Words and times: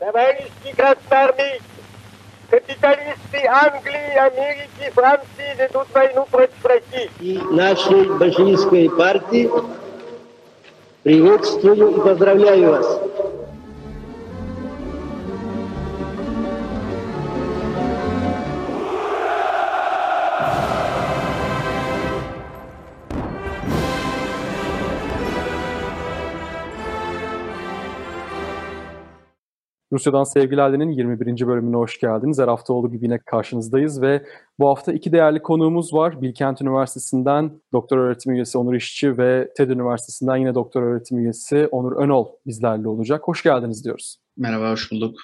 Товарищи 0.00 0.74
красноармейцы, 0.76 1.62
капиталисты 2.50 3.46
Англии, 3.48 4.18
Америки, 4.18 4.90
Франции 4.92 5.56
ведут 5.56 5.86
войну 5.92 6.26
против 6.30 6.64
России. 6.64 7.10
И 7.20 7.38
нашей 7.50 8.04
большевистской 8.18 8.90
партии 8.90 9.50
приветствую 11.04 11.96
и 11.96 12.00
поздравляю 12.00 12.70
вас. 12.70 13.00
Rusya'dan 29.94 30.24
Sevgiler'denin 30.24 30.90
21. 30.90 31.46
bölümüne 31.46 31.76
hoş 31.76 31.98
geldiniz. 32.00 32.38
Her 32.38 32.48
hafta 32.48 32.72
olduğu 32.72 32.90
gibi 32.92 33.04
yine 33.04 33.18
karşınızdayız 33.18 34.02
ve 34.02 34.26
bu 34.58 34.68
hafta 34.68 34.92
iki 34.92 35.12
değerli 35.12 35.42
konuğumuz 35.42 35.94
var. 35.94 36.22
Bilkent 36.22 36.62
Üniversitesi'nden 36.62 37.60
doktor 37.72 37.98
öğretim 37.98 38.32
üyesi 38.32 38.58
Onur 38.58 38.74
İşçi 38.74 39.18
ve 39.18 39.52
TED 39.56 39.70
Üniversitesi'nden 39.70 40.36
yine 40.36 40.54
doktor 40.54 40.82
öğretim 40.82 41.18
üyesi 41.18 41.68
Onur 41.70 41.92
Önol 41.96 42.26
bizlerle 42.46 42.88
olacak. 42.88 43.22
Hoş 43.24 43.42
geldiniz 43.42 43.84
diyoruz. 43.84 44.16
Merhaba, 44.36 44.70
hoş 44.70 44.92
bulduk. 44.92 45.16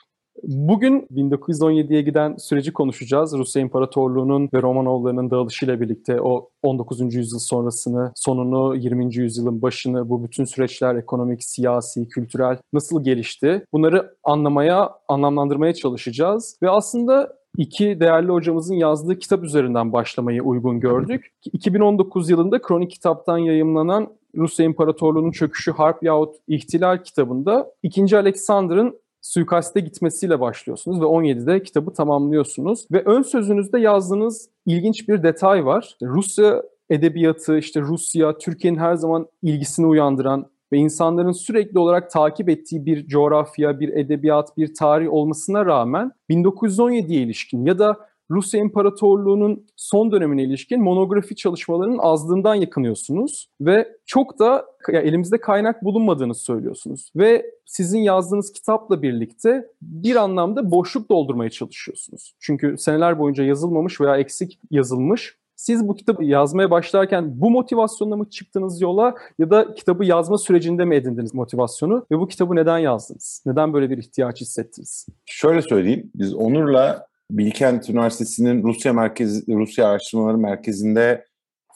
Bugün 0.42 1.06
1917'ye 1.14 2.02
giden 2.02 2.36
süreci 2.36 2.72
konuşacağız. 2.72 3.38
Rusya 3.38 3.62
İmparatorluğu'nun 3.62 4.48
ve 4.54 4.62
Romanovlarının 4.62 5.30
dağılışıyla 5.30 5.80
birlikte 5.80 6.20
o 6.20 6.48
19. 6.62 7.14
yüzyıl 7.14 7.38
sonrasını, 7.38 8.12
sonunu, 8.14 8.76
20. 8.76 9.16
yüzyılın 9.16 9.62
başını, 9.62 10.08
bu 10.08 10.24
bütün 10.24 10.45
süreçler 10.45 10.95
ekonomik, 10.95 11.45
siyasi, 11.45 12.08
kültürel 12.08 12.58
nasıl 12.72 13.04
gelişti? 13.04 13.64
Bunları 13.72 14.14
anlamaya, 14.24 14.90
anlamlandırmaya 15.08 15.74
çalışacağız. 15.74 16.56
Ve 16.62 16.70
aslında 16.70 17.36
iki 17.56 18.00
değerli 18.00 18.32
hocamızın 18.32 18.74
yazdığı 18.74 19.18
kitap 19.18 19.45
üzerinden 19.45 19.93
başlamayı 19.93 20.43
uygun 20.43 20.80
gördük. 20.80 21.32
2019 21.52 22.30
yılında 22.30 22.62
Kronik 22.62 22.90
Kitap'tan 22.90 23.38
yayımlanan 23.38 24.09
Rusya 24.37 24.66
İmparatorluğu'nun 24.66 25.30
Çöküşü 25.30 25.72
Harp 25.72 26.02
yahut 26.02 26.37
İhtilal 26.48 26.98
kitabında 26.98 27.72
2. 27.82 28.16
Alexander'ın 28.16 29.00
suikaste 29.30 29.80
gitmesiyle 29.80 30.40
başlıyorsunuz 30.40 31.00
ve 31.00 31.04
17'de 31.04 31.62
kitabı 31.62 31.92
tamamlıyorsunuz. 31.92 32.86
Ve 32.92 33.02
ön 33.04 33.23
sözünüzde 33.23 33.78
yazdığınız 33.78 34.48
ilginç 34.66 35.09
bir 35.09 35.22
detay 35.22 35.66
var. 35.66 35.96
Rusya 36.02 36.62
edebiyatı, 36.90 37.59
işte 37.59 37.80
Rusya, 37.80 38.38
Türkiye'nin 38.38 38.78
her 38.78 38.95
zaman 38.95 39.26
ilgisini 39.42 39.87
uyandıran 39.87 40.46
ve 40.72 40.78
insanların 40.78 41.32
sürekli 41.32 41.78
olarak 41.78 42.10
takip 42.10 42.48
ettiği 42.48 42.87
bir 42.87 43.06
coğrafya, 43.06 43.80
bir 43.80 43.88
edebiyat, 43.88 44.56
bir 44.56 44.74
tarih 44.74 45.12
olmasına 45.12 45.66
rağmen 45.66 46.12
1917'ye 46.30 47.22
ilişkin 47.22 47.66
ya 47.66 47.78
da 47.78 48.09
Rusya 48.30 48.60
İmparatorluğu'nun 48.60 49.66
son 49.76 50.12
dönemine 50.12 50.42
ilişkin 50.42 50.82
monografi 50.82 51.36
çalışmalarının 51.36 51.98
azlığından 51.98 52.54
yakınıyorsunuz 52.54 53.50
ve 53.60 53.88
çok 54.06 54.38
da 54.38 54.66
ya 54.92 55.00
elimizde 55.00 55.40
kaynak 55.40 55.84
bulunmadığını 55.84 56.34
söylüyorsunuz 56.34 57.10
ve 57.16 57.46
sizin 57.66 57.98
yazdığınız 57.98 58.52
kitapla 58.52 59.02
birlikte 59.02 59.68
bir 59.82 60.16
anlamda 60.16 60.70
boşluk 60.70 61.10
doldurmaya 61.10 61.50
çalışıyorsunuz. 61.50 62.34
Çünkü 62.40 62.74
seneler 62.78 63.18
boyunca 63.18 63.45
yazılmamış 63.45 64.00
veya 64.00 64.16
eksik 64.16 64.59
yazılmış 64.70 65.41
siz 65.60 65.88
bu 65.88 65.97
kitabı 65.97 66.25
yazmaya 66.25 66.70
başlarken 66.70 67.41
bu 67.41 67.50
motivasyonla 67.50 68.16
mı 68.16 68.31
çıktınız 68.31 68.81
yola 68.81 69.15
ya 69.38 69.50
da 69.50 69.75
kitabı 69.75 70.04
yazma 70.04 70.38
sürecinde 70.38 70.84
mi 70.84 70.94
edindiniz 70.97 71.34
motivasyonu 71.34 72.06
ve 72.10 72.19
bu 72.19 72.28
kitabı 72.28 72.56
neden 72.56 72.78
yazdınız? 72.78 73.42
Neden 73.47 73.72
böyle 73.72 73.91
bir 73.91 73.98
ihtiyaç 73.98 74.41
hissettiniz? 74.41 75.06
Şöyle 75.26 75.62
söyleyeyim. 75.62 76.10
Biz 76.15 76.34
Onur'la 76.34 77.06
Bilkent 77.31 77.91
Üniversitesi'nin 77.91 78.62
Rusya 78.62 78.92
Merkezi 78.92 79.54
Rusya 79.54 79.88
Araştırmaları 79.88 80.38
Merkezi'nde 80.38 81.25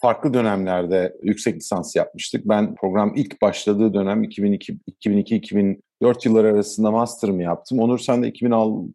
farklı 0.00 0.34
dönemlerde 0.34 1.16
yüksek 1.22 1.56
lisans 1.56 1.96
yapmıştık. 1.96 2.48
Ben 2.48 2.74
program 2.74 3.12
ilk 3.16 3.42
başladığı 3.42 3.94
dönem 3.94 4.22
2002 4.22 4.78
2002 4.86 5.36
2004 5.36 6.26
yılları 6.26 6.48
arasında 6.48 6.90
master'ımı 6.90 7.42
yaptım. 7.42 7.78
Onur 7.78 7.98
sen 7.98 8.22
de 8.22 8.28
2006 8.28 8.94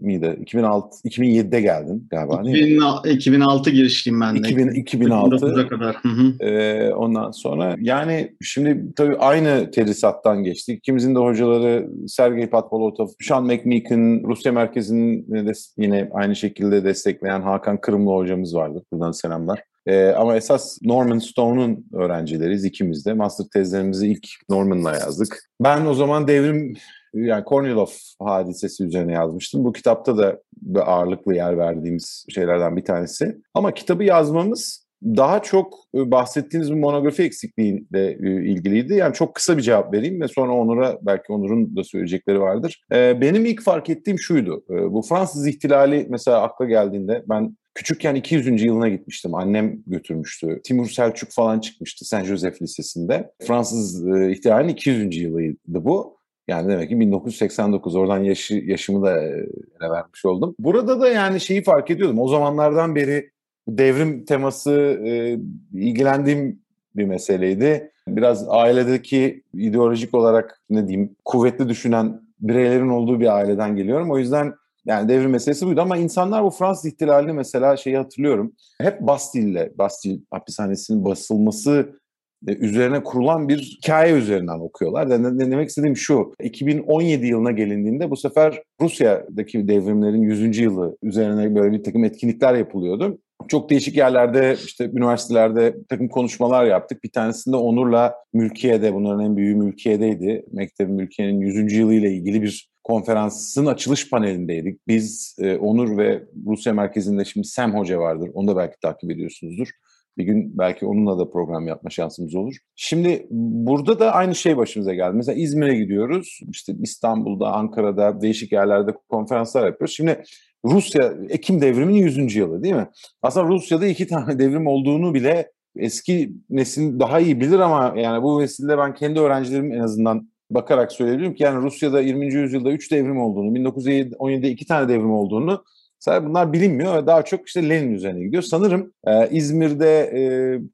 mıydı? 0.00 0.36
2006 0.40 1.08
2007'de 1.08 1.60
geldin 1.60 2.08
galiba 2.10 2.42
2006, 2.44 3.08
2006 3.08 3.70
girişliyim 3.70 4.20
ben 4.20 4.34
de. 4.44 4.48
2000, 4.48 4.68
2006 4.68 5.68
kadar. 5.68 5.96
Hı 5.96 6.08
hı. 6.08 6.44
Ee, 6.44 6.94
ondan 6.94 7.30
sonra 7.30 7.76
yani 7.80 8.34
şimdi 8.42 8.94
tabii 8.96 9.16
aynı 9.16 9.70
tedrisattan 9.70 10.44
geçtik. 10.44 10.78
İkimizin 10.78 11.14
de 11.14 11.18
hocaları 11.18 11.88
Sergey 12.06 12.46
Patvolotov, 12.46 13.08
Sean 13.20 13.44
McMeekin, 13.44 14.24
Rusya 14.24 14.52
Merkezi'nin 14.52 15.46
de 15.46 15.52
yine 15.78 16.10
aynı 16.12 16.36
şekilde 16.36 16.84
destekleyen 16.84 17.42
Hakan 17.42 17.80
Kırımlı 17.80 18.10
hocamız 18.10 18.54
vardı. 18.54 18.84
Buradan 18.92 19.12
selamlar. 19.12 19.62
Ee, 19.86 20.06
ama 20.06 20.36
esas 20.36 20.78
Norman 20.82 21.18
Stone'un 21.18 21.86
öğrencileriyiz 21.92 22.64
ikimiz 22.64 23.06
de. 23.06 23.12
Master 23.12 23.46
tezlerimizi 23.52 24.06
ilk 24.06 24.26
Norman'la 24.48 24.92
yazdık. 24.92 25.38
Ben 25.60 25.86
o 25.86 25.94
zaman 25.94 26.28
devrim 26.28 26.74
yani 27.14 27.44
Kornilov 27.44 27.86
hadisesi 28.20 28.84
üzerine 28.84 29.12
yazmıştım. 29.12 29.64
Bu 29.64 29.72
kitapta 29.72 30.18
da 30.18 30.40
ağırlıklı 30.80 31.34
yer 31.34 31.58
verdiğimiz 31.58 32.26
şeylerden 32.28 32.76
bir 32.76 32.84
tanesi. 32.84 33.38
Ama 33.54 33.74
kitabı 33.74 34.04
yazmamız 34.04 34.82
daha 35.04 35.42
çok 35.42 35.74
e, 35.94 36.10
bahsettiğiniz 36.10 36.72
bu 36.72 36.76
monografi 36.76 37.22
eksikliğiyle 37.22 38.10
e, 38.10 38.44
ilgiliydi. 38.44 38.94
Yani 38.94 39.14
çok 39.14 39.34
kısa 39.34 39.56
bir 39.56 39.62
cevap 39.62 39.94
vereyim 39.94 40.20
ve 40.20 40.28
sonra 40.28 40.52
Onur'a 40.52 40.98
belki 41.02 41.32
Onur'un 41.32 41.76
da 41.76 41.84
söyleyecekleri 41.84 42.40
vardır. 42.40 42.82
E, 42.92 43.20
benim 43.20 43.46
ilk 43.46 43.62
fark 43.62 43.90
ettiğim 43.90 44.18
şuydu. 44.18 44.64
Bu 44.68 45.02
Fransız 45.02 45.46
ihtilali 45.46 46.06
mesela 46.10 46.42
akla 46.42 46.64
geldiğinde 46.64 47.24
ben 47.28 47.56
Küçükken 47.74 48.14
200. 48.14 48.62
yılına 48.62 48.88
gitmiştim. 48.88 49.34
Annem 49.34 49.82
götürmüştü. 49.86 50.60
Timur 50.64 50.88
Selçuk 50.88 51.30
falan 51.30 51.60
çıkmıştı 51.60 52.04
Saint 52.04 52.26
Joseph 52.26 52.62
Lisesi'nde. 52.62 53.30
Fransız 53.46 54.06
ihtilalinin 54.08 54.72
200. 54.72 55.16
yılıydı 55.16 55.58
bu. 55.66 56.21
Yani 56.48 56.68
demek 56.68 56.88
ki 56.88 57.00
1989 57.00 57.96
oradan 57.96 58.24
yaşı, 58.24 58.54
yaşımı 58.54 59.02
da 59.06 59.22
ele 59.22 59.90
vermiş 59.90 60.24
oldum. 60.24 60.54
Burada 60.58 61.00
da 61.00 61.08
yani 61.08 61.40
şeyi 61.40 61.62
fark 61.62 61.90
ediyordum. 61.90 62.18
O 62.18 62.28
zamanlardan 62.28 62.94
beri 62.94 63.30
devrim 63.68 64.24
teması 64.24 64.72
e, 65.04 65.38
ilgilendiğim 65.72 66.62
bir 66.96 67.04
meseleydi. 67.04 67.92
Biraz 68.08 68.48
ailedeki 68.48 69.42
ideolojik 69.54 70.14
olarak 70.14 70.60
ne 70.70 70.88
diyeyim 70.88 71.16
kuvvetli 71.24 71.68
düşünen 71.68 72.20
bireylerin 72.40 72.88
olduğu 72.88 73.20
bir 73.20 73.36
aileden 73.36 73.76
geliyorum. 73.76 74.10
O 74.10 74.18
yüzden 74.18 74.54
yani 74.84 75.08
devrim 75.08 75.30
meselesi 75.30 75.66
buydu 75.66 75.80
ama 75.80 75.96
insanlar 75.96 76.44
bu 76.44 76.50
Fransız 76.50 76.86
ihtilalini 76.86 77.32
mesela 77.32 77.76
şeyi 77.76 77.96
hatırlıyorum. 77.96 78.52
Hep 78.80 79.00
Bastille'le, 79.00 79.78
Bastille 79.78 80.20
hapishanesinin 80.30 81.04
basılması 81.04 81.70
e, 81.80 82.01
üzerine 82.46 83.02
kurulan 83.02 83.48
bir 83.48 83.58
hikaye 83.58 84.14
üzerinden 84.14 84.58
okuyorlar. 84.58 85.22
Ne 85.38 85.50
demek 85.50 85.68
istediğim 85.68 85.96
şu, 85.96 86.32
2017 86.42 87.26
yılına 87.26 87.50
gelindiğinde 87.50 88.10
bu 88.10 88.16
sefer 88.16 88.62
Rusya'daki 88.80 89.68
devrimlerin 89.68 90.22
100. 90.22 90.58
yılı 90.58 90.96
üzerine 91.02 91.54
böyle 91.54 91.72
bir 91.72 91.84
takım 91.84 92.04
etkinlikler 92.04 92.54
yapılıyordu. 92.54 93.18
Çok 93.48 93.70
değişik 93.70 93.96
yerlerde 93.96 94.56
işte 94.64 94.84
üniversitelerde 94.84 95.76
takım 95.88 96.08
konuşmalar 96.08 96.64
yaptık. 96.64 97.04
Bir 97.04 97.10
tanesinde 97.10 97.56
Onur'la 97.56 98.14
Mülkiye'de, 98.32 98.94
bunların 98.94 99.24
en 99.24 99.36
büyüğü 99.36 99.54
Mülkiye'deydi. 99.54 100.44
Mektebin 100.52 100.94
Mülkiye'nin 100.94 101.40
100. 101.40 101.72
yılı 101.72 101.94
ile 101.94 102.10
ilgili 102.10 102.42
bir 102.42 102.72
konferansın 102.84 103.66
açılış 103.66 104.10
panelindeydik. 104.10 104.80
Biz 104.88 105.36
e, 105.38 105.56
Onur 105.56 105.98
ve 105.98 106.22
Rusya 106.46 106.74
merkezinde 106.74 107.24
şimdi 107.24 107.46
Sem 107.46 107.74
Hoca 107.74 107.98
vardır. 107.98 108.30
Onu 108.34 108.48
da 108.48 108.56
belki 108.56 108.80
takip 108.80 109.10
ediyorsunuzdur. 109.10 109.68
Bir 110.18 110.24
gün 110.24 110.58
belki 110.58 110.86
onunla 110.86 111.18
da 111.18 111.30
program 111.30 111.66
yapma 111.66 111.90
şansımız 111.90 112.34
olur. 112.34 112.54
Şimdi 112.76 113.26
burada 113.30 113.98
da 113.98 114.12
aynı 114.12 114.34
şey 114.34 114.56
başımıza 114.56 114.94
geldi. 114.94 115.16
Mesela 115.16 115.38
İzmir'e 115.38 115.74
gidiyoruz. 115.74 116.40
İşte 116.50 116.72
İstanbul'da, 116.80 117.52
Ankara'da 117.52 118.20
değişik 118.20 118.52
yerlerde 118.52 118.94
konferanslar 119.08 119.66
yapıyoruz. 119.66 119.94
Şimdi 119.94 120.22
Rusya 120.64 121.14
Ekim 121.28 121.60
devriminin 121.60 121.98
100. 121.98 122.36
yılı 122.36 122.62
değil 122.62 122.74
mi? 122.74 122.88
Aslında 123.22 123.48
Rusya'da 123.48 123.86
iki 123.86 124.06
tane 124.06 124.38
devrim 124.38 124.66
olduğunu 124.66 125.14
bile 125.14 125.50
eski 125.76 126.32
nesil 126.50 126.98
daha 126.98 127.20
iyi 127.20 127.40
bilir 127.40 127.58
ama 127.58 127.94
yani 127.96 128.22
bu 128.22 128.40
vesilede 128.40 128.78
ben 128.78 128.94
kendi 128.94 129.20
öğrencilerim 129.20 129.72
en 129.72 129.80
azından 129.80 130.32
bakarak 130.50 130.92
söyleyebilirim 130.92 131.34
ki 131.34 131.42
yani 131.42 131.62
Rusya'da 131.62 132.00
20. 132.00 132.34
yüzyılda 132.34 132.72
3 132.72 132.92
devrim 132.92 133.20
olduğunu, 133.20 133.56
1917'de 133.58 134.50
2 134.50 134.66
tane 134.66 134.88
devrim 134.88 135.12
olduğunu 135.12 135.64
bunlar 136.06 136.52
bilinmiyor. 136.52 137.06
Daha 137.06 137.24
çok 137.24 137.46
işte 137.46 137.68
Lenin 137.68 137.94
üzerine 137.94 138.24
gidiyor. 138.24 138.42
Sanırım 138.42 138.92
e, 139.06 139.28
İzmir'de 139.30 140.00
e, 140.00 140.22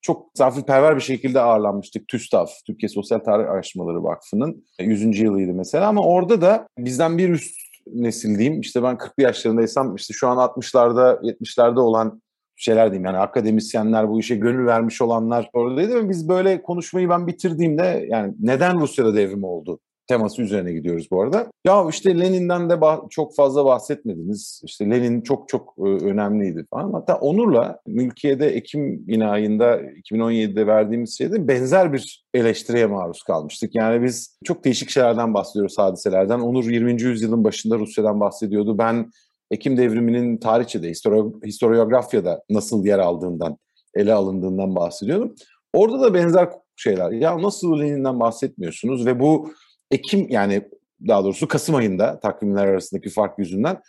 çok 0.03 0.35
misafirperver 0.35 0.97
bir 0.97 1.01
şekilde 1.01 1.41
ağırlanmıştık. 1.41 2.09
TÜSTAV, 2.09 2.47
Türkiye 2.67 2.89
Sosyal 2.89 3.19
Tarih 3.19 3.51
Araştırmaları 3.51 4.05
Vakfı'nın 4.05 4.65
100. 4.81 5.19
yılıydı 5.19 5.53
mesela. 5.53 5.89
Ama 5.89 6.05
orada 6.05 6.41
da 6.41 6.69
bizden 6.79 7.19
bir 7.19 7.29
üst 7.29 7.57
nesil 7.87 8.39
diyeyim. 8.39 8.61
İşte 8.61 8.83
ben 8.83 8.95
40'lı 8.95 9.23
yaşlarındaysam 9.23 9.95
işte 9.95 10.15
şu 10.15 10.29
an 10.29 10.37
60'larda 10.37 11.21
70'lerde 11.21 11.81
olan 11.81 12.23
şeyler 12.57 12.91
diyeyim 12.91 13.05
yani 13.05 13.19
akademisyenler 13.19 14.09
bu 14.09 14.21
işe 14.21 14.37
gönül 14.37 14.67
vermiş 14.67 15.03
olanlar 15.03 15.51
oradaydı 15.53 15.95
ve 15.95 16.09
biz 16.09 16.29
böyle 16.29 16.63
konuşmayı 16.63 17.09
ben 17.09 17.27
bitirdiğimde 17.27 18.07
yani 18.09 18.35
neden 18.41 18.81
Rusya'da 18.81 19.15
devrim 19.15 19.45
oldu 19.45 19.81
teması 20.09 20.43
üzerine 20.43 20.73
gidiyoruz 20.73 21.09
bu 21.11 21.23
arada. 21.23 21.47
Ya 21.65 21.87
işte 21.91 22.21
Lenin'den 22.21 22.71
de 22.71 22.75
bah- 22.75 23.11
çok 23.11 23.35
fazla 23.35 23.65
bahsetmediniz. 23.65 24.61
İşte 24.65 24.91
Lenin 24.91 25.21
çok 25.21 25.49
çok 25.49 25.75
e, 25.79 25.83
önemliydi 25.83 26.67
falan. 26.71 26.93
Hatta 26.93 27.17
Onur'la 27.17 27.81
Mülkiye'de 27.87 28.47
Ekim 28.47 29.05
yine 29.07 29.27
ayında 29.27 29.81
2017'de 29.81 30.67
verdiğimiz 30.67 31.19
şeyde 31.19 31.49
benzer 31.49 31.93
bir 31.93 32.25
eleştiriye 32.35 32.87
maruz 32.87 33.23
kalmıştık. 33.23 33.75
Yani 33.75 34.03
biz 34.05 34.39
çok 34.45 34.65
değişik 34.65 34.91
şeylerden 34.91 35.35
bahsediyoruz 35.35 35.79
hadiselerden. 35.79 36.41
Onur 36.41 36.65
20. 36.65 37.03
yüzyılın 37.03 37.45
başında 37.45 37.79
Rusya'dan 37.79 38.21
bahsediyordu. 38.21 38.79
Ben 38.79 39.11
Ekim 39.51 39.77
devriminin 39.77 40.37
tarihçede, 40.37 40.91
histori- 40.91 41.47
historiografyada 41.47 42.43
nasıl 42.51 42.85
yer 42.85 42.99
aldığından, 42.99 43.59
ele 43.95 44.13
alındığından 44.13 44.77
bahsediyordum. 44.77 45.35
Orada 45.73 46.01
da 46.01 46.15
benzer 46.15 46.49
şeyler. 46.77 47.11
Ya 47.11 47.43
nasıl 47.43 47.81
Lenin'den 47.81 48.21
bahsetmiyorsunuz 48.21 49.07
ve 49.07 49.21
bu 49.21 49.51
Ekim 49.91 50.27
yani 50.29 50.63
daha 51.09 51.25
doğrusu 51.25 51.49
Kasım 51.49 51.75
ayında 51.75 52.21
takvimler 52.21 52.67
arasındaki 52.67 53.11
fark 53.11 53.39
yüzünden 53.39 53.81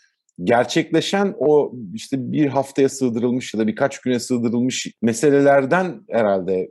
gerçekleşen 0.44 1.36
o 1.40 1.74
işte 1.94 2.32
bir 2.32 2.48
haftaya 2.48 2.90
sığdırılmış 2.90 3.54
ya 3.54 3.60
da 3.60 3.68
birkaç 3.68 4.00
güne 4.00 4.20
sığdırılmış 4.20 4.88
meselelerden 5.02 6.02
herhalde 6.10 6.54
e, 6.54 6.70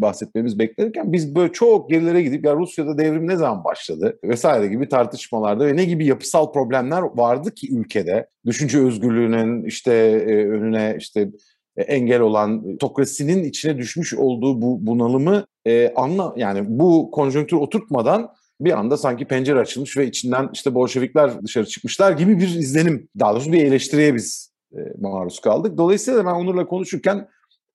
bahsetmemiz 0.00 0.58
beklenirken 0.58 1.12
biz 1.12 1.34
böyle 1.34 1.52
çok 1.52 1.90
gerilere 1.90 2.22
gidip 2.22 2.44
ya 2.44 2.56
Rusya'da 2.56 2.98
devrim 2.98 3.28
ne 3.28 3.36
zaman 3.36 3.64
başladı? 3.64 4.18
vesaire 4.24 4.66
gibi 4.66 4.88
tartışmalarda 4.88 5.66
ve 5.66 5.76
ne 5.76 5.84
gibi 5.84 6.06
yapısal 6.06 6.52
problemler 6.52 7.02
vardı 7.02 7.54
ki 7.54 7.74
ülkede? 7.76 8.28
Düşünce 8.46 8.78
özgürlüğünün 8.78 9.64
işte 9.64 9.92
e, 10.26 10.46
önüne 10.46 10.96
işte 10.98 11.30
e, 11.76 11.82
engel 11.82 12.20
olan 12.20 12.74
otokrasinin 12.74 13.44
içine 13.44 13.78
düşmüş 13.78 14.14
olduğu 14.14 14.62
bu 14.62 14.86
bunalımı 14.86 15.46
e, 15.66 15.92
anla 15.94 16.34
yani 16.36 16.64
bu 16.66 17.10
konjonktür 17.10 17.56
oturtmadan 17.56 18.28
bir 18.60 18.78
anda 18.78 18.96
sanki 18.96 19.24
pencere 19.24 19.58
açılmış 19.58 19.96
ve 19.96 20.06
içinden 20.06 20.50
işte 20.52 20.74
Bolşevikler 20.74 21.42
dışarı 21.42 21.66
çıkmışlar 21.66 22.12
gibi 22.12 22.38
bir 22.38 22.48
izlenim, 22.48 23.08
daha 23.18 23.32
doğrusu 23.32 23.52
bir 23.52 23.64
eleştiriye 23.64 24.14
biz 24.14 24.52
e, 24.72 24.78
maruz 24.98 25.40
kaldık. 25.40 25.78
Dolayısıyla 25.78 26.26
ben 26.26 26.30
Onur'la 26.30 26.66
konuşurken 26.66 27.28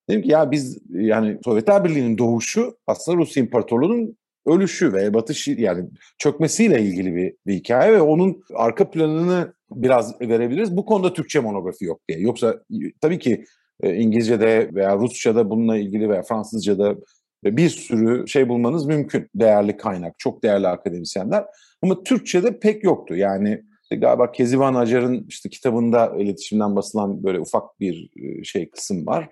dedim 0.10 0.22
ki 0.22 0.32
ya 0.32 0.52
biz 0.52 0.78
yani 0.90 1.38
Sovyetler 1.46 1.84
Birliği'nin 1.84 2.18
doğuşu 2.18 2.78
aslında 2.88 3.18
Rus 3.18 3.38
İmparatorluğu'nun 3.38 4.18
ölüşü 4.46 4.94
ve 4.94 5.14
batış 5.14 5.48
yani 5.48 5.90
çökmesiyle 6.18 6.82
ilgili 6.82 7.16
bir, 7.16 7.34
bir 7.48 7.54
hikaye 7.54 7.94
ve 7.94 8.02
onun 8.02 8.44
arka 8.56 8.90
planını 8.90 9.54
biraz 9.72 10.22
verebiliriz. 10.22 10.78
Bu 10.78 10.86
konuda 10.86 11.14
Türkçe 11.14 11.40
monografi 11.40 11.86
yok 11.86 12.02
diye. 12.10 12.20
Yoksa 12.20 12.64
tabii 13.02 13.20
ki 13.20 13.46
e, 13.84 13.96
İngilizce'de 13.96 14.70
veya 14.74 14.98
Rusça'da 14.98 15.50
bununla 15.50 15.78
ilgili 15.78 16.10
veya 16.10 16.22
Fransızca'da 16.22 16.96
bir 17.44 17.70
sürü 17.70 18.28
şey 18.28 18.50
bulmanız 18.50 18.86
mümkün. 18.86 19.30
Değerli 19.36 19.78
kaynak, 19.78 20.20
çok 20.20 20.44
değerli 20.44 20.68
akademisyenler. 20.68 21.46
Ama 21.82 22.04
Türkçe'de 22.04 22.60
pek 22.60 22.84
yoktu. 22.84 23.16
Yani 23.16 23.64
galiba 23.92 24.32
Kezivan 24.32 24.76
Acar'ın 24.76 25.26
işte 25.30 25.50
kitabında 25.50 26.16
iletişimden 26.18 26.76
basılan 26.76 27.24
böyle 27.24 27.40
ufak 27.40 27.80
bir 27.80 28.10
e, 28.16 28.44
şey 28.44 28.70
kısım 28.70 29.08
var. 29.08 29.30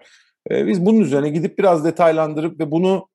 E, 0.51 0.67
biz 0.67 0.85
bunun 0.85 1.00
üzerine 1.00 1.29
gidip 1.29 1.57
biraz 1.57 1.85
detaylandırıp 1.85 2.59
ve 2.59 2.71
bunu 2.71 3.07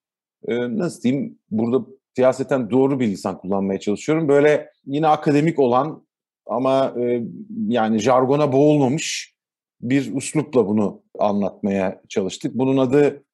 e, 0.49 0.79
nasıl 0.79 1.03
diyeyim 1.03 1.39
burada 1.51 1.87
siyaseten 2.17 2.71
doğru 2.71 3.01
bir 3.01 3.07
lisan 3.07 3.39
kullanmaya 3.39 3.81
çalışıyorum. 3.81 4.29
Böyle 4.29 4.71
yine 4.87 5.07
akademik 5.07 5.59
olan 5.59 6.05
ama 6.47 6.95
yani 7.69 7.99
jargona 7.99 8.53
boğulmamış 8.53 9.35
bir 9.81 10.15
uslupla 10.15 10.69
bunu 10.69 11.03
anlatmaya 11.19 12.01
çalıştık. 12.09 12.55
Bunun 12.55 12.77
adı 12.77 13.25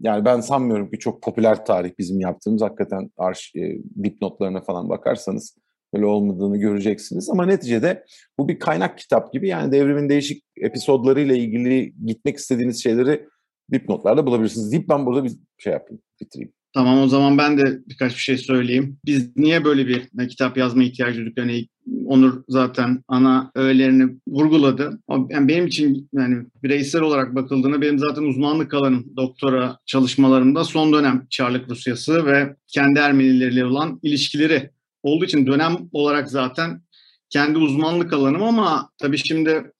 yani 0.00 0.24
ben 0.24 0.40
sanmıyorum 0.40 0.90
ki 0.90 0.98
çok 0.98 1.22
popüler 1.22 1.64
tarih 1.64 1.90
bizim 1.98 2.20
yaptığımız 2.20 2.62
hakikaten 2.62 3.10
arş, 3.16 3.52
e, 3.56 3.78
dipnotlarına 4.04 4.60
falan 4.60 4.88
bakarsanız 4.88 5.56
öyle 5.94 6.06
olmadığını 6.06 6.56
göreceksiniz. 6.56 7.30
Ama 7.30 7.46
neticede 7.46 8.04
bu 8.38 8.48
bir 8.48 8.58
kaynak 8.58 8.98
kitap 8.98 9.32
gibi 9.32 9.48
yani 9.48 9.72
devrimin 9.72 10.08
değişik 10.08 10.44
episodlarıyla 10.56 11.34
ilgili 11.34 11.94
gitmek 12.06 12.36
istediğiniz 12.36 12.82
şeyleri 12.82 13.28
dipnotlarda 13.72 14.26
bulabilirsiniz 14.26 14.72
deyip 14.72 14.88
ben 14.88 15.06
burada 15.06 15.24
bir 15.24 15.32
şey 15.58 15.72
yapayım, 15.72 16.02
bitireyim. 16.20 16.52
Tamam 16.74 16.98
o 17.00 17.08
zaman 17.08 17.38
ben 17.38 17.58
de 17.58 17.78
birkaç 17.88 18.14
bir 18.14 18.20
şey 18.20 18.38
söyleyeyim. 18.38 18.98
Biz 19.04 19.36
niye 19.36 19.64
böyle 19.64 19.86
bir 19.86 20.28
kitap 20.28 20.56
yazma 20.56 20.82
ihtiyacı 20.82 21.18
duyduk? 21.18 21.38
Yani 21.38 21.68
Onur 22.06 22.42
zaten 22.48 23.04
ana 23.08 23.50
öğelerini 23.54 24.18
vurguladı. 24.28 25.00
Yani 25.30 25.48
benim 25.48 25.66
için 25.66 26.08
yani 26.12 26.46
bireysel 26.62 27.02
olarak 27.02 27.34
bakıldığında 27.34 27.80
benim 27.80 27.98
zaten 27.98 28.22
uzmanlık 28.22 28.74
alanım 28.74 29.06
doktora 29.16 29.78
çalışmalarımda 29.86 30.64
son 30.64 30.92
dönem 30.92 31.26
Çarlık 31.30 31.70
Rusyası 31.70 32.26
ve 32.26 32.56
kendi 32.66 32.98
Ermenileriyle 32.98 33.64
olan 33.64 34.00
ilişkileri 34.02 34.70
olduğu 35.02 35.24
için 35.24 35.46
dönem 35.46 35.76
olarak 35.92 36.30
zaten 36.30 36.82
kendi 37.30 37.58
uzmanlık 37.58 38.12
alanım 38.12 38.42
ama 38.42 38.90
tabii 38.98 39.18
şimdi 39.18 39.72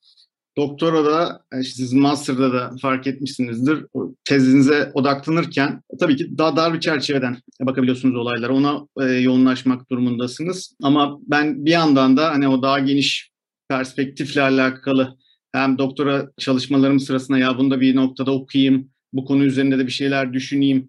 doktora 0.59 1.05
da 1.05 1.43
e, 1.53 1.63
siz 1.63 1.93
master'da 1.93 2.53
da 2.53 2.73
fark 2.83 3.07
etmişsinizdir. 3.07 3.85
Tezinize 4.25 4.91
odaklanırken 4.95 5.83
tabii 6.01 6.17
ki 6.17 6.39
daha 6.39 6.57
dar 6.57 6.75
bir 6.75 6.81
çerçeveden 6.81 7.37
bakabiliyorsunuz 7.61 8.17
olaylara. 8.17 8.55
Ona 8.55 8.87
e, 9.01 9.05
yoğunlaşmak 9.05 9.91
durumundasınız. 9.91 10.77
Ama 10.83 11.19
ben 11.23 11.65
bir 11.65 11.71
yandan 11.71 12.17
da 12.17 12.31
hani 12.31 12.49
o 12.49 12.63
daha 12.63 12.79
geniş 12.79 13.31
perspektifle 13.69 14.43
alakalı 14.43 15.17
hem 15.53 15.79
doktora 15.79 16.31
çalışmalarım 16.39 17.01
sırasında 17.01 17.39
ya 17.39 17.59
bunda 17.59 17.81
bir 17.81 17.97
noktada 17.97 18.31
okuyayım, 18.35 18.91
bu 19.13 19.25
konu 19.25 19.45
üzerinde 19.45 19.79
de 19.79 19.87
bir 19.87 19.93
şeyler 19.93 20.33
düşüneyim 20.33 20.89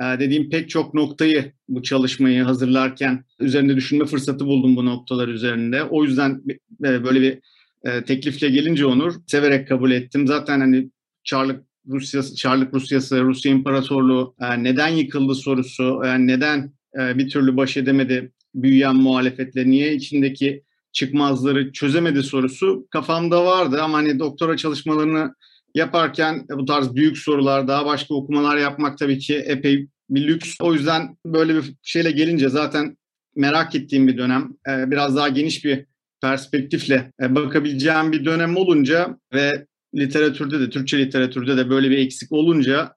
e, 0.00 0.04
dediğim 0.04 0.50
pek 0.50 0.70
çok 0.70 0.94
noktayı 0.94 1.52
bu 1.68 1.82
çalışmayı 1.82 2.42
hazırlarken 2.42 3.24
üzerinde 3.40 3.76
düşünme 3.76 4.06
fırsatı 4.06 4.46
buldum 4.46 4.76
bu 4.76 4.84
noktalar 4.84 5.28
üzerinde. 5.28 5.82
O 5.82 6.04
yüzden 6.04 6.42
e, 6.84 7.04
böyle 7.04 7.20
bir 7.20 7.38
e, 7.86 8.04
teklifle 8.04 8.48
gelince 8.48 8.86
Onur 8.86 9.14
severek 9.26 9.68
kabul 9.68 9.90
ettim. 9.90 10.26
Zaten 10.26 10.60
hani 10.60 10.90
Çarlık 11.24 11.64
Rusyası, 11.88 12.34
Çarlık 12.36 12.74
Rusyası, 12.74 13.22
Rusya 13.22 13.52
İmparatorluğu 13.52 14.34
e, 14.40 14.62
neden 14.62 14.88
yıkıldı 14.88 15.34
sorusu, 15.34 16.02
yani 16.04 16.26
neden 16.26 16.72
e, 17.00 17.18
bir 17.18 17.28
türlü 17.28 17.56
baş 17.56 17.76
edemedi 17.76 18.32
büyüyen 18.54 18.96
muhalefetle, 18.96 19.70
niye 19.70 19.94
içindeki 19.94 20.62
çıkmazları 20.92 21.72
çözemedi 21.72 22.22
sorusu 22.22 22.86
kafamda 22.90 23.44
vardı 23.44 23.82
ama 23.82 23.98
hani 23.98 24.18
doktora 24.18 24.56
çalışmalarını 24.56 25.34
yaparken 25.74 26.46
bu 26.50 26.64
tarz 26.64 26.94
büyük 26.94 27.18
sorular, 27.18 27.68
daha 27.68 27.86
başka 27.86 28.14
okumalar 28.14 28.56
yapmak 28.56 28.98
tabii 28.98 29.18
ki 29.18 29.36
epey 29.36 29.88
bir 30.10 30.28
lüks. 30.28 30.56
O 30.60 30.74
yüzden 30.74 31.16
böyle 31.26 31.54
bir 31.54 31.74
şeyle 31.82 32.10
gelince 32.10 32.48
zaten 32.48 32.96
merak 33.36 33.74
ettiğim 33.74 34.08
bir 34.08 34.18
dönem. 34.18 34.48
E, 34.68 34.90
biraz 34.90 35.16
daha 35.16 35.28
geniş 35.28 35.64
bir 35.64 35.86
perspektifle 36.20 37.12
e, 37.22 37.34
bakabileceğim 37.34 38.12
bir 38.12 38.24
dönem 38.24 38.56
olunca 38.56 39.18
ve 39.34 39.66
literatürde 39.94 40.60
de, 40.60 40.70
Türkçe 40.70 40.98
literatürde 40.98 41.56
de 41.56 41.70
böyle 41.70 41.90
bir 41.90 41.98
eksik 41.98 42.32
olunca 42.32 42.92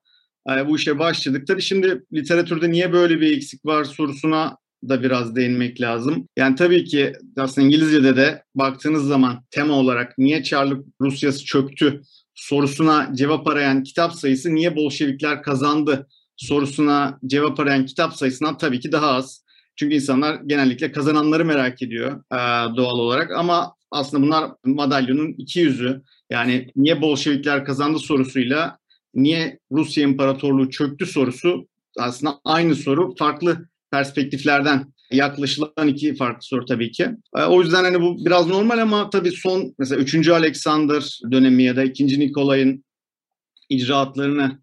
e, 0.52 0.68
bu 0.68 0.76
işe 0.76 1.00
başladık. 1.00 1.48
Tabii 1.48 1.62
şimdi 1.62 2.04
literatürde 2.14 2.72
niye 2.72 2.94
böyle 2.94 3.22
bir 3.22 3.38
eksik 3.38 3.66
var 3.66 3.84
sorusuna 3.84 4.58
da 4.90 5.04
biraz 5.04 5.36
değinmek 5.36 5.82
lazım. 5.82 6.28
Yani 6.38 6.56
tabii 6.56 6.86
ki 6.86 7.14
aslında 7.38 7.68
İngilizce'de 7.68 8.16
de 8.16 8.44
baktığınız 8.56 9.04
zaman 9.08 9.44
tema 9.52 9.74
olarak 9.74 10.18
niye 10.18 10.44
Çarlık 10.44 10.86
Rusyası 11.02 11.46
çöktü 11.46 12.02
sorusuna 12.36 13.12
cevap 13.16 13.48
arayan 13.48 13.84
kitap 13.84 14.14
sayısı 14.14 14.56
niye 14.56 14.76
Bolşevikler 14.76 15.44
kazandı 15.44 16.08
sorusuna 16.38 17.20
cevap 17.26 17.60
arayan 17.60 17.86
kitap 17.86 18.14
sayısından 18.14 18.58
tabii 18.58 18.80
ki 18.80 18.92
daha 18.92 19.12
az. 19.12 19.44
Çünkü 19.80 19.96
insanlar 19.96 20.42
genellikle 20.46 20.92
kazananları 20.92 21.46
merak 21.46 21.82
ediyor 21.82 22.24
e, 22.32 22.38
doğal 22.76 23.00
olarak 23.00 23.32
ama 23.32 23.76
aslında 23.92 24.24
bunlar 24.24 24.52
madalyonun 24.66 25.36
iki 25.38 25.60
yüzü. 25.60 26.02
Yani 26.30 26.68
niye 26.76 27.02
Bolşevikler 27.02 27.66
kazandı 27.66 28.00
sorusuyla 28.00 28.78
niye 29.14 29.60
Rusya 29.72 30.04
İmparatorluğu 30.04 30.70
çöktü 30.70 31.06
sorusu 31.06 31.68
aslında 31.98 32.40
aynı 32.46 32.76
soru 32.76 33.16
farklı 33.16 33.70
perspektiflerden 33.92 34.94
yaklaşılan 35.12 35.88
iki 35.88 36.16
farklı 36.16 36.42
soru 36.42 36.66
tabii 36.66 36.92
ki. 36.92 37.10
E, 37.38 37.44
o 37.44 37.62
yüzden 37.62 37.84
hani 37.84 38.02
bu 38.02 38.26
biraz 38.26 38.48
normal 38.48 38.78
ama 38.78 39.10
tabii 39.10 39.32
son 39.32 39.76
mesela 39.80 40.02
3. 40.02 40.28
Alexander 40.30 41.20
dönemi 41.32 41.64
ya 41.64 41.76
da 41.76 41.84
2. 41.84 42.20
Nikolay'ın 42.20 42.84
icraatlarını 43.70 44.60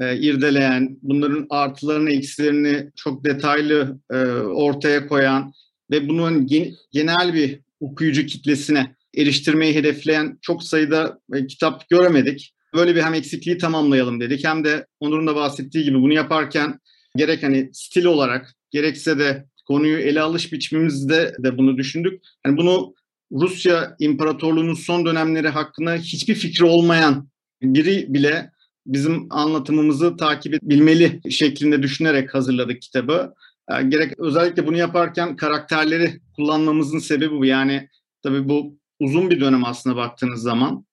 e, 0.00 0.18
irdeleyen, 0.18 0.98
bunların 1.02 1.46
artılarını, 1.50 2.10
eksilerini 2.10 2.90
çok 2.96 3.24
detaylı 3.24 3.98
e, 4.10 4.16
ortaya 4.34 5.06
koyan 5.06 5.52
ve 5.90 6.08
bunun 6.08 6.46
gen, 6.46 6.72
genel 6.92 7.34
bir 7.34 7.60
okuyucu 7.80 8.26
kitlesine 8.26 8.94
eriştirmeyi 9.16 9.74
hedefleyen 9.74 10.38
çok 10.42 10.62
sayıda 10.62 11.18
e, 11.34 11.46
kitap 11.46 11.88
göremedik. 11.88 12.54
Böyle 12.74 12.94
bir 12.94 13.02
hem 13.02 13.14
eksikliği 13.14 13.58
tamamlayalım 13.58 14.20
dedik 14.20 14.44
hem 14.44 14.64
de 14.64 14.86
Onur'un 15.00 15.26
da 15.26 15.36
bahsettiği 15.36 15.84
gibi 15.84 15.98
bunu 15.98 16.12
yaparken 16.12 16.78
gerek 17.16 17.42
hani 17.42 17.70
stil 17.72 18.04
olarak 18.04 18.54
gerekse 18.70 19.18
de 19.18 19.44
konuyu 19.66 19.98
ele 19.98 20.20
alış 20.20 20.52
biçimimizde 20.52 21.34
de 21.38 21.58
bunu 21.58 21.76
düşündük. 21.76 22.22
Yani 22.46 22.56
bunu 22.56 22.94
Rusya 23.32 23.96
İmparatorluğu'nun 23.98 24.74
son 24.74 25.06
dönemleri 25.06 25.48
hakkında 25.48 25.94
hiçbir 25.94 26.34
fikri 26.34 26.64
olmayan 26.64 27.28
biri 27.62 28.14
bile 28.14 28.50
bizim 28.86 29.26
anlatımımızı 29.30 30.16
takip 30.16 30.54
edebilmeli 30.54 31.20
şeklinde 31.30 31.82
düşünerek 31.82 32.34
hazırladık 32.34 32.82
kitabı. 32.82 33.34
E, 33.70 33.82
gerek 33.82 34.18
özellikle 34.18 34.66
bunu 34.66 34.76
yaparken 34.76 35.36
karakterleri 35.36 36.20
kullanmamızın 36.36 36.98
sebebi 36.98 37.34
bu. 37.34 37.44
Yani 37.44 37.88
tabii 38.22 38.48
bu 38.48 38.76
uzun 39.00 39.30
bir 39.30 39.40
dönem 39.40 39.64
aslında 39.64 39.96
baktığınız 39.96 40.42
zaman 40.42 40.84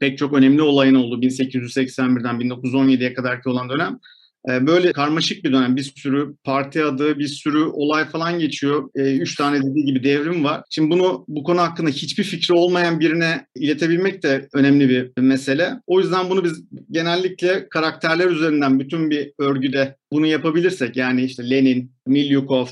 pek 0.00 0.18
çok 0.18 0.32
önemli 0.32 0.62
olayın 0.62 0.94
olduğu 0.94 1.20
1881'den 1.20 2.40
1917'ye 2.40 3.14
kadarki 3.14 3.48
olan 3.48 3.68
dönem 3.68 3.98
böyle 4.46 4.92
karmaşık 4.92 5.44
bir 5.44 5.52
dönem. 5.52 5.76
Bir 5.76 5.82
sürü 5.82 6.34
parti 6.44 6.84
adı, 6.84 7.18
bir 7.18 7.28
sürü 7.28 7.62
olay 7.62 8.04
falan 8.04 8.38
geçiyor. 8.38 8.90
E, 8.96 9.16
üç 9.16 9.34
tane 9.34 9.62
dediği 9.62 9.84
gibi 9.84 10.04
devrim 10.04 10.44
var. 10.44 10.62
Şimdi 10.70 10.90
bunu 10.90 11.24
bu 11.28 11.42
konu 11.42 11.60
hakkında 11.60 11.90
hiçbir 11.90 12.24
fikri 12.24 12.54
olmayan 12.54 13.00
birine 13.00 13.46
iletebilmek 13.54 14.22
de 14.22 14.48
önemli 14.52 14.88
bir 14.88 15.22
mesele. 15.22 15.72
O 15.86 16.00
yüzden 16.00 16.30
bunu 16.30 16.44
biz 16.44 16.64
genellikle 16.90 17.68
karakterler 17.68 18.26
üzerinden 18.26 18.80
bütün 18.80 19.10
bir 19.10 19.32
örgüde 19.38 19.96
bunu 20.12 20.26
yapabilirsek 20.26 20.96
yani 20.96 21.24
işte 21.24 21.50
Lenin, 21.50 21.92
Milyukov, 22.06 22.66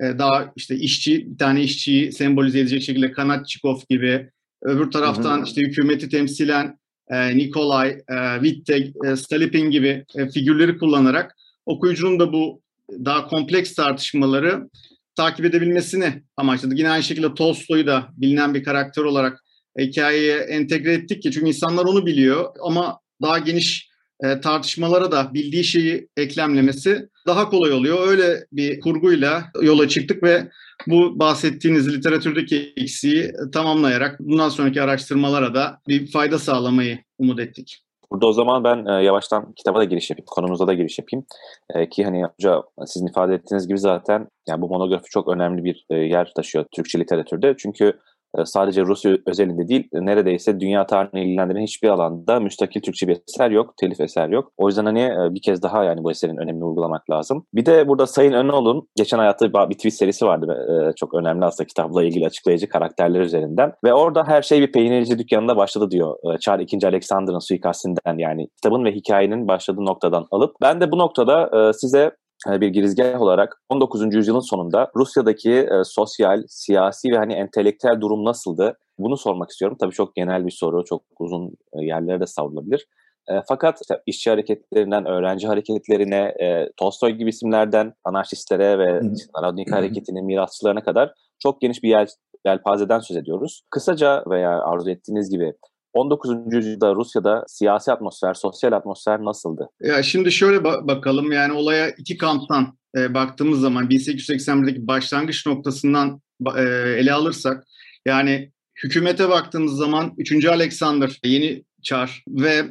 e, 0.00 0.18
daha 0.18 0.52
işte 0.56 0.76
işçi 0.76 1.30
bir 1.30 1.38
tane 1.38 1.62
işçiyi 1.62 2.12
sembolize 2.12 2.60
edecek 2.60 2.82
şekilde 2.82 3.12
Kanatçikov 3.12 3.78
gibi 3.90 4.30
öbür 4.62 4.90
taraftan 4.90 5.36
hı 5.36 5.40
hı. 5.40 5.44
işte 5.46 5.60
hükümeti 5.60 6.08
temsilen 6.08 6.78
e, 7.12 7.36
Nikolay, 7.36 7.88
e, 7.88 8.44
Wittek, 8.44 8.92
e, 9.06 9.16
Stalipin 9.16 9.70
gibi 9.70 10.04
e, 10.16 10.28
figürleri 10.28 10.78
kullanarak 10.78 11.36
okuyucunun 11.66 12.20
da 12.20 12.32
bu 12.32 12.62
daha 13.04 13.28
kompleks 13.28 13.74
tartışmaları 13.74 14.70
takip 15.16 15.44
edebilmesini 15.44 16.22
amaçladık. 16.36 16.78
Yine 16.78 16.90
aynı 16.90 17.02
şekilde 17.02 17.34
Tolstoy'u 17.34 17.86
da 17.86 18.08
bilinen 18.16 18.54
bir 18.54 18.64
karakter 18.64 19.02
olarak 19.02 19.44
hikayeye 19.78 20.36
entegre 20.36 20.92
ettik 20.92 21.22
ki 21.22 21.30
çünkü 21.30 21.48
insanlar 21.48 21.84
onu 21.84 22.06
biliyor 22.06 22.54
ama 22.64 22.98
daha 23.22 23.38
geniş 23.38 23.88
e, 24.24 24.40
tartışmalara 24.40 25.12
da 25.12 25.34
bildiği 25.34 25.64
şeyi 25.64 26.08
eklemlemesi 26.16 27.08
daha 27.26 27.50
kolay 27.50 27.72
oluyor. 27.72 28.08
Öyle 28.08 28.46
bir 28.52 28.80
kurguyla 28.80 29.44
yola 29.62 29.88
çıktık 29.88 30.22
ve 30.22 30.48
bu 30.86 31.18
bahsettiğiniz 31.18 31.94
literatürdeki 31.94 32.72
eksiği 32.76 33.32
tamamlayarak 33.52 34.20
bundan 34.20 34.48
sonraki 34.48 34.82
araştırmalara 34.82 35.54
da 35.54 35.78
bir 35.88 36.10
fayda 36.10 36.38
sağlamayı 36.38 36.98
umut 37.18 37.40
ettik. 37.40 37.82
Burada 38.12 38.26
o 38.26 38.32
zaman 38.32 38.64
ben 38.64 38.86
e, 38.86 39.04
yavaştan 39.04 39.52
kitaba 39.52 39.78
da 39.78 39.84
giriş 39.84 40.10
yapayım, 40.10 40.26
konumuza 40.26 40.66
da 40.66 40.74
giriş 40.74 40.98
yapayım. 40.98 41.26
E, 41.74 41.88
ki 41.88 42.04
hani 42.04 42.24
hoca 42.24 42.62
sizin 42.86 43.06
ifade 43.06 43.34
ettiğiniz 43.34 43.68
gibi 43.68 43.78
zaten 43.78 44.28
yani 44.48 44.62
bu 44.62 44.68
monografi 44.68 45.10
çok 45.10 45.28
önemli 45.28 45.64
bir 45.64 45.86
e, 45.90 45.96
yer 45.96 46.32
taşıyor 46.36 46.64
Türkçe 46.72 46.98
literatürde. 46.98 47.54
Çünkü 47.58 47.98
sadece 48.44 48.82
Rusya 48.82 49.16
özelinde 49.26 49.68
değil 49.68 49.88
neredeyse 49.92 50.60
dünya 50.60 50.86
tarihini 50.86 51.24
ilgilendiren 51.24 51.62
hiçbir 51.62 51.88
alanda 51.88 52.40
müstakil 52.40 52.80
Türkçe 52.80 53.08
bir 53.08 53.18
eser 53.28 53.50
yok, 53.50 53.74
telif 53.76 54.00
eser 54.00 54.28
yok. 54.28 54.52
O 54.56 54.68
yüzden 54.68 54.84
hani 54.84 55.00
e, 55.00 55.34
bir 55.34 55.42
kez 55.42 55.62
daha 55.62 55.84
yani 55.84 56.04
bu 56.04 56.10
eserin 56.10 56.36
önemini 56.36 56.64
vurgulamak 56.64 57.10
lazım. 57.10 57.46
Bir 57.54 57.66
de 57.66 57.88
burada 57.88 58.06
Sayın 58.06 58.32
Önal'ın 58.32 58.88
geçen 58.96 59.18
hayatta 59.18 59.70
bir 59.70 59.74
tweet 59.74 59.94
serisi 59.94 60.26
vardı 60.26 60.66
e, 60.68 60.94
çok 60.96 61.14
önemli 61.14 61.44
aslında 61.44 61.66
kitapla 61.66 62.04
ilgili 62.04 62.26
açıklayıcı 62.26 62.68
karakterler 62.68 63.20
üzerinden. 63.20 63.72
Ve 63.84 63.94
orada 63.94 64.24
her 64.26 64.42
şey 64.42 64.60
bir 64.60 64.72
peynirci 64.72 65.18
dükkanında 65.18 65.56
başladı 65.56 65.90
diyor. 65.90 66.34
E, 66.34 66.38
Çar 66.38 66.58
II. 66.58 66.86
Alexander'ın 66.86 67.38
suikastinden 67.38 68.18
yani 68.18 68.48
kitabın 68.56 68.84
ve 68.84 68.92
hikayenin 68.92 69.48
başladığı 69.48 69.84
noktadan 69.84 70.26
alıp 70.30 70.56
ben 70.62 70.80
de 70.80 70.92
bu 70.92 70.98
noktada 70.98 71.72
size 71.72 71.98
e, 71.98 72.10
bir 72.46 72.68
girizgah 72.68 73.20
olarak 73.20 73.62
19. 73.68 74.14
yüzyılın 74.14 74.40
sonunda 74.40 74.90
Rusya'daki 74.96 75.52
e, 75.52 75.84
sosyal, 75.84 76.42
siyasi 76.48 77.10
ve 77.12 77.16
hani 77.16 77.32
entelektüel 77.32 78.00
durum 78.00 78.24
nasıldı? 78.24 78.78
Bunu 78.98 79.16
sormak 79.16 79.50
istiyorum. 79.50 79.76
Tabii 79.80 79.92
çok 79.92 80.14
genel 80.14 80.46
bir 80.46 80.50
soru, 80.50 80.84
çok 80.84 81.02
uzun 81.18 81.48
e, 81.48 81.84
yerlere 81.84 82.20
de 82.20 82.26
savrulabilir. 82.26 82.86
E, 83.28 83.32
fakat 83.48 83.80
işte 83.82 84.02
işçi 84.06 84.30
hareketlerinden 84.30 85.06
öğrenci 85.06 85.46
hareketlerine, 85.46 86.34
e, 86.40 86.68
Tolstoy 86.76 87.10
gibi 87.10 87.30
isimlerden 87.30 87.92
anarşistlere 88.04 88.78
ve 88.78 89.00
Narodnik 89.36 89.72
hareketinin 89.72 90.26
mirasçılarına 90.26 90.82
kadar 90.82 91.14
çok 91.38 91.60
geniş 91.60 91.82
bir 91.82 91.88
yel, 91.88 92.06
yelpazeden 92.46 92.98
söz 92.98 93.16
ediyoruz. 93.16 93.62
Kısaca 93.70 94.24
veya 94.30 94.60
arzu 94.60 94.90
ettiğiniz 94.90 95.30
gibi 95.30 95.52
19. 95.92 96.30
yüzyılda 96.52 96.94
Rusya'da 96.94 97.44
siyasi 97.48 97.92
atmosfer, 97.92 98.34
sosyal 98.34 98.72
atmosfer 98.72 99.20
nasıldı? 99.20 99.68
Ya 99.80 100.02
şimdi 100.02 100.32
şöyle 100.32 100.56
ba- 100.56 100.88
bakalım 100.88 101.32
yani 101.32 101.52
olaya 101.52 101.90
iki 101.90 102.16
kamptan 102.16 102.78
e, 102.96 103.14
baktığımız 103.14 103.60
zaman 103.60 103.88
1881'deki 103.88 104.86
başlangıç 104.86 105.46
noktasından 105.46 106.20
e, 106.56 106.62
ele 106.98 107.12
alırsak 107.12 107.64
yani 108.06 108.52
hükümete 108.84 109.28
baktığımız 109.28 109.76
zaman 109.76 110.14
3. 110.18 110.44
Alexander 110.44 111.20
yeni 111.24 111.64
çar 111.82 112.24
ve 112.28 112.64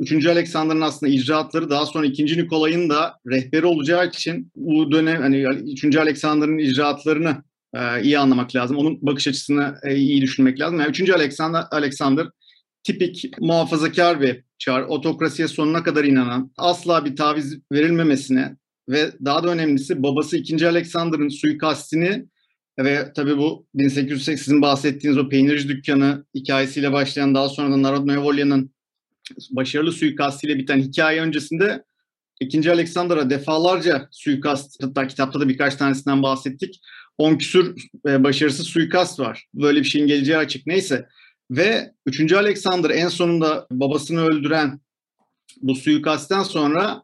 3. 0.00 0.26
Alexander'ın 0.26 0.80
aslında 0.80 1.12
icraatları 1.12 1.70
daha 1.70 1.86
sonra 1.86 2.06
2. 2.06 2.24
Nikolay'ın 2.24 2.90
da 2.90 3.14
rehberi 3.26 3.66
olacağı 3.66 4.06
için 4.08 4.52
bu 4.56 4.92
dönem 4.92 5.22
hani 5.22 5.46
3. 5.72 5.96
Alexander'ın 5.96 6.58
icraatlarını 6.58 7.42
e, 7.74 8.02
iyi 8.02 8.18
anlamak 8.18 8.56
lazım. 8.56 8.76
Onun 8.76 8.98
bakış 9.02 9.28
açısını 9.28 9.74
e, 9.84 9.96
iyi 9.96 10.22
düşünmek 10.22 10.60
lazım. 10.60 10.80
Yani 10.80 10.90
3. 10.90 11.10
Alexander, 11.10 11.64
Alexander 11.70 12.26
tipik 12.84 13.30
muhafazakar 13.40 14.20
bir 14.20 14.44
çar, 14.58 14.82
otokrasiye 14.82 15.48
sonuna 15.48 15.82
kadar 15.82 16.04
inanan, 16.04 16.52
asla 16.56 17.04
bir 17.04 17.16
taviz 17.16 17.58
verilmemesine 17.72 18.56
ve 18.88 19.10
daha 19.24 19.42
da 19.42 19.48
önemlisi 19.48 20.02
babası 20.02 20.36
2. 20.36 20.68
Alexander'ın 20.68 21.28
suikastini 21.28 22.26
ve 22.78 23.12
tabii 23.16 23.38
bu 23.38 23.66
1808 23.74 24.44
sizin 24.44 24.62
bahsettiğiniz 24.62 25.18
o 25.18 25.28
peynirci 25.28 25.68
dükkanı 25.68 26.24
hikayesiyle 26.34 26.92
başlayan 26.92 27.34
daha 27.34 27.48
sonra 27.48 27.84
da 27.84 28.22
Volya'nın 28.22 28.70
başarılı 29.50 29.92
suikastiyle 29.92 30.58
biten 30.58 30.80
hikaye 30.80 31.20
öncesinde 31.20 31.84
2. 32.40 32.70
Alexander'a 32.70 33.30
defalarca 33.30 34.08
suikast, 34.10 34.82
hatta 34.82 35.06
kitapta 35.06 35.40
da 35.40 35.48
birkaç 35.48 35.74
tanesinden 35.74 36.22
bahsettik. 36.22 36.80
10 37.18 37.38
küsür 37.38 37.74
e, 38.08 38.24
başarısız 38.24 38.66
suikast 38.66 39.20
var. 39.20 39.46
Böyle 39.54 39.80
bir 39.80 39.84
şeyin 39.84 40.06
geleceği 40.06 40.36
açık. 40.36 40.66
Neyse 40.66 41.08
ve 41.50 41.92
3. 42.06 42.32
Alexander 42.32 42.90
en 42.90 43.08
sonunda 43.08 43.66
babasını 43.70 44.20
öldüren 44.20 44.80
bu 45.62 45.74
suikastten 45.74 46.42
sonra 46.42 47.02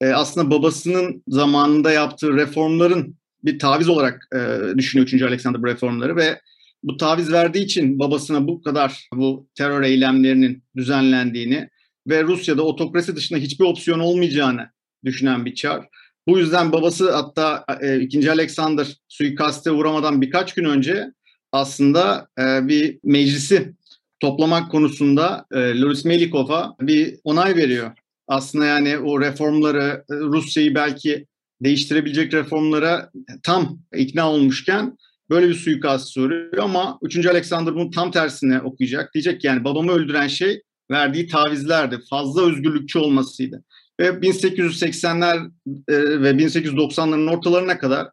e, 0.00 0.06
aslında 0.06 0.50
babasının 0.50 1.22
zamanında 1.28 1.92
yaptığı 1.92 2.36
reformların 2.36 3.16
bir 3.44 3.58
taviz 3.58 3.88
olarak 3.88 4.28
e, 4.34 4.38
düşünüyor 4.78 5.08
3. 5.08 5.22
Alexander 5.22 5.62
bu 5.62 5.66
reformları 5.66 6.16
ve 6.16 6.40
bu 6.82 6.96
taviz 6.96 7.32
verdiği 7.32 7.64
için 7.64 7.98
babasına 7.98 8.48
bu 8.48 8.62
kadar 8.62 9.08
bu 9.14 9.48
terör 9.54 9.82
eylemlerinin 9.82 10.64
düzenlendiğini 10.76 11.68
ve 12.06 12.22
Rusya'da 12.22 12.62
otokrasi 12.62 13.16
dışında 13.16 13.38
hiçbir 13.38 13.64
opsiyon 13.64 13.98
olmayacağını 13.98 14.70
düşünen 15.04 15.44
bir 15.44 15.54
çar. 15.54 15.88
Bu 16.28 16.38
yüzden 16.38 16.72
babası 16.72 17.12
hatta 17.12 17.64
e, 17.80 18.00
2. 18.00 18.30
Alexander 18.30 18.96
suikaste 19.08 19.70
uğramadan 19.70 20.20
birkaç 20.20 20.54
gün 20.54 20.64
önce 20.64 21.12
aslında 21.52 22.28
e, 22.38 22.68
bir 22.68 22.98
meclisi 23.04 23.74
toplamak 24.20 24.70
konusunda 24.70 25.46
e, 25.52 25.80
Loris 25.80 26.04
Melikov'a 26.04 26.76
bir 26.80 27.18
onay 27.24 27.56
veriyor. 27.56 27.90
Aslında 28.28 28.64
yani 28.64 28.98
o 28.98 29.20
reformları 29.20 30.04
e, 30.10 30.14
Rusya'yı 30.14 30.74
belki 30.74 31.26
değiştirebilecek 31.60 32.34
reformlara 32.34 33.10
tam 33.42 33.78
ikna 33.94 34.30
olmuşken 34.30 34.96
böyle 35.30 35.48
bir 35.48 35.54
suikast 35.54 36.08
soruyor 36.08 36.58
ama 36.58 36.98
3. 37.02 37.26
Alexander 37.26 37.74
bunun 37.74 37.90
tam 37.90 38.10
tersine 38.10 38.60
okuyacak. 38.60 39.14
Diyecek 39.14 39.44
yani 39.44 39.64
babamı 39.64 39.92
öldüren 39.92 40.28
şey 40.28 40.62
verdiği 40.90 41.26
tavizlerdi. 41.26 41.98
Fazla 42.10 42.42
özgürlükçü 42.42 42.98
olmasıydı. 42.98 43.64
Ve 44.00 44.08
1880'ler 44.08 45.50
e, 45.88 46.22
ve 46.22 46.30
1890'ların 46.30 47.36
ortalarına 47.36 47.78
kadar 47.78 48.08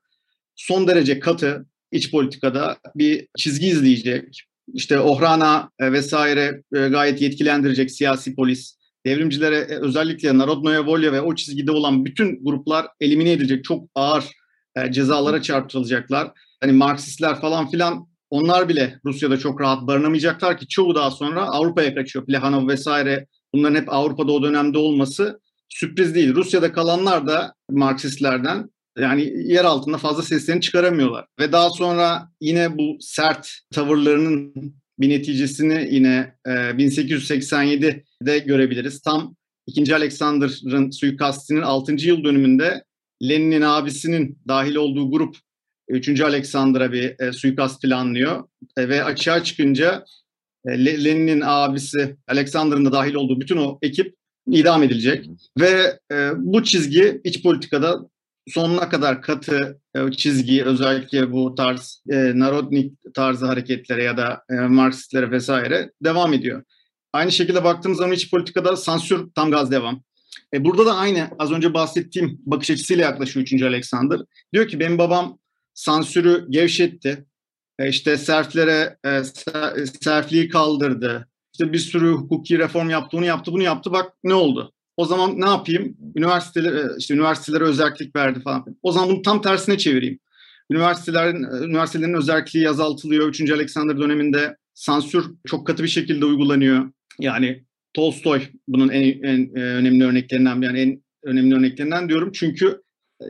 son 0.55 0.87
derece 0.87 1.19
katı 1.19 1.65
iç 1.91 2.11
politikada 2.11 2.77
bir 2.95 3.27
çizgi 3.37 3.67
izleyecek 3.67 4.43
işte 4.73 4.99
Ohrana 4.99 5.69
e, 5.79 5.91
vesaire 5.91 6.63
e, 6.75 6.87
gayet 6.87 7.21
yetkilendirecek 7.21 7.91
siyasi 7.91 8.35
polis, 8.35 8.77
devrimcilere 9.05 9.55
e, 9.55 9.75
özellikle 9.75 10.37
Narodnoya 10.37 10.85
Volya 10.85 11.13
ve 11.13 11.21
o 11.21 11.35
çizgide 11.35 11.71
olan 11.71 12.05
bütün 12.05 12.45
gruplar 12.45 12.87
elimine 12.99 13.31
edilecek. 13.31 13.63
Çok 13.63 13.89
ağır 13.95 14.25
cezalara 14.89 15.41
çarptırılacaklar. 15.41 16.31
Hani 16.61 16.71
Marksistler 16.71 17.41
falan 17.41 17.69
filan 17.69 18.07
onlar 18.29 18.69
bile 18.69 18.99
Rusya'da 19.05 19.39
çok 19.39 19.61
rahat 19.61 19.87
barınamayacaklar 19.87 20.57
ki 20.57 20.67
çoğu 20.67 20.95
daha 20.95 21.11
sonra 21.11 21.41
Avrupa'ya 21.41 21.95
kaçıyor. 21.95 22.25
Plehanov 22.25 22.67
vesaire 22.67 23.27
bunların 23.53 23.75
hep 23.75 23.93
Avrupa'da 23.93 24.31
o 24.31 24.43
dönemde 24.43 24.77
olması 24.77 25.39
sürpriz 25.69 26.15
değil. 26.15 26.35
Rusya'da 26.35 26.71
kalanlar 26.71 27.27
da 27.27 27.53
Marksistlerden 27.71 28.69
yani 28.99 29.33
yer 29.45 29.65
altında 29.65 29.97
fazla 29.97 30.23
seslerini 30.23 30.61
çıkaramıyorlar. 30.61 31.25
Ve 31.39 31.51
daha 31.51 31.69
sonra 31.69 32.29
yine 32.41 32.77
bu 32.77 32.97
sert 32.99 33.49
tavırlarının 33.73 34.53
bir 34.99 35.09
neticesini 35.09 35.87
yine 35.91 36.35
e, 36.45 36.49
1887'de 36.49 38.39
görebiliriz. 38.39 39.01
Tam 39.01 39.35
2. 39.67 39.95
Alexander'ın 39.95 40.91
suikastinin 40.91 41.61
6. 41.61 41.93
yıl 41.93 42.23
dönümünde 42.23 42.83
Lenin'in 43.23 43.61
abisinin 43.61 44.39
dahil 44.47 44.75
olduğu 44.75 45.11
grup 45.11 45.37
3. 45.87 46.21
Alexander'a 46.21 46.91
bir 46.91 47.19
e, 47.19 47.31
suikast 47.31 47.81
planlıyor. 47.81 48.43
E, 48.77 48.89
ve 48.89 49.03
açığa 49.03 49.43
çıkınca 49.43 50.05
e, 50.67 50.85
Lenin'in 50.85 51.41
abisi 51.45 52.17
Alexander'ın 52.27 52.85
da 52.85 52.91
dahil 52.91 53.13
olduğu 53.13 53.41
bütün 53.41 53.57
o 53.57 53.79
ekip 53.81 54.15
idam 54.47 54.83
edilecek. 54.83 55.29
Ve 55.59 55.99
e, 56.11 56.29
bu 56.37 56.63
çizgi 56.63 57.21
iç 57.23 57.43
politikada 57.43 58.09
sonuna 58.47 58.89
kadar 58.89 59.21
katı 59.21 59.79
e, 59.95 60.11
çizgi 60.11 60.63
özellikle 60.63 61.31
bu 61.31 61.55
tarz 61.55 62.03
e, 62.09 62.39
Narodnik 62.39 62.93
tarzı 63.13 63.45
hareketlere 63.45 64.03
ya 64.03 64.17
da 64.17 64.43
e, 64.49 64.53
Marksistlere 64.53 65.31
vesaire 65.31 65.91
devam 66.03 66.33
ediyor. 66.33 66.63
Aynı 67.13 67.31
şekilde 67.31 67.63
baktığımız 67.63 67.97
zaman 67.97 68.13
iç 68.13 68.31
politikada 68.31 68.75
sansür 68.75 69.27
tam 69.35 69.51
gaz 69.51 69.71
devam. 69.71 70.03
E, 70.53 70.65
burada 70.65 70.85
da 70.85 70.95
aynı 70.95 71.29
az 71.39 71.51
önce 71.51 71.73
bahsettiğim 71.73 72.41
bakış 72.45 72.71
açısıyla 72.71 73.03
yaklaşıyor 73.03 73.47
3. 73.51 73.61
Alexander. 73.61 74.19
Diyor 74.53 74.67
ki 74.67 74.79
benim 74.79 74.97
babam 74.97 75.39
sansürü 75.73 76.45
gevşetti. 76.49 77.25
E, 77.79 77.89
işte 77.89 78.17
serflere 78.17 78.97
e, 79.05 79.23
serfliği 80.01 80.49
kaldırdı. 80.49 81.27
İşte 81.53 81.73
bir 81.73 81.79
sürü 81.79 82.11
hukuki 82.11 82.59
reform 82.59 82.89
yaptı, 82.89 83.17
onu 83.17 83.25
yaptı, 83.25 83.51
bunu 83.51 83.63
yaptı. 83.63 83.91
Bak 83.91 84.13
ne 84.23 84.33
oldu? 84.33 84.73
O 84.97 85.05
zaman 85.05 85.41
ne 85.41 85.45
yapayım? 85.45 85.97
Üniversitelere, 86.15 86.83
işte 86.97 87.13
üniversitelere 87.13 87.63
özellik 87.63 88.15
verdi 88.15 88.39
falan. 88.39 88.65
O 88.83 88.91
zaman 88.91 89.09
bunu 89.09 89.21
tam 89.21 89.41
tersine 89.41 89.77
çevireyim. 89.77 90.19
Üniversitelerin, 90.71 91.43
üniversitelerin 91.63 92.13
özelliği 92.13 92.69
azaltılıyor. 92.69 93.27
3. 93.27 93.51
Alexander 93.51 93.97
döneminde 93.99 94.57
sansür 94.73 95.25
çok 95.47 95.67
katı 95.67 95.83
bir 95.83 95.87
şekilde 95.87 96.25
uygulanıyor. 96.25 96.91
Yani 97.19 97.63
Tolstoy 97.93 98.41
bunun 98.67 98.89
en, 98.89 99.23
en 99.23 99.55
önemli 99.55 100.05
örneklerinden 100.05 100.61
yani 100.61 100.79
en 100.79 101.03
önemli 101.23 101.55
örneklerinden 101.55 102.09
diyorum. 102.09 102.31
Çünkü 102.33 102.81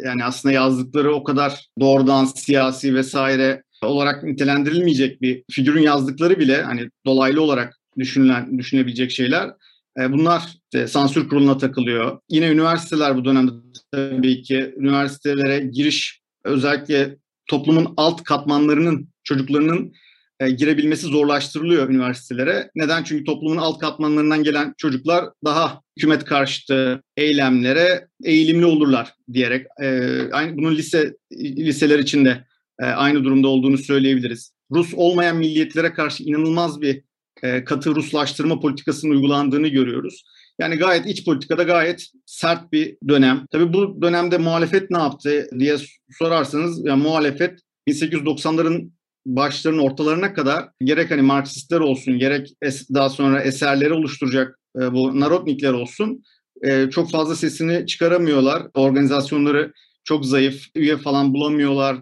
yani 0.04 0.24
aslında 0.24 0.54
yazdıkları 0.54 1.14
o 1.14 1.24
kadar 1.24 1.66
doğrudan 1.80 2.26
siyasi 2.26 2.96
vesaire 2.96 3.64
olarak 3.84 4.24
nitelendirilmeyecek 4.24 5.22
bir 5.22 5.44
figürün 5.52 5.82
yazdıkları 5.82 6.40
bile 6.40 6.62
hani 6.62 6.90
dolaylı 7.06 7.42
olarak 7.42 7.80
düşünülen 7.98 8.58
düşünebilecek 8.58 9.12
şeyler. 9.12 9.50
E, 10.00 10.12
bunlar 10.12 10.42
işte 10.64 10.88
sansür 10.88 11.30
kuruluna 11.30 11.58
takılıyor. 11.58 12.20
Yine 12.30 12.50
üniversiteler 12.50 13.18
bu 13.18 13.26
dönemde 13.26 13.52
tabii 13.92 14.42
ki 14.42 14.74
üniversitelere 14.78 15.60
giriş 15.60 16.22
özellikle 16.46 17.18
toplumun 17.48 17.94
alt 17.98 18.24
katmanlarının 18.24 19.10
çocuklarının 19.24 19.94
e, 20.40 20.50
girebilmesi 20.50 21.08
zorlaştırılıyor 21.08 21.90
üniversitelere. 21.90 22.70
Neden? 22.76 23.04
Çünkü 23.04 23.24
toplumun 23.24 23.58
alt 23.58 23.80
katmanlarından 23.80 24.44
gelen 24.44 24.74
çocuklar 24.78 25.26
daha 25.46 25.82
hükümet 25.98 26.26
karşıtı 26.26 27.04
eylemlere 27.18 28.08
eğilimli 28.24 28.66
olurlar 28.66 29.14
diyerek 29.34 29.68
e, 29.82 30.20
aynı 30.32 30.58
bunun 30.58 30.76
lise 30.76 31.16
liseler 31.42 32.00
içinde 32.00 32.46
e, 32.80 32.86
aynı 32.86 33.24
durumda 33.24 33.48
olduğunu 33.48 33.78
söyleyebiliriz. 33.78 34.52
Rus 34.72 34.94
olmayan 34.94 35.38
milliyetlere 35.38 35.94
karşı 35.94 36.24
inanılmaz 36.24 36.82
bir 36.82 37.02
e, 37.46 37.64
katı 37.64 37.96
Ruslaştırma 37.96 38.60
politikasının 38.60 39.12
uygulandığını 39.12 39.68
görüyoruz. 39.68 40.24
Yani 40.60 40.76
gayet 40.76 41.06
iç 41.06 41.26
politikada 41.26 41.64
gayet 41.64 42.08
sert 42.26 42.72
bir 42.72 42.98
dönem. 43.08 43.46
Tabii 43.52 43.74
bu 43.74 44.02
dönemde 44.02 44.38
muhalefet 44.38 44.92
ne 44.92 44.98
yaptı 44.98 45.48
diye 45.60 45.76
sorarsanız 46.18 46.86
yani 46.86 47.04
muhalefet 47.04 47.60
1890'ların 47.88 48.92
başlarının 49.26 49.82
ortalarına 49.82 50.34
kadar 50.34 50.70
gerek 50.80 51.12
hani 51.12 51.22
Marksistler 51.22 51.80
olsun 51.80 52.20
gerek 52.20 52.54
daha 52.94 53.10
sonra 53.10 53.42
eserleri 53.42 53.94
oluşturacak 53.94 54.60
e, 54.82 54.94
bu 54.94 55.20
Narodnikler 55.20 55.74
olsun 55.74 56.24
e, 56.64 56.90
çok 56.90 57.12
fazla 57.12 57.36
sesini 57.36 57.88
çıkaramıyorlar. 57.88 58.64
Organizasyonları 58.74 59.74
çok 60.04 60.26
zayıf, 60.26 60.66
üye 60.76 60.98
falan 60.98 61.34
bulamıyorlar. 61.34 61.98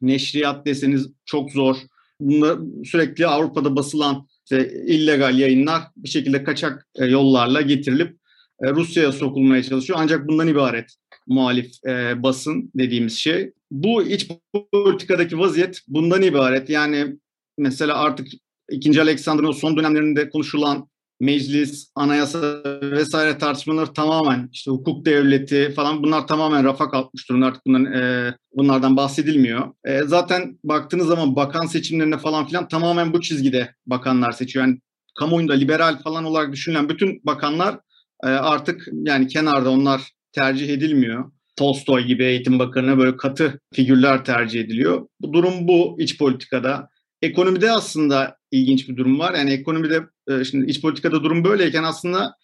Neşriyat 0.00 0.66
deseniz 0.66 1.08
çok 1.24 1.50
zor. 1.50 1.76
Bunlar 2.20 2.58
sürekli 2.84 3.26
Avrupa'da 3.26 3.76
basılan 3.76 4.26
işte 4.44 4.84
illegal 4.86 5.38
yayınlar 5.38 5.82
bir 5.96 6.08
şekilde 6.08 6.44
kaçak 6.44 6.86
e, 6.96 7.04
yollarla 7.04 7.60
getirilip 7.60 8.16
e, 8.62 8.70
Rusya'ya 8.70 9.12
sokulmaya 9.12 9.62
çalışıyor. 9.62 9.98
Ancak 10.02 10.28
bundan 10.28 10.48
ibaret 10.48 10.94
muhalif 11.26 11.84
e, 11.86 12.22
basın 12.22 12.70
dediğimiz 12.74 13.18
şey. 13.18 13.52
Bu 13.70 14.02
iç 14.02 14.28
politikadaki 14.72 15.38
vaziyet 15.38 15.80
bundan 15.88 16.22
ibaret. 16.22 16.70
Yani 16.70 17.16
mesela 17.58 17.98
artık 17.98 18.28
2. 18.70 19.02
Alexander'ın 19.02 19.52
son 19.52 19.76
dönemlerinde 19.76 20.28
konuşulan 20.28 20.88
meclis, 21.20 21.90
anayasa 21.94 22.62
vesaire 22.82 23.38
tartışmaları 23.38 23.92
tamamen 23.92 24.48
işte 24.52 24.70
hukuk 24.70 25.06
devleti 25.06 25.72
falan 25.76 26.02
bunlar 26.02 26.26
tamamen 26.26 26.64
rafa 26.64 26.90
kalkmış 26.90 27.28
durumda 27.28 27.46
artık 27.46 27.66
bunların, 27.66 27.92
e, 27.92 28.34
bunlardan 28.54 28.96
bahsedilmiyor. 28.96 29.74
E, 29.84 30.02
zaten 30.02 30.58
baktığınız 30.64 31.06
zaman 31.06 31.36
bakan 31.36 31.66
seçimlerine 31.66 32.18
falan 32.18 32.46
filan 32.46 32.68
tamamen 32.68 33.12
bu 33.12 33.20
çizgide 33.20 33.74
bakanlar 33.86 34.32
seçiyor. 34.32 34.66
Yani 34.66 34.78
kamuoyunda 35.18 35.52
liberal 35.52 35.98
falan 35.98 36.24
olarak 36.24 36.52
düşünülen 36.52 36.88
bütün 36.88 37.20
bakanlar 37.24 37.78
e, 38.24 38.28
artık 38.28 38.88
yani 38.92 39.26
kenarda 39.28 39.70
onlar 39.70 40.02
tercih 40.32 40.68
edilmiyor. 40.68 41.30
Tolstoy 41.56 42.02
gibi 42.04 42.24
eğitim 42.24 42.58
bakanına 42.58 42.98
böyle 42.98 43.16
katı 43.16 43.60
figürler 43.74 44.24
tercih 44.24 44.60
ediliyor. 44.60 45.06
Bu 45.20 45.32
durum 45.32 45.68
bu 45.68 45.96
iç 45.98 46.18
politikada. 46.18 46.88
Ekonomide 47.22 47.72
aslında 47.72 48.36
ilginç 48.54 48.88
bir 48.88 48.96
durum 48.96 49.18
var. 49.18 49.34
Yani 49.34 49.50
ekonomide 49.50 50.02
e, 50.28 50.44
şimdi 50.44 50.70
iç 50.70 50.82
politikada 50.82 51.24
durum 51.24 51.44
böyleyken 51.44 51.82
aslında 51.82 52.36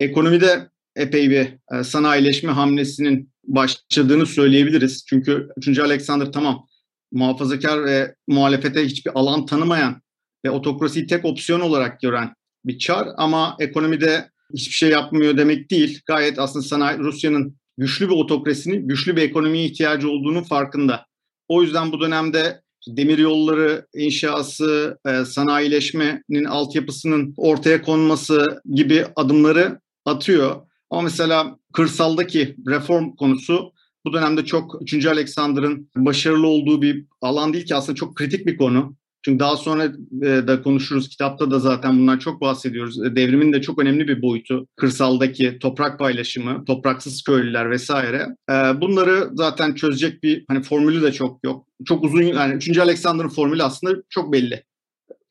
ekonomide 0.00 0.68
epey 0.96 1.30
bir 1.30 1.48
e, 1.78 1.84
sanayileşme 1.84 2.52
hamlesinin 2.52 3.30
başladığını 3.44 4.26
söyleyebiliriz. 4.26 5.04
Çünkü 5.08 5.48
3. 5.56 5.78
Alexander 5.78 6.32
tamam 6.32 6.66
muhafazakar 7.12 7.84
ve 7.84 8.14
muhalefete 8.28 8.84
hiçbir 8.84 9.12
alan 9.14 9.46
tanımayan 9.46 10.02
ve 10.44 10.50
otokrasiyi 10.50 11.06
tek 11.06 11.24
opsiyon 11.24 11.60
olarak 11.60 12.00
gören 12.00 12.34
bir 12.64 12.78
çar 12.78 13.08
ama 13.16 13.56
ekonomide 13.60 14.30
hiçbir 14.54 14.74
şey 14.74 14.90
yapmıyor 14.90 15.36
demek 15.36 15.70
değil. 15.70 16.00
Gayet 16.06 16.38
aslında 16.38 16.64
sanayi 16.64 16.98
Rusya'nın 16.98 17.56
güçlü 17.78 18.08
bir 18.08 18.14
otokrasinin 18.14 18.88
güçlü 18.88 19.16
bir 19.16 19.22
ekonomiye 19.22 19.64
ihtiyacı 19.64 20.10
olduğunu 20.10 20.44
farkında. 20.44 21.06
O 21.48 21.62
yüzden 21.62 21.92
bu 21.92 22.00
dönemde 22.00 22.62
demir 22.88 23.18
yolları 23.18 23.86
inşası, 23.94 24.98
e, 25.06 25.24
sanayileşmenin 25.24 26.44
altyapısının 26.44 27.34
ortaya 27.36 27.82
konması 27.82 28.60
gibi 28.74 29.04
adımları 29.16 29.80
atıyor. 30.04 30.56
Ama 30.90 31.02
mesela 31.02 31.56
kırsaldaki 31.72 32.56
reform 32.68 33.16
konusu 33.16 33.72
bu 34.04 34.12
dönemde 34.12 34.44
çok 34.44 34.82
3. 34.82 35.06
Alexander'ın 35.06 35.90
başarılı 35.96 36.46
olduğu 36.46 36.82
bir 36.82 37.04
alan 37.20 37.52
değil 37.52 37.66
ki 37.66 37.74
aslında 37.74 37.96
çok 37.96 38.16
kritik 38.16 38.46
bir 38.46 38.56
konu. 38.56 38.96
Çünkü 39.26 39.38
daha 39.38 39.56
sonra 39.56 39.84
e, 40.22 40.46
da 40.46 40.62
konuşuruz. 40.62 41.08
Kitapta 41.08 41.50
da 41.50 41.58
zaten 41.58 41.98
bundan 41.98 42.18
çok 42.18 42.40
bahsediyoruz. 42.40 43.04
E, 43.04 43.16
devrimin 43.16 43.52
de 43.52 43.62
çok 43.62 43.78
önemli 43.78 44.08
bir 44.08 44.22
boyutu. 44.22 44.66
Kırsaldaki 44.76 45.58
toprak 45.58 45.98
paylaşımı, 45.98 46.64
topraksız 46.64 47.22
köylüler 47.22 47.70
vesaire. 47.70 48.26
E, 48.50 48.54
bunları 48.80 49.30
zaten 49.32 49.74
çözecek 49.74 50.22
bir 50.22 50.44
hani 50.48 50.62
formülü 50.62 51.02
de 51.02 51.12
çok 51.12 51.44
yok. 51.44 51.66
Çok 51.84 52.04
uzun 52.04 52.22
yani 52.22 52.54
3. 52.54 52.78
Alexander'ın 52.78 53.28
formülü 53.28 53.62
aslında 53.62 54.02
çok 54.08 54.32
belli. 54.32 54.64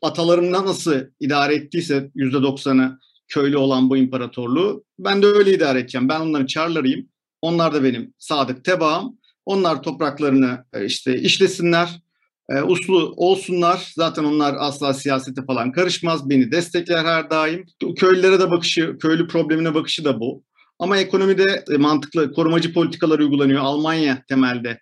Atalarımda 0.01 0.65
nasıl 0.65 0.95
idare 1.19 1.55
ettiyse 1.55 2.11
%90'ı 2.15 2.99
köylü 3.27 3.57
olan 3.57 3.89
bu 3.89 3.97
imparatorluğu 3.97 4.83
ben 4.99 5.21
de 5.21 5.25
öyle 5.25 5.53
idare 5.53 5.79
edeceğim. 5.79 6.09
Ben 6.09 6.19
onların 6.19 6.45
çarlarıyım. 6.45 7.09
Onlar 7.41 7.73
da 7.73 7.83
benim 7.83 8.13
sadık 8.17 8.63
tebaam. 8.63 9.17
Onlar 9.45 9.83
topraklarını 9.83 10.65
işte 10.85 11.19
işlesinler, 11.19 12.04
e, 12.49 12.61
uslu 12.61 13.13
olsunlar. 13.17 13.91
Zaten 13.95 14.23
onlar 14.23 14.55
asla 14.59 14.93
siyasete 14.93 15.45
falan 15.45 15.71
karışmaz. 15.71 16.29
Beni 16.29 16.51
destekler 16.51 17.05
her 17.05 17.29
daim. 17.29 17.65
Köylülere 17.95 18.39
de 18.39 18.51
bakışı, 18.51 18.97
köylü 18.97 19.27
problemine 19.27 19.73
bakışı 19.73 20.05
da 20.05 20.19
bu. 20.19 20.43
Ama 20.79 20.97
ekonomide 20.97 21.63
e, 21.73 21.77
mantıklı 21.77 22.33
korumacı 22.33 22.73
politikalar 22.73 23.19
uygulanıyor. 23.19 23.61
Almanya 23.61 24.23
temelde 24.27 24.79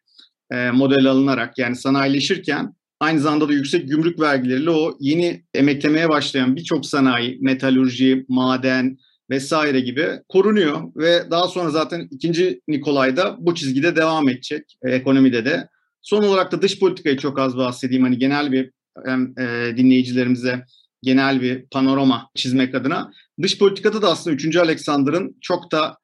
e, 0.52 0.72
model 0.72 1.06
alınarak 1.06 1.58
yani 1.58 1.76
sanayileşirken 1.76 2.74
aynı 3.00 3.20
zamanda 3.20 3.50
da 3.50 3.54
yüksek 3.54 3.90
gümrük 3.90 4.20
vergileriyle 4.20 4.70
o 4.70 4.98
yeni 5.00 5.44
emeklemeye 5.54 6.10
başlayan 6.10 6.56
birçok 6.56 6.86
sanayi, 6.86 7.38
metalurji, 7.42 8.26
maden 8.30 8.98
vesaire 9.30 9.80
gibi 9.80 10.08
korunuyor 10.30 10.82
ve 10.96 11.32
daha 11.32 11.48
sonra 11.48 11.70
zaten 11.70 12.08
ikinci 12.12 12.62
Nikolay'da 12.68 13.36
bu 13.40 13.56
çizgide 13.56 13.96
devam 13.96 14.30
edecek 14.30 14.78
e, 14.84 14.92
ekonomide 14.92 15.46
de. 15.46 15.68
Son 16.04 16.24
olarak 16.24 16.52
da 16.52 16.62
dış 16.62 16.80
politikayı 16.80 17.18
çok 17.18 17.40
az 17.40 17.58
bahsedeyim. 17.58 18.04
Hani 18.04 18.18
genel 18.18 18.52
bir 18.52 18.72
hem, 19.06 19.34
e, 19.40 19.78
dinleyicilerimize 19.78 20.66
genel 21.02 21.42
bir 21.42 21.66
panorama 21.72 22.30
çizmek 22.36 22.76
adına. 22.76 23.12
Dış 23.42 23.58
politikada 23.58 24.02
da 24.02 24.12
aslında 24.12 24.36
3. 24.36 24.58
Alexander'ın 24.58 25.38
çok 25.42 25.72
da 25.72 25.98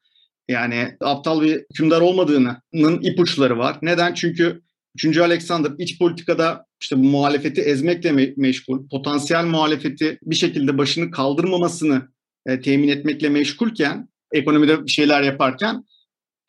yani 0.50 0.98
aptal 1.02 1.42
bir 1.42 1.66
hükümdar 1.74 2.02
olmadığının 2.02 3.02
ipuçları 3.02 3.58
var. 3.58 3.78
Neden? 3.82 4.14
Çünkü 4.14 4.62
3. 5.06 5.18
Alexander 5.18 5.72
iç 5.78 6.00
politikada 6.00 6.66
işte 6.82 6.98
bu 6.98 7.04
muhalefeti 7.04 7.62
ezmekle 7.62 8.10
me- 8.10 8.34
meşgul, 8.38 8.90
potansiyel 8.90 9.46
muhalefeti 9.46 10.20
bir 10.24 10.36
şekilde 10.36 10.78
başını 10.78 11.12
kaldırmamasını 11.12 12.02
e, 12.46 12.62
temin 12.62 12.88
etmekle 12.88 13.30
meşgulken, 13.30 14.10
ekonomide 14.32 14.86
bir 14.86 14.92
şeyler 14.92 15.22
yaparken 15.22 15.84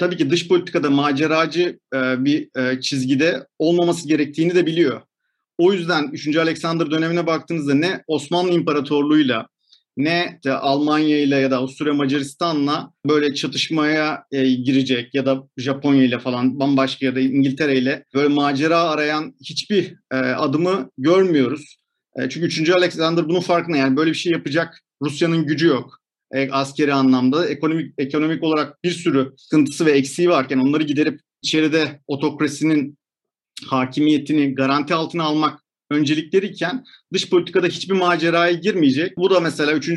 tabii 0.01 0.17
ki 0.17 0.31
dış 0.31 0.49
politikada 0.49 0.91
maceracı 0.91 1.79
e, 1.95 2.25
bir 2.25 2.49
e, 2.61 2.81
çizgide 2.81 3.47
olmaması 3.59 4.09
gerektiğini 4.09 4.55
de 4.55 4.67
biliyor. 4.67 5.01
O 5.59 5.73
yüzden 5.73 6.09
3. 6.13 6.37
Alexander 6.37 6.91
dönemine 6.91 7.27
baktığınızda 7.27 7.75
ne 7.75 8.03
Osmanlı 8.07 8.51
İmparatorluğu'yla 8.51 9.47
ne 9.97 10.41
de 10.45 10.53
Almanya 10.53 11.21
ile 11.21 11.37
ya 11.37 11.51
da 11.51 11.57
Avusturya 11.57 11.95
Macaristan'la 11.95 12.93
böyle 13.09 13.35
çatışmaya 13.35 14.25
e, 14.33 14.51
girecek 14.51 15.15
ya 15.15 15.27
da 15.27 15.43
Japonya 15.57 16.05
ile 16.05 16.19
falan 16.19 16.61
bambaşka 16.61 17.07
ya 17.07 17.15
da 17.15 17.21
İngiltere 17.21 17.79
ile 17.79 18.05
böyle 18.15 18.29
macera 18.29 18.83
arayan 18.83 19.35
hiçbir 19.45 19.95
e, 20.13 20.17
adımı 20.17 20.91
görmüyoruz. 20.99 21.77
E, 22.17 22.29
çünkü 22.29 22.47
3. 22.47 22.71
Alexander 22.71 23.29
bunun 23.29 23.41
farkında 23.41 23.77
yani 23.77 23.97
böyle 23.97 24.11
bir 24.11 24.17
şey 24.17 24.33
yapacak 24.33 24.81
Rusya'nın 25.03 25.47
gücü 25.47 25.67
yok 25.67 26.00
e, 26.33 26.51
askeri 26.51 26.95
anlamda. 26.95 27.49
Ekonomik 27.49 27.95
ekonomik 27.99 28.43
olarak 28.43 28.85
bir 28.85 28.91
sürü 28.91 29.33
sıkıntısı 29.37 29.87
ve 29.87 29.93
eksiği 29.93 30.29
varken 30.29 30.59
onları 30.59 30.83
giderip 30.83 31.21
içeride 31.43 32.01
otokrasinin 32.07 32.99
hakimiyetini 33.67 34.55
garanti 34.55 34.95
altına 34.95 35.25
almak 35.25 35.61
öncelikleriyken 35.91 36.85
dış 37.13 37.31
politikada 37.31 37.67
hiçbir 37.67 37.95
maceraya 37.95 38.53
girmeyecek. 38.53 39.17
Bu 39.17 39.31
da 39.31 39.41
mesela 39.41 39.73
3. 39.73 39.89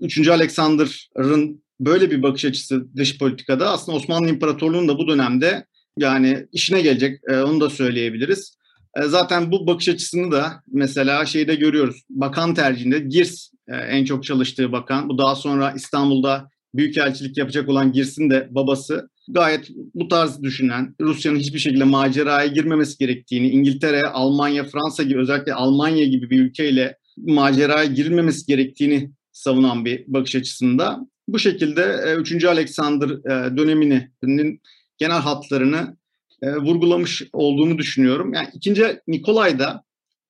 3. 0.00 0.28
Alexander'ın 0.28 1.62
böyle 1.80 2.10
bir 2.10 2.22
bakış 2.22 2.44
açısı 2.44 2.96
dış 2.96 3.18
politikada 3.18 3.70
aslında 3.70 3.98
Osmanlı 3.98 4.28
İmparatorluğu'nun 4.28 4.88
da 4.88 4.98
bu 4.98 5.08
dönemde 5.08 5.66
yani 5.98 6.46
işine 6.52 6.82
gelecek 6.82 7.20
e, 7.28 7.36
onu 7.36 7.60
da 7.60 7.70
söyleyebiliriz. 7.70 8.56
E, 8.96 9.02
zaten 9.02 9.52
bu 9.52 9.66
bakış 9.66 9.88
açısını 9.88 10.32
da 10.32 10.62
mesela 10.72 11.26
şeyde 11.26 11.54
görüyoruz. 11.54 12.02
Bakan 12.10 12.54
tercihinde 12.54 12.98
Girs 12.98 13.48
e, 13.68 13.76
en 13.76 14.04
çok 14.04 14.24
çalıştığı 14.24 14.72
bakan. 14.72 15.08
Bu 15.08 15.18
daha 15.18 15.34
sonra 15.34 15.72
İstanbul'da 15.76 16.50
büyükelçilik 16.74 17.38
yapacak 17.38 17.68
olan 17.68 17.92
Girs'in 17.92 18.30
de 18.30 18.48
babası 18.50 19.08
gayet 19.28 19.70
bu 19.94 20.08
tarz 20.08 20.42
düşünen, 20.42 20.94
Rusya'nın 21.00 21.38
hiçbir 21.38 21.58
şekilde 21.58 21.84
maceraya 21.84 22.46
girmemesi 22.46 22.98
gerektiğini, 22.98 23.48
İngiltere, 23.48 24.02
Almanya, 24.02 24.64
Fransa 24.64 25.02
gibi 25.02 25.20
özellikle 25.20 25.54
Almanya 25.54 26.04
gibi 26.04 26.30
bir 26.30 26.40
ülkeyle 26.40 26.98
maceraya 27.16 27.84
girilmemesi 27.84 28.46
gerektiğini 28.46 29.10
savunan 29.32 29.84
bir 29.84 30.04
bakış 30.06 30.36
açısında. 30.36 31.00
Bu 31.28 31.38
şekilde 31.38 32.14
3. 32.18 32.44
E, 32.44 32.48
Alexander 32.48 33.08
döneminin 33.56 34.60
genel 34.98 35.20
hatlarını 35.20 35.96
e, 36.42 36.56
vurgulamış 36.56 37.22
olduğunu 37.32 37.78
düşünüyorum. 37.78 38.34
Yani 38.34 38.48
2. 38.54 39.00
Nikolay 39.06 39.58
da 39.58 39.84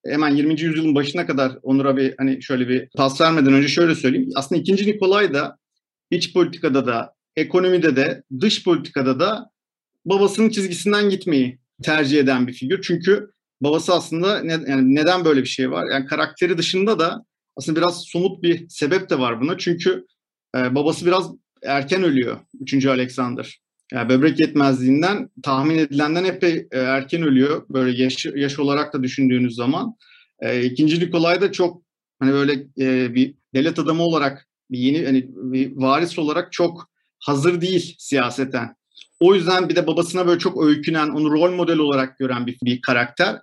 hemen 0.07 0.37
20. 0.37 0.61
yüzyılın 0.61 0.95
başına 0.95 1.27
kadar 1.27 1.59
Onur'a 1.63 1.97
bir 1.97 2.15
hani 2.19 2.43
şöyle 2.43 2.69
bir 2.69 2.89
pas 2.97 3.21
vermeden 3.21 3.53
önce 3.53 3.69
şöyle 3.69 3.95
söyleyeyim. 3.95 4.31
Aslında 4.35 4.61
2. 4.61 4.87
Nikolay 4.87 5.35
da 5.35 5.59
iç 6.11 6.33
politikada 6.33 6.87
da 6.87 7.15
ekonomide 7.37 7.97
de 7.97 8.23
dış 8.41 8.65
politikada 8.65 9.21
da 9.21 9.51
babasının 10.05 10.51
çizgisinden 10.51 11.11
gitmeyi 11.11 11.59
tercih 11.83 12.21
eden 12.21 12.47
bir 12.47 12.53
figür. 12.53 12.83
Çünkü 12.83 13.31
babası 13.61 13.95
aslında 13.95 14.41
ne, 14.41 14.53
yani 14.53 14.95
neden 14.95 15.25
böyle 15.25 15.43
bir 15.43 15.49
şey 15.49 15.71
var? 15.71 15.85
Yani 15.93 16.07
karakteri 16.07 16.59
dışında 16.59 16.99
da 16.99 17.25
aslında 17.57 17.81
biraz 17.81 18.05
somut 18.05 18.43
bir 18.43 18.69
sebep 18.69 19.11
de 19.11 19.19
var 19.19 19.41
buna. 19.41 19.59
Çünkü 19.59 20.07
e, 20.57 20.75
babası 20.75 21.07
biraz 21.07 21.31
erken 21.63 22.03
ölüyor 22.03 22.41
3. 22.61 22.87
Alexander. 22.87 23.61
Yani 23.93 24.09
böbrek 24.09 24.41
yetmezliğinden 24.41 25.31
tahmin 25.43 25.79
edilenden 25.79 26.25
epey 26.25 26.69
e, 26.73 26.79
erken 26.79 27.23
ölüyor. 27.23 27.67
Böyle 27.69 28.03
yaş, 28.03 28.27
yaş 28.35 28.59
olarak 28.59 28.93
da 28.93 29.03
düşündüğünüz 29.03 29.55
zaman. 29.55 29.95
E, 30.41 30.65
ikinci 30.65 31.01
Nikolay 31.01 31.41
da 31.41 31.53
çok 31.53 31.83
hani 32.21 32.33
böyle 32.33 32.53
e, 32.79 33.15
bir 33.15 33.35
devlet 33.55 33.79
adamı 33.79 34.03
olarak 34.03 34.49
bir 34.71 34.79
yeni 34.79 35.07
hani 35.07 35.27
bir 35.29 35.73
varis 35.77 36.19
olarak 36.19 36.53
çok 36.53 36.91
hazır 37.19 37.61
değil 37.61 37.95
siyaseten. 37.99 38.77
O 39.21 39.35
yüzden 39.35 39.69
bir 39.69 39.77
de 39.77 39.87
babasına 39.87 40.27
böyle 40.27 40.39
çok 40.39 40.65
öykünen, 40.65 41.09
onu 41.09 41.31
rol 41.31 41.55
model 41.55 41.79
olarak 41.79 42.19
gören 42.19 42.47
bir, 42.47 42.59
bir 42.63 42.81
karakter. 42.81 43.37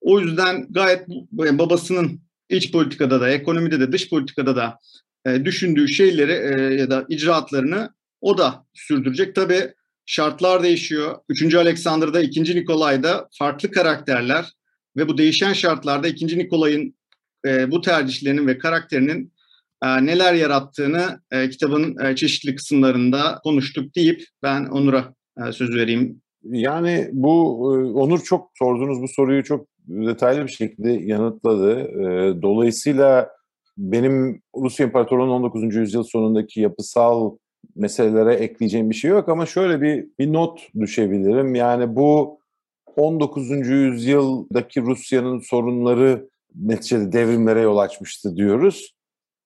O 0.00 0.20
yüzden 0.20 0.66
gayet 0.70 1.06
yani 1.38 1.58
babasının 1.58 2.20
iç 2.50 2.72
politikada 2.72 3.20
da, 3.20 3.30
ekonomide 3.30 3.80
de, 3.80 3.92
dış 3.92 4.10
politikada 4.10 4.56
da 4.56 4.78
e, 5.26 5.44
düşündüğü 5.44 5.88
şeyleri 5.88 6.32
e, 6.32 6.74
ya 6.74 6.90
da 6.90 7.06
icraatlarını 7.08 7.90
o 8.20 8.38
da 8.38 8.66
sürdürecek. 8.74 9.34
Tabii 9.34 9.74
şartlar 10.08 10.62
değişiyor. 10.62 11.18
Üçüncü 11.28 11.58
Alexander'da, 11.58 12.20
ikinci 12.20 12.56
Nikolay'da 12.56 13.28
farklı 13.38 13.70
karakterler 13.70 14.52
ve 14.96 15.08
bu 15.08 15.18
değişen 15.18 15.52
şartlarda 15.52 16.08
ikinci 16.08 16.38
Nikolay'ın 16.38 16.94
e, 17.46 17.70
bu 17.70 17.80
tercihlerinin 17.80 18.46
ve 18.46 18.58
karakterinin 18.58 19.32
e, 19.84 20.06
neler 20.06 20.34
yarattığını 20.34 21.20
e, 21.30 21.50
kitabın 21.50 22.04
e, 22.04 22.16
çeşitli 22.16 22.54
kısımlarında 22.54 23.40
konuştuk 23.44 23.96
deyip 23.96 24.24
ben 24.42 24.64
Onur'a 24.64 25.14
e, 25.46 25.52
söz 25.52 25.74
vereyim. 25.74 26.20
Yani 26.42 27.08
bu 27.12 27.32
e, 27.62 27.98
Onur 27.98 28.20
çok 28.20 28.50
sorduğunuz 28.54 29.02
bu 29.02 29.08
soruyu 29.08 29.44
çok 29.44 29.66
detaylı 29.88 30.46
bir 30.46 30.52
şekilde 30.52 30.90
yanıtladı. 30.90 31.80
E, 31.80 32.42
dolayısıyla 32.42 33.30
benim 33.78 34.42
Rusya 34.56 34.86
İmparatorluğu'nun 34.86 35.30
19. 35.30 35.74
yüzyıl 35.74 36.02
sonundaki 36.02 36.60
yapısal 36.60 37.36
meselelere 37.78 38.34
ekleyeceğim 38.34 38.90
bir 38.90 38.94
şey 38.94 39.10
yok 39.10 39.28
ama 39.28 39.46
şöyle 39.46 39.80
bir, 39.80 40.06
bir 40.18 40.32
not 40.32 40.60
düşebilirim. 40.80 41.54
Yani 41.54 41.96
bu 41.96 42.38
19. 42.96 43.50
yüzyıldaki 43.50 44.82
Rusya'nın 44.82 45.38
sorunları 45.38 46.28
neticede 46.54 47.12
devrimlere 47.12 47.60
yol 47.60 47.78
açmıştı 47.78 48.36
diyoruz. 48.36 48.94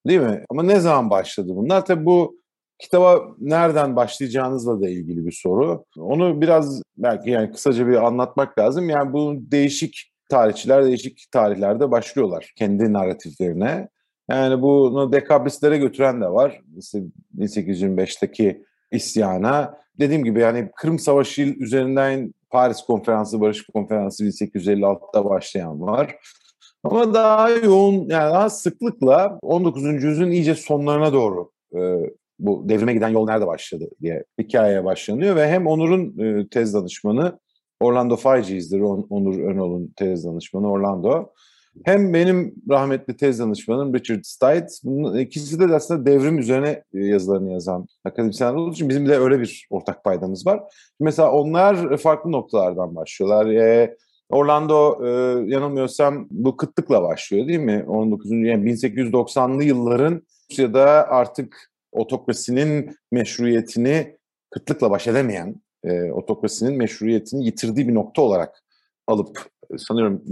Değil 0.06 0.20
mi? 0.20 0.44
Ama 0.50 0.62
ne 0.62 0.80
zaman 0.80 1.10
başladı 1.10 1.48
bunlar? 1.54 1.86
Tabii 1.86 2.06
bu 2.06 2.42
kitaba 2.78 3.20
nereden 3.38 3.96
başlayacağınızla 3.96 4.80
da 4.80 4.88
ilgili 4.88 5.26
bir 5.26 5.32
soru. 5.32 5.84
Onu 5.98 6.40
biraz 6.40 6.82
belki 6.96 7.30
yani 7.30 7.52
kısaca 7.52 7.86
bir 7.86 8.06
anlatmak 8.06 8.58
lazım. 8.58 8.88
Yani 8.88 9.12
bu 9.12 9.34
değişik 9.36 10.12
tarihçiler 10.30 10.84
değişik 10.84 11.24
tarihlerde 11.32 11.90
başlıyorlar 11.90 12.52
kendi 12.56 12.92
narratiflerine. 12.92 13.88
Yani 14.32 14.62
bunu 14.62 15.12
dekabristlere 15.12 15.78
götüren 15.78 16.20
de 16.20 16.28
var. 16.28 16.60
Mesela 16.74 17.04
1825'teki 17.38 18.64
isyana. 18.90 19.74
Dediğim 19.98 20.24
gibi 20.24 20.40
yani 20.40 20.70
Kırım 20.76 20.98
Savaşı 20.98 21.42
üzerinden 21.42 22.34
Paris 22.50 22.82
Konferansı, 22.82 23.40
Barış 23.40 23.66
Konferansı 23.66 24.24
1856'da 24.24 25.24
başlayan 25.24 25.80
var. 25.80 26.16
Ama 26.84 27.14
daha 27.14 27.50
yoğun 27.50 27.94
yani 27.94 28.32
daha 28.32 28.50
sıklıkla 28.50 29.38
19. 29.42 29.84
yüzyılın 29.84 30.30
iyice 30.30 30.54
sonlarına 30.54 31.12
doğru 31.12 31.50
e, 31.74 31.80
bu 32.38 32.68
devrime 32.68 32.94
giden 32.94 33.08
yol 33.08 33.26
nerede 33.26 33.46
başladı 33.46 33.88
diye 34.00 34.24
hikayeye 34.40 34.84
başlanıyor 34.84 35.36
ve 35.36 35.48
hem 35.48 35.66
Onur'un 35.66 36.18
e, 36.18 36.48
tez 36.48 36.74
danışmanı 36.74 37.38
Orlando 37.80 38.16
Fayci'izdir. 38.16 38.80
On, 38.80 39.06
Onur 39.10 39.38
Önol'un 39.38 39.92
tez 39.96 40.24
danışmanı 40.24 40.70
Orlando. 40.70 41.32
Hem 41.84 42.14
benim 42.14 42.54
rahmetli 42.70 43.16
tez 43.16 43.38
danışmanım 43.38 43.94
Richard 43.94 44.24
Stites. 44.24 44.82
İkisi 45.20 45.60
de 45.60 45.74
aslında 45.74 46.06
devrim 46.06 46.38
üzerine 46.38 46.82
e, 46.94 46.98
yazılarını 46.98 47.52
yazan 47.52 47.86
akademisyenler 48.04 48.54
olduğu 48.54 48.72
için 48.72 48.88
bizim 48.88 49.08
de 49.08 49.18
öyle 49.18 49.40
bir 49.40 49.66
ortak 49.70 50.04
paydamız 50.04 50.46
var. 50.46 50.62
Mesela 51.00 51.32
onlar 51.32 51.96
farklı 51.96 52.32
noktalardan 52.32 52.96
başlıyorlar. 52.96 53.46
E, 53.46 53.96
Orlando 54.28 55.06
e, 55.06 55.10
yanılmıyorsam 55.50 56.26
bu 56.30 56.56
kıtlıkla 56.56 57.02
başlıyor 57.02 57.48
değil 57.48 57.58
mi? 57.58 57.84
19. 57.88 58.30
yani 58.30 58.70
1890'lı 58.70 59.64
yılların 59.64 60.22
Rusya'da 60.50 61.08
artık 61.08 61.72
otokrasinin 61.92 62.96
meşruiyetini 63.10 64.16
kıtlıkla 64.50 64.90
baş 64.90 65.06
edemeyen 65.06 65.54
e, 65.84 66.12
otokrasinin 66.12 66.76
meşruiyetini 66.76 67.44
yitirdiği 67.44 67.88
bir 67.88 67.94
nokta 67.94 68.22
olarak 68.22 68.62
alıp 69.06 69.38
sanıyorum 69.78 70.22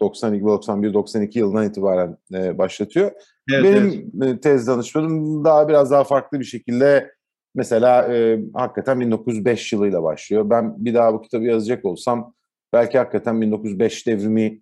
1892, 0.00 0.44
91, 0.44 0.94
92 0.94 1.38
yılından 1.38 1.66
itibaren 1.66 2.16
e, 2.34 2.58
başlatıyor. 2.58 3.12
Evet, 3.52 3.64
Benim 3.64 4.10
evet. 4.22 4.42
tez 4.42 4.66
danışmanım 4.66 5.44
daha 5.44 5.68
biraz 5.68 5.90
daha 5.90 6.04
farklı 6.04 6.40
bir 6.40 6.44
şekilde 6.44 7.10
mesela 7.54 8.14
e, 8.14 8.40
hakikaten 8.54 9.00
1905 9.00 9.72
yılıyla 9.72 10.02
başlıyor. 10.02 10.50
Ben 10.50 10.84
bir 10.84 10.94
daha 10.94 11.14
bu 11.14 11.22
kitabı 11.22 11.44
yazacak 11.44 11.84
olsam 11.84 12.34
belki 12.72 12.98
hakikaten 12.98 13.40
1905 13.40 14.06
devrimi 14.06 14.60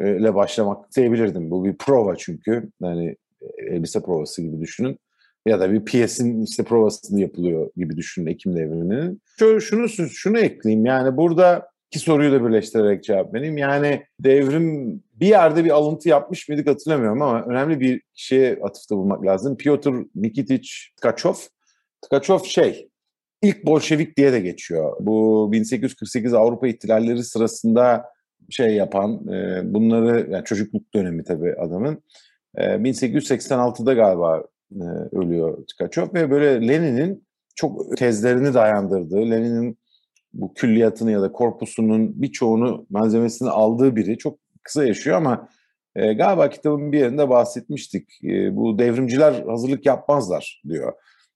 ile 0.00 0.34
başlamak 0.34 0.88
isteyebilirdim. 0.88 1.50
Bu 1.50 1.64
bir 1.64 1.76
prova 1.76 2.16
çünkü. 2.16 2.70
Yani 2.82 3.16
elbise 3.58 4.02
provası 4.02 4.42
gibi 4.42 4.60
düşünün. 4.60 4.98
Ya 5.46 5.60
da 5.60 5.72
bir 5.72 5.84
piyesin 5.84 6.42
işte 6.44 6.62
provasını 6.62 7.20
yapılıyor 7.20 7.70
gibi 7.76 7.96
düşünün 7.96 8.26
Ekim 8.26 8.56
devriminin. 8.56 9.22
Şunu, 9.38 9.60
şunu, 9.60 10.08
şunu 10.08 10.38
ekleyeyim 10.38 10.86
yani 10.86 11.16
burada 11.16 11.70
iki 11.90 11.98
soruyu 11.98 12.32
da 12.32 12.46
birleştirerek 12.46 13.04
cevap 13.04 13.34
vereyim. 13.34 13.56
Yani 13.58 14.02
devrim 14.20 15.02
bir 15.14 15.26
yerde 15.26 15.64
bir 15.64 15.70
alıntı 15.70 16.08
yapmış 16.08 16.48
mıydık 16.48 16.66
hatırlamıyorum 16.66 17.22
ama 17.22 17.44
önemli 17.44 17.80
bir 17.80 18.02
şeye 18.14 18.58
atıfta 18.62 18.96
bulmak 18.96 19.24
lazım. 19.24 19.56
Piotr 19.56 19.90
Nikitiç 20.14 20.92
Tkachov. 20.96 21.34
Tkachov 22.02 22.44
şey, 22.44 22.88
ilk 23.42 23.66
Bolşevik 23.66 24.16
diye 24.16 24.32
de 24.32 24.40
geçiyor. 24.40 24.96
Bu 25.00 25.48
1848 25.52 26.34
Avrupa 26.34 26.68
ihtilalleri 26.68 27.24
sırasında 27.24 28.04
şey 28.50 28.74
yapan, 28.74 29.28
e, 29.28 29.60
bunları 29.74 30.30
yani 30.30 30.44
çocukluk 30.44 30.94
dönemi 30.94 31.24
tabii 31.24 31.54
adamın. 31.54 32.02
1886'da 32.56 33.92
e, 33.92 33.94
galiba 33.94 34.44
e, 34.72 34.84
ölüyor 35.16 35.66
Tkachov 35.66 36.14
ve 36.14 36.30
böyle 36.30 36.68
Lenin'in 36.68 37.24
çok 37.54 37.96
tezlerini 37.96 38.54
dayandırdığı, 38.54 39.30
Lenin'in 39.30 39.78
bu 40.32 40.54
külliyatını 40.54 41.10
ya 41.10 41.22
da 41.22 41.32
korpusunun 41.32 42.22
birçoğunu 42.22 42.86
malzemesini 42.90 43.50
aldığı 43.50 43.96
biri 43.96 44.18
çok 44.18 44.38
kısa 44.62 44.84
yaşıyor 44.84 45.16
ama 45.16 45.48
E, 45.96 46.12
galiba 46.12 46.50
kitabın 46.50 46.92
bir 46.92 46.98
yerinde 46.98 47.28
bahsetmiştik. 47.28 48.24
E, 48.24 48.56
bu 48.56 48.78
devrimciler 48.78 49.42
hazırlık 49.46 49.86
yapmazlar 49.86 50.62
diyor. 50.68 50.92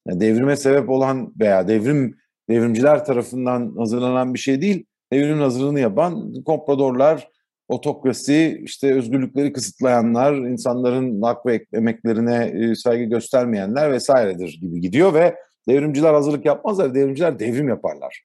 Yani 0.06 0.20
devrime 0.20 0.56
sebep 0.56 0.90
olan 0.90 1.34
veya 1.40 1.68
devrim 1.68 2.16
devrimciler 2.50 3.04
tarafından 3.04 3.74
hazırlanan 3.76 4.34
bir 4.34 4.38
şey 4.38 4.62
değil. 4.62 4.84
Devrimin 5.12 5.40
hazırlığını 5.40 5.80
yapan 5.80 6.34
kompradorlar, 6.44 7.28
otokrasi, 7.68 8.60
işte 8.64 8.94
özgürlükleri 8.94 9.52
kısıtlayanlar, 9.52 10.34
insanların 10.34 11.22
hak 11.22 11.46
ve 11.46 11.66
emeklerine 11.72 12.44
e, 12.44 12.74
saygı 12.74 13.04
göstermeyenler 13.04 13.92
vesairedir 13.92 14.58
gibi 14.60 14.80
gidiyor 14.80 15.14
ve 15.14 15.36
devrimciler 15.68 16.14
hazırlık 16.14 16.44
yapmazlar, 16.46 16.94
devrimciler 16.94 17.38
devrim 17.38 17.68
yaparlar 17.68 18.22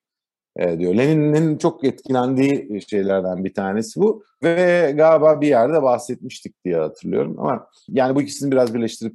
e, 0.57 0.79
diyor. 0.79 0.95
Lenin'in 0.95 1.57
çok 1.57 1.83
etkilendiği 1.83 2.81
şeylerden 2.87 3.43
bir 3.43 3.53
tanesi 3.53 3.99
bu 3.99 4.23
ve 4.43 4.93
galiba 4.95 5.41
bir 5.41 5.47
yerde 5.47 5.83
bahsetmiştik 5.83 6.65
diye 6.65 6.77
hatırlıyorum 6.77 7.35
ama 7.39 7.67
yani 7.89 8.15
bu 8.15 8.21
ikisini 8.21 8.51
biraz 8.51 8.73
birleştirip 8.73 9.13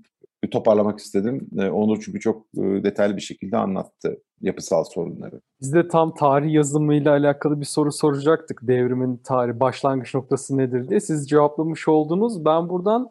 toparlamak 0.51 0.99
istedim. 0.99 1.49
E, 1.59 1.71
Onur 1.71 2.03
çünkü 2.05 2.21
çok 2.21 2.47
e, 2.57 2.61
detaylı 2.61 3.17
bir 3.17 3.23
şekilde 3.23 3.57
anlattı 3.57 4.21
yapısal 4.41 4.85
sorunları. 4.85 5.41
Biz 5.61 5.75
de 5.75 5.89
tam 5.89 6.15
tarih 6.15 6.53
yazımıyla 6.53 7.13
alakalı 7.13 7.61
bir 7.61 7.67
soru 7.67 7.93
soracaktık. 7.93 8.61
Devrimin 8.63 9.17
tarih 9.17 9.61
başlangıç 9.61 10.15
noktası 10.15 10.57
nedir 10.57 10.89
diye. 10.89 11.01
Siz 11.01 11.29
cevaplamış 11.29 11.89
oldunuz. 11.89 12.45
Ben 12.45 12.69
buradan 12.69 13.09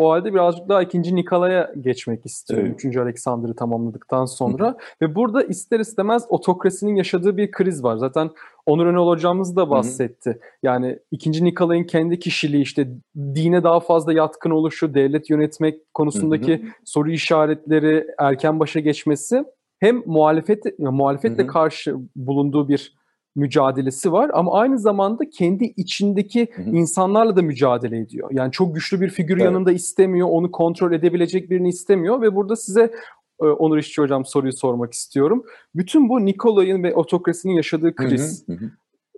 o 0.00 0.10
halde 0.10 0.34
birazcık 0.34 0.68
daha 0.68 0.82
ikinci 0.82 1.14
Nikola'ya 1.14 1.72
geçmek 1.80 2.26
istiyorum. 2.26 2.66
Evet. 2.66 2.76
Üçüncü 2.76 3.00
Alexander'ı 3.00 3.56
tamamladıktan 3.56 4.24
sonra. 4.24 4.76
Ve 5.02 5.14
burada 5.14 5.42
ister 5.42 5.80
istemez 5.80 6.26
otokrasinin 6.28 6.96
yaşadığı 6.96 7.36
bir 7.36 7.50
kriz 7.50 7.84
var. 7.84 7.96
Zaten 7.96 8.30
Onur 8.66 8.86
Önal 8.86 9.06
hocamız 9.06 9.56
da 9.56 9.70
bahsetti. 9.70 10.38
Yani 10.62 10.98
ikinci 11.10 11.44
Nikolay'ın 11.44 11.84
kendi 11.84 12.18
kişiliği 12.18 12.62
işte 12.62 12.88
dine 13.16 13.62
daha 13.62 13.80
fazla 13.80 14.12
yatkın 14.12 14.50
oluşu, 14.50 14.94
devlet 14.94 15.30
yönetmek 15.30 15.94
konusundaki 15.94 16.64
soru 16.84 17.10
işaretleri, 17.10 18.06
erken 18.18 18.60
başa 18.60 18.80
geçmesi 18.80 19.44
hem 19.80 20.02
muhalefet 20.06 20.78
muhalefetle 20.78 21.46
karşı 21.46 21.96
bulunduğu 22.16 22.68
bir 22.68 22.99
mücadelesi 23.36 24.12
var 24.12 24.30
ama 24.34 24.52
aynı 24.52 24.78
zamanda 24.78 25.30
kendi 25.30 25.64
içindeki 25.64 26.48
hı 26.54 26.62
hı. 26.62 26.70
insanlarla 26.70 27.36
da 27.36 27.42
mücadele 27.42 27.98
ediyor. 27.98 28.28
Yani 28.32 28.52
çok 28.52 28.74
güçlü 28.74 29.00
bir 29.00 29.10
figür 29.10 29.36
evet. 29.36 29.44
yanında 29.44 29.72
istemiyor, 29.72 30.28
onu 30.30 30.50
kontrol 30.50 30.92
edebilecek 30.92 31.50
birini 31.50 31.68
istemiyor 31.68 32.22
ve 32.22 32.34
burada 32.34 32.56
size 32.56 32.92
e, 33.40 33.44
Onur 33.44 33.78
İşçi 33.78 34.02
Hocam 34.02 34.24
soruyu 34.24 34.52
sormak 34.52 34.92
istiyorum. 34.92 35.44
Bütün 35.74 36.08
bu 36.08 36.24
Nikolay'ın 36.24 36.82
ve 36.82 36.94
otokrasinin 36.94 37.52
yaşadığı 37.52 37.94
kriz 37.94 38.48
hı 38.48 38.52
hı 38.52 38.70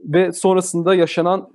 ve 0.05 0.33
sonrasında 0.33 0.95
yaşanan 0.95 1.49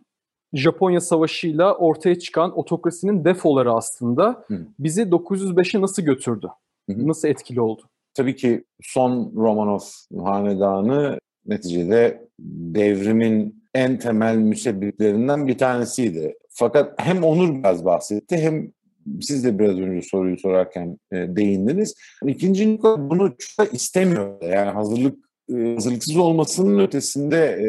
Japonya 0.54 1.02
Savaşı'yla 1.02 1.76
ortaya 1.76 2.20
çıkan 2.20 2.58
otokrasinin 2.58 3.26
defoları 3.26 3.74
aslında 3.74 4.44
hı. 4.48 4.68
bizi 4.80 5.02
905'e 5.02 5.82
nasıl 5.82 6.04
götürdü? 6.04 6.48
Hı 6.90 6.94
hı. 6.94 7.08
Nasıl 7.08 7.28
etkili 7.28 7.62
oldu? 7.62 7.82
Tabii 8.14 8.36
ki 8.36 8.64
son 8.82 9.32
Romanov 9.36 9.80
hanedanı 10.24 11.20
neticede 11.48 12.28
devrimin 12.40 13.64
en 13.74 14.00
temel 14.00 14.38
müsebbiplerinden 14.38 15.48
bir 15.48 15.58
tanesiydi. 15.58 16.36
Fakat 16.50 16.94
hem 17.02 17.24
Onur 17.24 17.56
biraz 17.56 17.86
bahsetti 17.86 18.38
hem 18.38 18.72
siz 19.22 19.44
de 19.44 19.60
biraz 19.60 19.80
önce 19.80 20.08
soruyu 20.08 20.38
sorarken 20.38 21.00
e, 21.12 21.16
değindiniz. 21.16 21.96
İkinci 22.26 22.74
Nikola 22.74 23.10
bunu 23.10 23.34
çok 23.40 23.74
istemiyor. 23.74 24.42
Yani 24.42 24.72
hazırlık 24.72 25.18
e, 25.56 25.74
hazırlıksız 25.74 26.18
olmasının 26.18 26.80
ötesinde 26.80 27.38
e, 27.38 27.68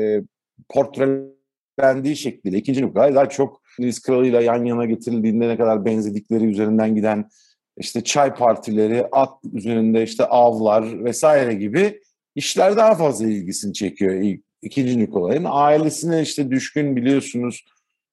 portrelendiği 0.68 2.16
şekliyle 2.16 2.58
ikinci 2.58 2.86
Nikola 2.86 3.14
daha 3.14 3.28
çok 3.28 3.62
İngiliz 3.78 4.02
kralıyla 4.02 4.40
yan 4.40 4.64
yana 4.64 4.84
getirildiğinde 4.84 5.48
ne 5.48 5.56
kadar 5.56 5.84
benzedikleri 5.84 6.44
üzerinden 6.44 6.94
giden 6.94 7.30
işte 7.76 8.04
çay 8.04 8.34
partileri, 8.34 9.06
at 9.12 9.30
üzerinde 9.52 10.02
işte 10.02 10.24
avlar 10.24 11.04
vesaire 11.04 11.54
gibi 11.54 12.00
işler 12.38 12.76
daha 12.76 12.94
fazla 12.94 13.26
ilgisini 13.26 13.74
çekiyor 13.74 14.14
ilk, 14.14 14.40
ikinci 14.62 14.98
Nikolay'ın. 14.98 15.46
Ailesine 15.48 16.22
işte 16.22 16.50
düşkün 16.50 16.96
biliyorsunuz 16.96 17.64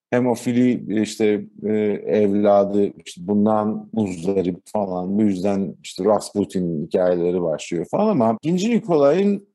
hemofili 0.10 1.02
işte 1.02 1.46
e, 1.64 1.74
evladı 2.08 2.92
işte 3.06 3.28
bundan 3.28 3.90
muzdarip 3.94 4.58
falan 4.66 5.18
bu 5.18 5.22
yüzden 5.22 5.76
işte 5.84 6.06
Rasputin 6.06 6.86
hikayeleri 6.86 7.42
başlıyor 7.42 7.86
falan 7.92 8.08
ama 8.08 8.38
ikinci 8.42 8.72
Nikolay'ın 8.72 9.48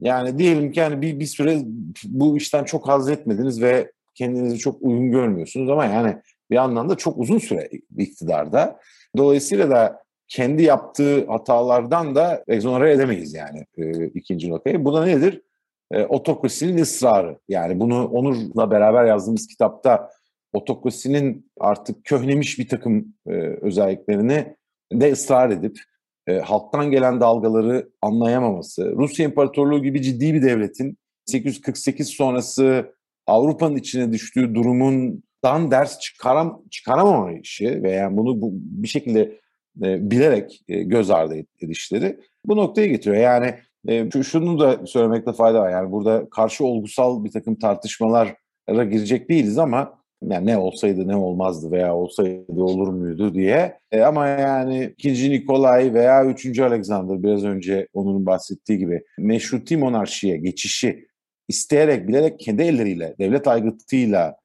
yani 0.00 0.38
diyelim 0.38 0.72
ki 0.72 0.80
yani 0.80 1.02
bir, 1.02 1.20
bir 1.20 1.26
süre 1.26 1.62
bu 2.04 2.36
işten 2.36 2.64
çok 2.64 2.88
haz 2.88 3.08
etmediniz 3.08 3.62
ve 3.62 3.92
kendinizi 4.14 4.58
çok 4.58 4.82
uygun 4.82 5.10
görmüyorsunuz 5.10 5.70
ama 5.70 5.84
yani 5.84 6.16
bir 6.50 6.56
yandan 6.56 6.88
da 6.88 6.96
çok 6.96 7.18
uzun 7.18 7.38
süre 7.38 7.68
iktidarda. 7.98 8.80
Dolayısıyla 9.16 9.70
da 9.70 10.05
kendi 10.28 10.62
yaptığı 10.62 11.26
hatalardan 11.26 12.14
da 12.14 12.44
egzonere 12.48 12.92
edemeyiz 12.92 13.34
yani 13.34 13.66
e, 13.78 14.06
ikinci 14.06 14.50
noktayı. 14.50 14.84
Bu 14.84 14.94
da 14.94 15.04
nedir? 15.04 15.42
E, 15.90 16.04
otokrasinin 16.04 16.82
ısrarı. 16.82 17.38
Yani 17.48 17.80
bunu 17.80 18.06
Onur'la 18.06 18.70
beraber 18.70 19.04
yazdığımız 19.04 19.46
kitapta 19.46 20.10
otokrasinin 20.52 21.50
artık 21.60 22.04
köhnemiş 22.04 22.58
bir 22.58 22.68
takım 22.68 23.14
e, 23.26 23.32
özelliklerini 23.60 24.56
de 24.92 25.12
ısrar 25.12 25.50
edip 25.50 25.78
e, 26.26 26.38
halktan 26.38 26.90
gelen 26.90 27.20
dalgaları 27.20 27.88
anlayamaması, 28.02 28.92
Rusya 28.96 29.26
İmparatorluğu 29.26 29.82
gibi 29.82 30.02
ciddi 30.02 30.34
bir 30.34 30.42
devletin 30.42 30.98
848 31.26 32.08
sonrası 32.08 32.94
Avrupa'nın 33.26 33.76
içine 33.76 34.12
düştüğü 34.12 34.54
durumundan 34.54 35.70
ders 35.70 35.98
çıkaram 35.98 36.62
çıkaramamayışı 36.70 37.82
veya 37.82 37.96
yani 37.96 38.16
bunu 38.16 38.40
bu, 38.40 38.50
bir 38.52 38.88
şekilde 38.88 39.40
e, 39.82 40.10
bilerek 40.10 40.62
e, 40.68 40.82
göz 40.82 41.10
ardı 41.10 41.34
edişleri 41.60 42.20
bu 42.44 42.56
noktaya 42.56 42.86
getiriyor. 42.86 43.22
Yani 43.22 43.54
e, 43.88 44.22
şunu 44.22 44.60
da 44.60 44.86
söylemekte 44.86 45.32
fayda 45.32 45.60
var. 45.60 45.70
Yani 45.70 45.92
burada 45.92 46.30
karşı 46.30 46.64
olgusal 46.64 47.24
bir 47.24 47.30
takım 47.30 47.54
tartışmalara 47.54 48.84
girecek 48.84 49.30
değiliz 49.30 49.58
ama 49.58 49.96
yani 50.22 50.46
ne 50.46 50.58
olsaydı 50.58 51.08
ne 51.08 51.16
olmazdı 51.16 51.70
veya 51.70 51.96
olsaydı 51.96 52.62
olur 52.62 52.88
muydu 52.88 53.34
diye. 53.34 53.78
E, 53.92 54.00
ama 54.00 54.28
yani 54.28 54.94
2. 54.98 55.30
Nikolay 55.30 55.94
veya 55.94 56.26
3. 56.26 56.58
Alexander 56.58 57.22
biraz 57.22 57.44
önce 57.44 57.88
onun 57.92 58.26
bahsettiği 58.26 58.78
gibi 58.78 59.02
meşruti 59.18 59.76
monarşiye 59.76 60.36
geçişi 60.36 61.06
isteyerek 61.48 62.08
bilerek 62.08 62.40
kendi 62.40 62.62
elleriyle 62.62 63.14
devlet 63.18 63.48
aygıtıyla 63.48 64.36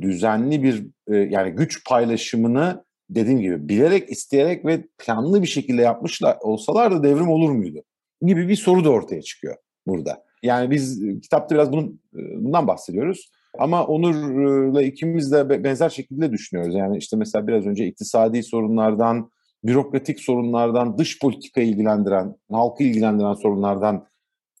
düzenli 0.00 0.62
bir 0.62 0.86
e, 1.08 1.16
yani 1.16 1.50
güç 1.50 1.84
paylaşımını 1.88 2.84
dediğim 3.10 3.40
gibi 3.40 3.68
bilerek 3.68 4.10
isteyerek 4.10 4.64
ve 4.64 4.84
planlı 4.98 5.42
bir 5.42 5.46
şekilde 5.46 5.82
yapmışlar 5.82 6.36
olsalar 6.40 6.92
da 6.92 7.02
devrim 7.02 7.28
olur 7.28 7.50
muydu? 7.50 7.82
Gibi 8.22 8.48
bir 8.48 8.56
soru 8.56 8.84
da 8.84 8.90
ortaya 8.90 9.22
çıkıyor 9.22 9.56
burada. 9.86 10.24
Yani 10.42 10.70
biz 10.70 11.02
kitapta 11.22 11.54
biraz 11.54 11.72
bunun, 11.72 12.00
bundan 12.12 12.66
bahsediyoruz. 12.66 13.30
Ama 13.58 13.86
Onur'la 13.86 14.82
ikimiz 14.82 15.32
de 15.32 15.64
benzer 15.64 15.88
şekilde 15.88 16.32
düşünüyoruz. 16.32 16.74
Yani 16.74 16.98
işte 16.98 17.16
mesela 17.16 17.46
biraz 17.46 17.66
önce 17.66 17.86
iktisadi 17.86 18.42
sorunlardan, 18.42 19.30
bürokratik 19.64 20.20
sorunlardan, 20.20 20.98
dış 20.98 21.18
politika 21.18 21.60
ilgilendiren, 21.60 22.34
halkı 22.50 22.82
ilgilendiren 22.82 23.34
sorunlardan 23.34 24.06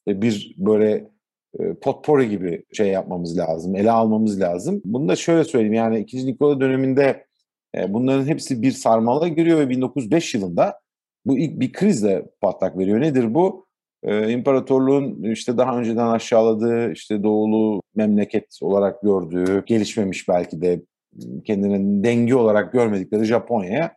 e, 0.08 0.22
bir 0.22 0.54
böyle 0.58 1.10
e, 1.60 1.74
potpori 1.74 2.28
gibi 2.28 2.64
şey 2.72 2.88
yapmamız 2.88 3.38
lazım, 3.38 3.76
ele 3.76 3.90
almamız 3.90 4.40
lazım. 4.40 4.82
Bunu 4.84 5.08
da 5.08 5.16
şöyle 5.16 5.44
söyleyeyim 5.44 5.74
yani 5.74 5.98
2. 5.98 6.26
Nikola 6.26 6.60
döneminde 6.60 7.27
bunların 7.88 8.26
hepsi 8.26 8.62
bir 8.62 8.72
sarmala 8.72 9.28
giriyor 9.28 9.58
ve 9.58 9.68
1905 9.68 10.34
yılında 10.34 10.80
bu 11.26 11.38
ilk 11.38 11.60
bir 11.60 11.72
krizle 11.72 12.26
patlak 12.40 12.78
veriyor. 12.78 13.00
Nedir 13.00 13.34
bu? 13.34 13.68
e, 14.02 14.30
imparatorluğun 14.30 15.22
işte 15.22 15.58
daha 15.58 15.78
önceden 15.78 16.06
aşağıladığı 16.06 16.92
işte 16.92 17.22
doğulu 17.22 17.82
memleket 17.94 18.58
olarak 18.62 19.02
gördüğü 19.02 19.64
gelişmemiş 19.66 20.28
belki 20.28 20.62
de 20.62 20.82
kendine 21.44 22.04
denge 22.04 22.34
olarak 22.34 22.72
görmedikleri 22.72 23.24
Japonya'ya 23.24 23.96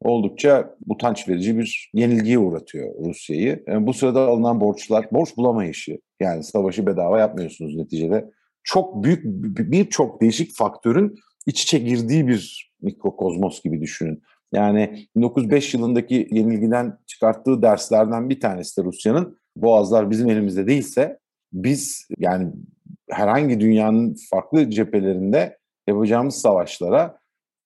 oldukça 0.00 0.76
utanç 0.88 1.28
verici 1.28 1.58
bir 1.58 1.90
yenilgiye 1.94 2.38
uğratıyor 2.38 2.94
Rusya'yı. 3.04 3.64
Bu 3.80 3.94
sırada 3.94 4.20
alınan 4.20 4.60
borçlar, 4.60 5.06
borç 5.12 5.36
bulamayışı 5.36 5.98
yani 6.20 6.44
savaşı 6.44 6.86
bedava 6.86 7.18
yapmıyorsunuz 7.18 7.76
neticede. 7.76 8.30
Çok 8.62 9.04
büyük 9.04 9.24
birçok 9.72 10.20
değişik 10.22 10.56
faktörün 10.56 11.14
iç 11.46 11.62
içe 11.62 11.78
girdiği 11.78 12.28
bir 12.28 12.72
mikrokozmos 12.82 13.62
gibi 13.62 13.80
düşünün. 13.80 14.22
Yani 14.52 15.08
1905 15.16 15.74
yılındaki 15.74 16.28
yenilgiden 16.30 16.98
çıkarttığı 17.06 17.62
derslerden 17.62 18.30
bir 18.30 18.40
tanesi 18.40 18.80
de 18.80 18.84
Rusya'nın 18.84 19.38
boğazlar 19.56 20.10
bizim 20.10 20.30
elimizde 20.30 20.66
değilse 20.66 21.18
biz 21.52 22.08
yani 22.18 22.52
herhangi 23.10 23.60
dünyanın 23.60 24.16
farklı 24.30 24.70
cephelerinde 24.70 25.58
yapacağımız 25.88 26.34
savaşlara 26.34 27.18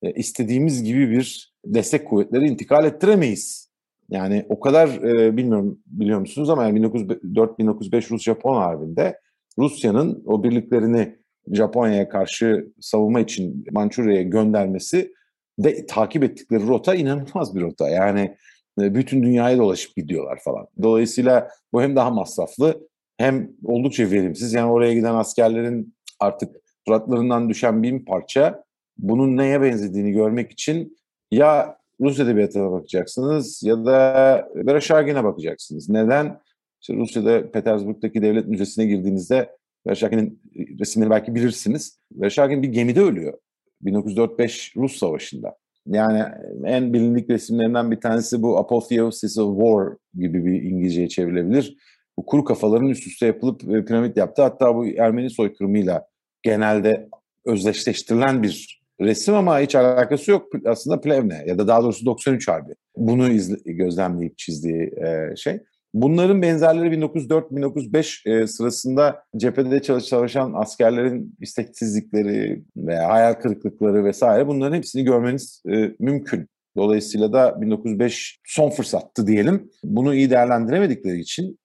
e, 0.02 0.12
istediğimiz 0.12 0.84
gibi 0.84 1.10
bir 1.10 1.54
destek 1.64 2.08
kuvvetleri 2.08 2.46
intikal 2.46 2.84
ettiremeyiz. 2.84 3.68
Yani 4.10 4.46
o 4.48 4.60
kadar 4.60 4.88
e, 4.88 5.36
bilmiyorum 5.36 5.78
biliyor 5.86 6.20
musunuz 6.20 6.50
ama 6.50 6.64
yani 6.64 6.80
1904-1905 6.80 8.10
Rus-Japon 8.10 8.56
Harbi'nde 8.56 9.20
Rusya'nın 9.58 10.22
o 10.26 10.42
birliklerini 10.42 11.18
Japonya'ya 11.52 12.08
karşı 12.08 12.66
savunma 12.80 13.20
için 13.20 13.64
Mançurya'ya 13.72 14.22
göndermesi 14.22 15.12
de 15.58 15.86
takip 15.86 16.22
ettikleri 16.24 16.66
rota 16.66 16.94
inanılmaz 16.94 17.56
bir 17.56 17.60
rota. 17.60 17.88
Yani 17.88 18.36
e, 18.80 18.94
bütün 18.94 19.22
dünyaya 19.22 19.58
dolaşıp 19.58 19.96
gidiyorlar 19.96 20.38
falan. 20.44 20.66
Dolayısıyla 20.82 21.48
bu 21.72 21.82
hem 21.82 21.96
daha 21.96 22.10
masraflı 22.10 22.88
hem 23.18 23.50
oldukça 23.64 24.10
verimsiz. 24.10 24.52
Yani 24.52 24.70
oraya 24.70 24.94
giden 24.94 25.14
askerlerin 25.14 25.94
artık 26.20 26.56
suratlarından 26.86 27.48
düşen 27.48 27.82
bin 27.82 28.04
parça 28.04 28.64
bunun 28.98 29.36
neye 29.36 29.62
benzediğini 29.62 30.12
görmek 30.12 30.52
için 30.52 30.96
ya 31.30 31.78
Rus 32.00 32.20
edebiyatına 32.20 32.72
bakacaksınız 32.72 33.62
ya 33.62 33.84
da 33.84 34.48
Vereshchagin'e 34.54 35.24
bakacaksınız. 35.24 35.88
Neden? 35.88 36.40
İşte 36.80 36.94
Rusya'da 36.94 37.50
Petersburg'daki 37.50 38.22
devlet 38.22 38.46
müzesine 38.46 38.86
girdiğinizde 38.86 39.57
Vereshchagin'in 39.88 40.40
resimleri 40.80 41.10
belki 41.10 41.34
bilirsiniz. 41.34 41.98
Vereshchagin 42.12 42.62
bir 42.62 42.68
gemide 42.68 43.00
ölüyor. 43.00 43.38
1945 43.80 44.76
Rus 44.76 44.98
Savaşı'nda. 44.98 45.56
Yani 45.86 46.24
en 46.64 46.92
bilindik 46.92 47.30
resimlerinden 47.30 47.90
bir 47.90 48.00
tanesi 48.00 48.42
bu 48.42 48.58
Apotheosis 48.58 49.38
of 49.38 49.58
War 49.58 49.96
gibi 50.14 50.44
bir 50.44 50.62
İngilizceye 50.62 51.08
çevrilebilir. 51.08 51.76
Bu 52.16 52.26
kuru 52.26 52.44
kafaların 52.44 52.88
üst 52.88 53.06
üste 53.06 53.26
yapılıp 53.26 53.62
e, 53.62 53.84
piramit 53.84 54.16
yaptı. 54.16 54.42
Hatta 54.42 54.74
bu 54.74 54.86
Ermeni 54.86 55.30
soykırımıyla 55.30 56.06
genelde 56.42 57.08
özdeşleştirilen 57.44 58.42
bir 58.42 58.82
resim 59.00 59.34
ama 59.34 59.60
hiç 59.60 59.74
alakası 59.74 60.30
yok 60.30 60.46
aslında 60.66 61.00
Plevne 61.00 61.44
ya 61.46 61.58
da 61.58 61.68
daha 61.68 61.82
doğrusu 61.82 62.06
93 62.06 62.48
Harbi. 62.48 62.72
Bunu 62.96 63.28
izle, 63.28 63.72
gözlemleyip 63.72 64.38
çizdiği 64.38 64.82
e, 64.82 65.36
şey. 65.36 65.60
Bunların 65.94 66.42
benzerleri 66.42 66.94
1904-1905 66.94 68.42
e, 68.42 68.46
sırasında 68.46 69.22
cephede 69.36 69.82
çalışan 69.82 70.52
askerlerin 70.52 71.34
isteksizlikleri 71.40 72.64
veya 72.76 73.08
hayal 73.08 73.34
kırıklıkları 73.34 74.04
vesaire 74.04 74.46
bunların 74.46 74.76
hepsini 74.76 75.04
görmeniz 75.04 75.62
e, 75.68 75.94
mümkün. 75.98 76.48
Dolayısıyla 76.76 77.32
da 77.32 77.60
1905 77.60 78.40
son 78.46 78.70
fırsattı 78.70 79.26
diyelim. 79.26 79.70
Bunu 79.84 80.14
iyi 80.14 80.30
değerlendiremedikleri 80.30 81.20
için 81.20 81.58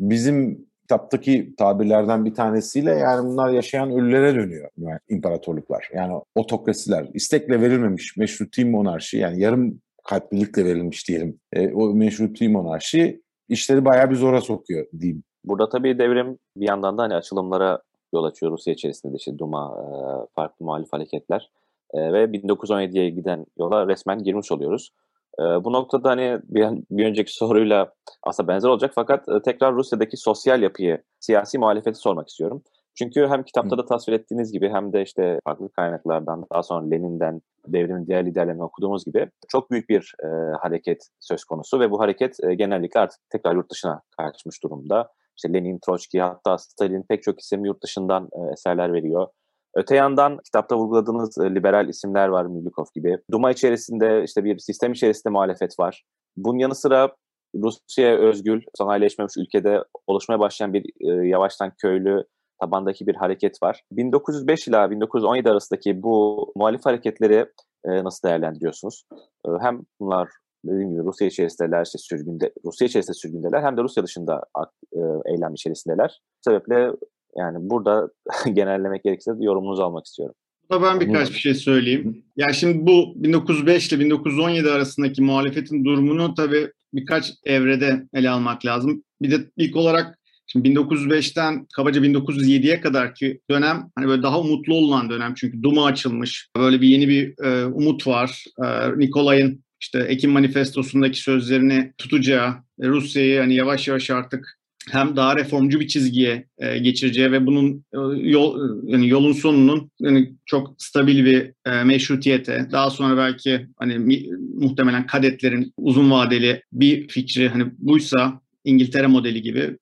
bizim 0.00 0.66
kitaptaki 0.80 1.54
tabirlerden 1.58 2.24
bir 2.24 2.34
tanesiyle 2.34 2.90
yani 2.90 3.28
bunlar 3.28 3.50
yaşayan 3.50 3.90
ölülere 3.90 4.34
dönüyor 4.34 4.70
yani 4.78 4.98
imparatorluklar. 5.08 5.88
Yani 5.94 6.12
otokrasiler, 6.34 7.08
istekle 7.14 7.60
verilmemiş 7.60 8.16
meşruti 8.16 8.64
monarşi 8.64 9.18
yani 9.18 9.40
yarım 9.40 9.80
kalplilikle 10.04 10.64
verilmiş 10.64 11.08
diyelim. 11.08 11.40
E, 11.52 11.72
o 11.72 11.94
meşruti 11.94 12.48
monarşi 12.48 13.20
işleri 13.50 13.84
bayağı 13.84 14.10
bir 14.10 14.16
zora 14.16 14.40
sokuyor 14.40 14.86
diyeyim. 15.00 15.22
Burada 15.44 15.68
tabii 15.68 15.98
devrim 15.98 16.38
bir 16.56 16.68
yandan 16.68 16.98
da 16.98 17.02
hani 17.02 17.14
açılımlara 17.14 17.82
yol 18.14 18.24
açıyor 18.24 18.52
Rusya 18.52 18.74
içerisinde 18.74 19.12
de 19.12 19.16
işte 19.16 19.38
Duma, 19.38 19.76
e, 19.78 19.86
farklı 20.34 20.64
muhalif 20.64 20.92
hareketler 20.92 21.50
e, 21.94 22.12
ve 22.12 22.24
1917'ye 22.24 23.10
giden 23.10 23.46
yola 23.58 23.88
resmen 23.88 24.22
girmiş 24.22 24.52
oluyoruz. 24.52 24.90
E, 25.38 25.42
bu 25.42 25.72
noktada 25.72 26.10
hani 26.10 26.38
bir, 26.44 27.04
önceki 27.04 27.34
soruyla 27.34 27.92
aslında 28.22 28.48
benzer 28.48 28.68
olacak 28.68 28.92
fakat 28.94 29.44
tekrar 29.44 29.74
Rusya'daki 29.74 30.16
sosyal 30.16 30.62
yapıyı, 30.62 31.02
siyasi 31.20 31.58
muhalefeti 31.58 31.98
sormak 31.98 32.28
istiyorum. 32.28 32.62
Çünkü 33.02 33.28
hem 33.28 33.42
kitapta 33.42 33.78
da 33.78 33.84
tasvir 33.84 34.12
ettiğiniz 34.12 34.52
gibi 34.52 34.68
hem 34.68 34.92
de 34.92 35.02
işte 35.02 35.40
farklı 35.44 35.72
kaynaklardan 35.72 36.46
daha 36.52 36.62
sonra 36.62 36.88
Lenin'den 36.90 37.40
devrimin 37.66 38.06
diğer 38.06 38.26
liderlerini 38.26 38.62
okuduğumuz 38.62 39.04
gibi 39.04 39.28
çok 39.48 39.70
büyük 39.70 39.88
bir 39.88 40.14
e, 40.24 40.26
hareket 40.60 41.08
söz 41.20 41.44
konusu 41.44 41.80
ve 41.80 41.90
bu 41.90 42.00
hareket 42.00 42.44
e, 42.44 42.54
genellikle 42.54 43.00
artık 43.00 43.20
tekrar 43.30 43.54
yurt 43.54 43.70
dışına 43.70 44.02
kaçmış 44.16 44.62
durumda. 44.62 45.08
İşte 45.36 45.52
Lenin, 45.54 45.78
Troçki 45.86 46.20
hatta 46.20 46.58
Stalin 46.58 47.04
pek 47.08 47.22
çok 47.22 47.40
isim 47.40 47.64
yurt 47.64 47.82
dışından 47.82 48.28
e, 48.32 48.52
eserler 48.52 48.92
veriyor. 48.92 49.28
Öte 49.74 49.96
yandan 49.96 50.38
kitapta 50.44 50.76
vurguladığınız 50.76 51.38
e, 51.38 51.54
liberal 51.54 51.88
isimler 51.88 52.28
var 52.28 52.46
Milyukov 52.46 52.84
gibi. 52.94 53.18
Duma 53.30 53.50
içerisinde 53.50 54.24
işte 54.24 54.44
bir 54.44 54.58
sistem 54.58 54.92
içerisinde 54.92 55.32
muhalefet 55.32 55.78
var. 55.78 56.04
Bunun 56.36 56.58
yanı 56.58 56.74
sıra 56.74 57.14
Rusya'ya 57.54 58.16
özgül, 58.16 58.62
sanayileşmemiş 58.78 59.34
ülkede 59.38 59.84
oluşmaya 60.06 60.38
başlayan 60.38 60.72
bir 60.72 60.84
e, 61.00 61.28
yavaştan 61.28 61.72
köylü 61.78 62.24
tabandaki 62.60 63.06
bir 63.06 63.14
hareket 63.14 63.62
var. 63.62 63.82
1905 63.92 64.68
ila 64.68 64.90
1917 64.90 65.50
arasındaki 65.50 66.02
bu 66.02 66.46
muhalif 66.56 66.86
hareketleri 66.86 67.46
e, 67.84 68.04
nasıl 68.04 68.28
değerlendiriyorsunuz? 68.28 69.04
E, 69.46 69.48
hem 69.60 69.80
bunlar 70.00 70.28
dediğim 70.64 70.90
gibi 70.90 71.02
Rusya 71.04 71.26
içerisindeler, 71.26 71.84
işte 71.84 71.98
sürgünde, 71.98 72.52
Rusya 72.64 72.86
içerisinde 72.86 73.14
sürgündeler 73.14 73.62
hem 73.62 73.76
de 73.76 73.82
Rusya 73.82 74.04
dışında 74.04 74.44
e, 74.92 75.00
eylem 75.32 75.54
içerisindeler. 75.54 76.20
Bu 76.20 76.50
sebeple 76.50 76.92
yani 77.36 77.70
burada 77.70 78.08
genellemek 78.52 79.04
gerekirse 79.04 79.32
yorumunuzu 79.38 79.82
almak 79.82 80.06
istiyorum. 80.06 80.34
Burada 80.70 80.86
ben 80.86 81.00
birkaç 81.00 81.30
bir 81.30 81.38
şey 81.38 81.54
söyleyeyim. 81.54 82.24
Yani 82.36 82.54
şimdi 82.54 82.86
bu 82.86 83.12
1905 83.16 83.92
ile 83.92 84.00
1917 84.00 84.70
arasındaki 84.70 85.22
muhalefetin 85.22 85.84
durumunu 85.84 86.34
tabii 86.34 86.72
birkaç 86.94 87.32
evrede 87.44 88.06
ele 88.14 88.30
almak 88.30 88.64
lazım. 88.64 89.04
Bir 89.22 89.30
de 89.30 89.50
ilk 89.56 89.76
olarak 89.76 90.18
Şimdi 90.52 90.68
1905'ten 90.68 91.66
kabaca 91.76 92.00
1907'ye 92.00 92.80
kadar 92.80 93.14
ki 93.14 93.40
dönem 93.50 93.90
hani 93.94 94.08
böyle 94.08 94.22
daha 94.22 94.40
umutlu 94.40 94.74
olunan 94.74 95.10
dönem 95.10 95.34
çünkü 95.34 95.62
Duma 95.62 95.86
açılmış. 95.86 96.48
Böyle 96.56 96.80
bir 96.80 96.88
yeni 96.88 97.08
bir 97.08 97.44
e, 97.44 97.66
umut 97.66 98.06
var. 98.06 98.44
E, 98.64 98.98
Nikolay'ın 98.98 99.64
işte 99.80 99.98
Ekim 99.98 100.30
Manifestosu'ndaki 100.30 101.20
sözlerini 101.20 101.92
tutacağı, 101.98 102.48
e, 102.82 102.88
Rusya'yı 102.88 103.40
hani 103.40 103.54
yavaş 103.54 103.88
yavaş 103.88 104.10
artık 104.10 104.60
hem 104.90 105.16
daha 105.16 105.36
reformcu 105.36 105.80
bir 105.80 105.88
çizgiye 105.88 106.46
e, 106.58 106.78
geçireceği 106.78 107.32
ve 107.32 107.46
bunun 107.46 107.84
e, 107.92 107.98
yol 108.28 108.58
yani 108.84 109.08
yolun 109.08 109.32
sonunun 109.32 109.90
yani 110.00 110.32
çok 110.46 110.74
stabil 110.78 111.24
bir 111.24 111.52
e, 111.66 111.84
meşrutiyete 111.84 112.68
daha 112.72 112.90
sonra 112.90 113.16
belki 113.16 113.66
hani 113.78 113.98
mi, 113.98 114.26
muhtemelen 114.54 115.06
kadetlerin 115.06 115.72
uzun 115.76 116.10
vadeli 116.10 116.62
bir 116.72 117.08
fikri 117.08 117.48
hani 117.48 117.64
buysa 117.78 118.40
İngiltere 118.64 119.06
modeli 119.06 119.42
gibi 119.42 119.76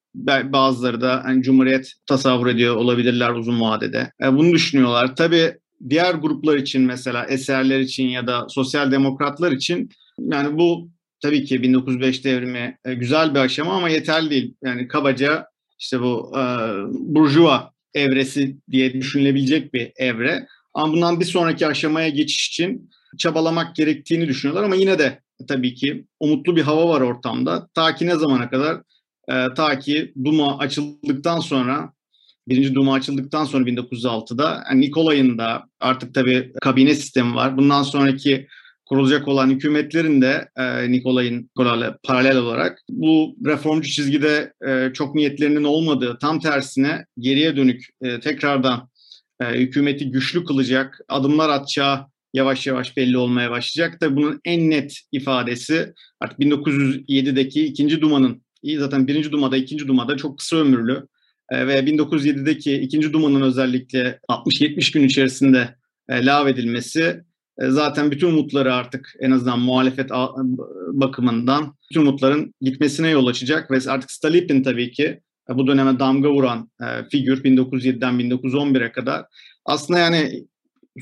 bazıları 0.44 1.00
da 1.00 1.24
hani 1.24 1.42
Cumhuriyet 1.42 1.92
tasavvur 2.06 2.46
ediyor 2.46 2.76
olabilirler 2.76 3.30
uzun 3.30 3.60
vadede. 3.60 4.12
E, 4.22 4.32
bunu 4.32 4.52
düşünüyorlar. 4.52 5.16
Tabii 5.16 5.52
diğer 5.90 6.14
gruplar 6.14 6.56
için 6.56 6.82
mesela 6.82 7.24
eserler 7.26 7.80
için 7.80 8.08
ya 8.08 8.26
da 8.26 8.46
sosyal 8.48 8.92
demokratlar 8.92 9.52
için 9.52 9.90
yani 10.18 10.58
bu 10.58 10.90
tabii 11.20 11.44
ki 11.44 11.62
1905 11.62 12.24
devrimi 12.24 12.78
e, 12.84 12.94
güzel 12.94 13.34
bir 13.34 13.40
aşama 13.40 13.72
ama 13.72 13.88
yeterli 13.88 14.30
değil. 14.30 14.54
Yani 14.64 14.88
kabaca 14.88 15.46
işte 15.78 16.00
bu 16.00 16.32
e, 16.38 16.42
burjuva 16.90 17.72
evresi 17.94 18.56
diye 18.70 18.92
düşünülebilecek 18.92 19.74
bir 19.74 19.92
evre. 19.96 20.46
Ama 20.74 20.92
bundan 20.92 21.20
bir 21.20 21.24
sonraki 21.24 21.66
aşamaya 21.66 22.08
geçiş 22.08 22.48
için 22.48 22.90
çabalamak 23.18 23.76
gerektiğini 23.76 24.28
düşünüyorlar 24.28 24.64
ama 24.64 24.74
yine 24.74 24.98
de 24.98 25.20
tabii 25.48 25.74
ki 25.74 26.04
umutlu 26.20 26.56
bir 26.56 26.62
hava 26.62 26.88
var 26.88 27.00
ortamda. 27.00 27.68
Ta 27.74 27.94
ki 27.94 28.06
ne 28.06 28.16
zamana 28.16 28.50
kadar? 28.50 28.80
E, 29.28 29.54
ta 29.54 29.78
ki 29.78 30.12
Duma 30.24 30.58
açıldıktan 30.58 31.40
sonra 31.40 31.92
Birinci 32.48 32.74
Duma 32.74 32.94
açıldıktan 32.94 33.44
sonra 33.44 33.64
1906'da 33.64 34.64
yani 34.70 34.80
Nikolay'ın 34.80 35.38
da 35.38 35.64
artık 35.80 36.14
tabii 36.14 36.52
kabine 36.60 36.94
sistemi 36.94 37.34
var. 37.34 37.56
Bundan 37.56 37.82
sonraki 37.82 38.46
kurulacak 38.86 39.28
olan 39.28 39.50
hükümetlerin 39.50 40.22
de 40.22 40.48
e, 40.56 40.92
Nikolay'ın 40.92 41.50
paralel 42.02 42.36
olarak 42.36 42.78
bu 42.90 43.36
reformcu 43.46 43.90
çizgide 43.90 44.52
e, 44.68 44.92
çok 44.94 45.14
niyetlerinin 45.14 45.64
olmadığı 45.64 46.18
tam 46.18 46.40
tersine 46.40 47.04
geriye 47.18 47.56
dönük 47.56 47.86
e, 48.02 48.20
tekrardan 48.20 48.88
e, 49.40 49.44
hükümeti 49.44 50.10
güçlü 50.10 50.44
kılacak 50.44 51.00
adımlar 51.08 51.48
atacağı 51.48 52.06
yavaş 52.34 52.66
yavaş 52.66 52.96
belli 52.96 53.18
olmaya 53.18 53.50
başlayacak. 53.50 54.00
Tabii 54.00 54.16
bunun 54.16 54.40
en 54.44 54.70
net 54.70 54.98
ifadesi 55.12 55.92
artık 56.20 56.38
1907'deki 56.38 57.64
ikinci 57.64 58.00
Duma'nın 58.00 58.42
zaten 58.78 59.06
birinci 59.06 59.32
Duma'da 59.32 59.56
ikinci 59.56 59.88
Duma'da 59.88 60.16
çok 60.16 60.38
kısa 60.38 60.56
ömürlü 60.56 61.06
e, 61.50 61.66
ve 61.66 61.78
1907'deki 61.78 62.74
ikinci 62.74 63.12
Duma'nın 63.12 63.42
özellikle 63.42 64.20
60-70 64.28 64.92
gün 64.92 65.04
içerisinde 65.04 65.74
e, 66.08 66.26
lağvedilmesi 66.26 67.22
e, 67.58 67.70
zaten 67.70 68.10
bütün 68.10 68.28
umutları 68.28 68.74
artık 68.74 69.14
en 69.20 69.30
azından 69.30 69.58
muhalefet 69.58 70.10
bakımından 70.92 71.74
bütün 71.90 72.00
umutların 72.00 72.54
gitmesine 72.60 73.08
yol 73.08 73.26
açacak 73.26 73.70
ve 73.70 73.78
artık 73.88 74.10
Stalipin 74.10 74.62
tabii 74.62 74.90
ki 74.90 75.20
bu 75.48 75.66
döneme 75.66 75.98
damga 75.98 76.30
vuran 76.30 76.70
figür 77.10 77.44
1907'den 77.44 78.14
1911'e 78.14 78.92
kadar 78.92 79.24
aslında 79.64 79.98
yani 79.98 80.46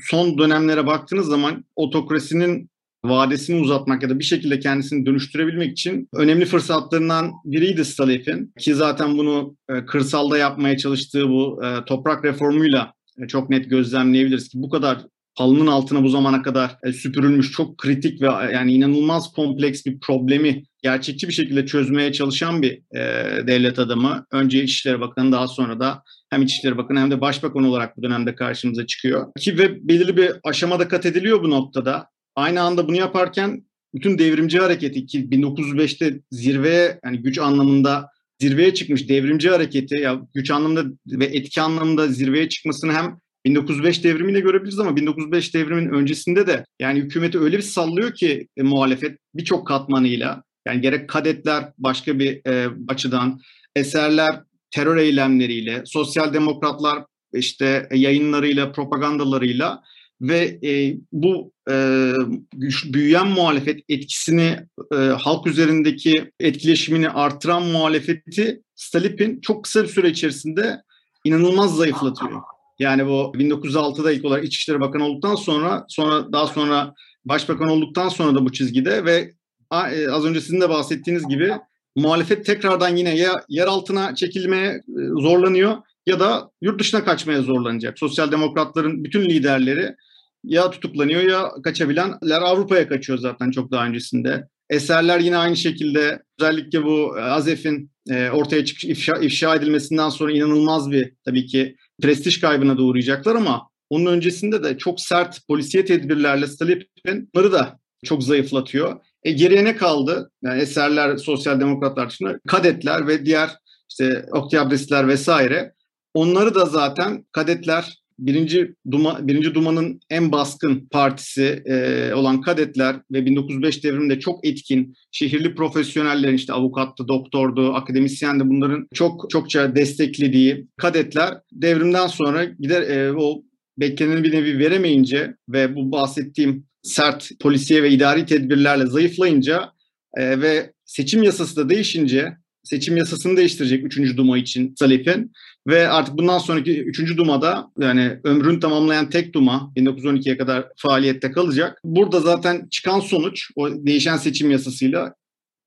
son 0.03 0.37
dönemlere 0.37 0.87
baktığınız 0.87 1.27
zaman 1.27 1.65
otokrasinin 1.75 2.69
vadesini 3.05 3.61
uzatmak 3.61 4.03
ya 4.03 4.09
da 4.09 4.19
bir 4.19 4.23
şekilde 4.23 4.59
kendisini 4.59 5.05
dönüştürebilmek 5.05 5.71
için 5.71 6.09
önemli 6.13 6.45
fırsatlarından 6.45 7.31
biriydi 7.45 7.85
Stalef'in. 7.85 8.53
Ki 8.59 8.75
zaten 8.75 9.17
bunu 9.17 9.55
e, 9.69 9.85
kırsalda 9.85 10.37
yapmaya 10.37 10.77
çalıştığı 10.77 11.29
bu 11.29 11.61
e, 11.65 11.85
toprak 11.85 12.25
reformuyla 12.25 12.93
e, 13.23 13.27
çok 13.27 13.49
net 13.49 13.69
gözlemleyebiliriz 13.69 14.49
ki 14.49 14.61
bu 14.61 14.69
kadar 14.69 15.05
halının 15.35 15.67
altına 15.67 16.03
bu 16.03 16.09
zamana 16.09 16.41
kadar 16.41 16.77
e, 16.83 16.93
süpürülmüş 16.93 17.51
çok 17.51 17.77
kritik 17.77 18.21
ve 18.21 18.27
e, 18.27 18.51
yani 18.53 18.73
inanılmaz 18.73 19.31
kompleks 19.31 19.85
bir 19.85 19.99
problemi 19.99 20.63
gerçekçi 20.83 21.27
bir 21.27 21.33
şekilde 21.33 21.65
çözmeye 21.65 22.13
çalışan 22.13 22.61
bir 22.61 22.71
e, 22.95 23.47
devlet 23.47 23.79
adamı. 23.79 24.25
Önce 24.31 24.63
İçişleri 24.63 25.01
Bakanı 25.01 25.31
daha 25.31 25.47
sonra 25.47 25.79
da 25.79 26.03
hem 26.29 26.41
İçişleri 26.41 26.77
Bakanı 26.77 26.99
hem 26.99 27.11
de 27.11 27.21
Başbakan 27.21 27.63
olarak 27.63 27.97
bu 27.97 28.03
dönemde 28.03 28.35
karşımıza 28.35 28.85
çıkıyor. 28.85 29.27
Ki 29.39 29.57
ve 29.57 29.87
belirli 29.87 30.17
bir 30.17 30.31
aşamada 30.43 30.87
kat 30.87 31.05
ediliyor 31.05 31.43
bu 31.43 31.49
noktada. 31.49 32.07
Aynı 32.35 32.61
anda 32.61 32.87
bunu 32.87 32.95
yaparken 32.95 33.63
bütün 33.93 34.17
devrimci 34.17 34.59
hareketi 34.59 35.05
ki 35.05 35.29
1905'te 35.29 36.19
zirveye 36.31 36.99
yani 37.05 37.17
güç 37.17 37.39
anlamında 37.39 38.09
zirveye 38.41 38.73
çıkmış 38.73 39.09
devrimci 39.09 39.49
hareketi 39.49 39.95
ya 39.95 40.21
güç 40.33 40.51
anlamında 40.51 40.83
ve 41.07 41.25
etki 41.25 41.61
anlamında 41.61 42.07
zirveye 42.07 42.49
çıkmasını 42.49 42.93
hem 42.93 43.19
1905 43.45 44.03
devrimiyle 44.03 44.39
görebiliriz 44.39 44.79
ama 44.79 44.95
1905 44.95 45.53
devrimin 45.53 45.89
öncesinde 45.89 46.47
de 46.47 46.65
yani 46.79 46.99
hükümeti 46.99 47.39
öyle 47.39 47.57
bir 47.57 47.61
sallıyor 47.63 48.13
ki 48.13 48.47
e, 48.57 48.63
muhalefet 48.63 49.17
birçok 49.35 49.67
katmanıyla 49.67 50.43
yani 50.67 50.81
gerek 50.81 51.09
kadetler 51.09 51.63
başka 51.77 52.19
bir 52.19 52.41
e, 52.47 52.69
açıdan 52.87 53.39
eserler 53.75 54.41
terör 54.77 54.97
eylemleriyle 54.97 55.83
sosyal 55.85 56.33
demokratlar 56.33 57.03
işte 57.33 57.89
yayınlarıyla 57.93 58.71
propagandalarıyla 58.71 59.83
ve 60.21 60.59
e, 60.63 60.97
bu 61.11 61.51
e, 61.69 62.13
güç, 62.53 62.93
büyüyen 62.93 63.27
muhalefet 63.27 63.79
etkisini 63.89 64.59
e, 64.93 64.95
halk 64.95 65.47
üzerindeki 65.47 66.31
etkileşimini 66.39 67.09
artıran 67.09 67.63
muhalefeti 67.63 68.61
Stalipin 68.75 69.41
çok 69.41 69.63
kısa 69.63 69.83
bir 69.83 69.87
süre 69.87 70.09
içerisinde 70.09 70.81
inanılmaz 71.23 71.75
zayıflatıyor. 71.75 72.41
Yani 72.79 73.05
bu 73.05 73.33
1906'da 73.35 74.11
ilk 74.11 74.25
olarak 74.25 74.45
İçişleri 74.45 74.79
Bakanı 74.79 75.05
olduktan 75.05 75.35
sonra 75.35 75.85
sonra 75.89 76.31
daha 76.33 76.47
sonra 76.47 76.93
Başbakan 77.25 77.69
olduktan 77.69 78.09
sonra 78.09 78.35
da 78.35 78.45
bu 78.45 78.51
çizgide 78.51 79.05
ve 79.05 79.31
e, 79.71 80.09
az 80.09 80.25
önce 80.25 80.41
sizin 80.41 80.61
de 80.61 80.69
bahsettiğiniz 80.69 81.27
gibi 81.27 81.53
muhalefet 81.97 82.45
tekrardan 82.45 82.95
yine 82.95 83.17
ya 83.17 83.43
yer 83.49 83.67
altına 83.67 84.15
çekilmeye 84.15 84.67
e, 84.67 84.81
zorlanıyor 85.21 85.77
ya 86.07 86.19
da 86.19 86.49
yurt 86.61 86.79
dışına 86.79 87.03
kaçmaya 87.03 87.41
zorlanacak. 87.41 87.99
Sosyal 87.99 88.31
demokratların 88.31 89.03
bütün 89.03 89.25
liderleri 89.25 89.95
ya 90.43 90.71
tutuklanıyor 90.71 91.21
ya 91.21 91.51
kaçabilenler 91.63 92.41
Avrupa'ya 92.41 92.87
kaçıyor 92.87 93.19
zaten 93.19 93.51
çok 93.51 93.71
daha 93.71 93.85
öncesinde. 93.85 94.47
Eserler 94.69 95.19
yine 95.19 95.37
aynı 95.37 95.57
şekilde 95.57 96.23
özellikle 96.39 96.83
bu 96.83 97.17
e, 97.17 97.21
Azef'in 97.21 97.91
e, 98.09 98.29
ortaya 98.29 98.65
çıkış 98.65 98.83
ifşa, 98.83 99.17
ifşa 99.17 99.55
edilmesinden 99.55 100.09
sonra 100.09 100.31
inanılmaz 100.31 100.91
bir 100.91 101.13
tabii 101.25 101.45
ki 101.45 101.75
prestij 102.01 102.41
kaybına 102.41 102.77
da 102.77 102.81
uğrayacaklar 102.81 103.35
ama 103.35 103.69
onun 103.89 104.05
öncesinde 104.05 104.63
de 104.63 104.77
çok 104.77 105.01
sert 105.01 105.47
polisiye 105.47 105.85
tedbirlerle 105.85 106.47
Stalip'in 106.47 107.29
bunları 107.35 107.51
da 107.51 107.79
çok 108.05 108.23
zayıflatıyor. 108.23 108.99
E, 109.23 109.31
geriye 109.31 109.63
ne 109.63 109.75
kaldı? 109.75 110.31
Yani 110.43 110.61
eserler 110.61 111.17
sosyal 111.17 111.59
demokratlar 111.59 112.09
dışında 112.09 112.39
kadetler 112.47 113.07
ve 113.07 113.25
diğer 113.25 113.49
işte 113.89 114.25
oktiyabristler 114.31 115.07
vesaire. 115.07 115.73
Onları 116.13 116.55
da 116.55 116.65
zaten 116.65 117.25
kadetler 117.31 117.97
birinci 118.19 118.73
Duma 118.91 119.27
birinci 119.27 119.55
Duma'nın 119.55 119.99
en 120.09 120.31
baskın 120.31 120.87
partisi 120.91 121.63
e, 121.65 122.13
olan 122.13 122.41
kadetler 122.41 122.95
ve 123.11 123.25
1905 123.25 123.83
devriminde 123.83 124.19
çok 124.19 124.45
etkin 124.47 124.93
şehirli 125.11 125.55
profesyonellerin 125.55 126.35
işte 126.35 126.53
avukattı, 126.53 127.07
doktordu, 127.07 127.73
akademisyendi 127.73 128.49
bunların 128.49 128.87
çok 128.93 129.29
çokça 129.29 129.75
desteklediği 129.75 130.67
kadetler 130.77 131.33
devrimden 131.51 132.07
sonra 132.07 132.43
gider 132.43 132.81
e, 132.81 133.13
o 133.13 133.43
bekleneni 133.77 134.23
bir 134.23 134.31
nevi 134.31 134.59
veremeyince 134.59 135.35
ve 135.49 135.75
bu 135.75 135.91
bahsettiğim 135.91 136.65
sert 136.87 137.29
polisiye 137.39 137.83
ve 137.83 137.89
idari 137.89 138.25
tedbirlerle 138.25 138.85
zayıflayınca 138.85 139.71
e, 140.17 140.41
ve 140.41 140.73
seçim 140.85 141.23
yasası 141.23 141.55
da 141.55 141.69
değişince 141.69 142.37
seçim 142.63 142.97
yasasını 142.97 143.37
değiştirecek 143.37 143.85
3. 143.85 144.17
Duma 144.17 144.37
için 144.37 144.75
Salih'in 144.79 145.31
ve 145.67 145.87
artık 145.87 146.17
bundan 146.17 146.37
sonraki 146.37 146.83
3. 146.83 147.17
Duma'da 147.17 147.71
yani 147.79 148.19
ömrünü 148.23 148.59
tamamlayan 148.59 149.09
tek 149.09 149.33
Duma 149.33 149.71
1912'ye 149.77 150.37
kadar 150.37 150.65
faaliyette 150.77 151.31
kalacak. 151.31 151.79
Burada 151.83 152.19
zaten 152.19 152.67
çıkan 152.71 152.99
sonuç 152.99 153.51
o 153.55 153.69
değişen 153.71 154.17
seçim 154.17 154.51
yasasıyla 154.51 155.13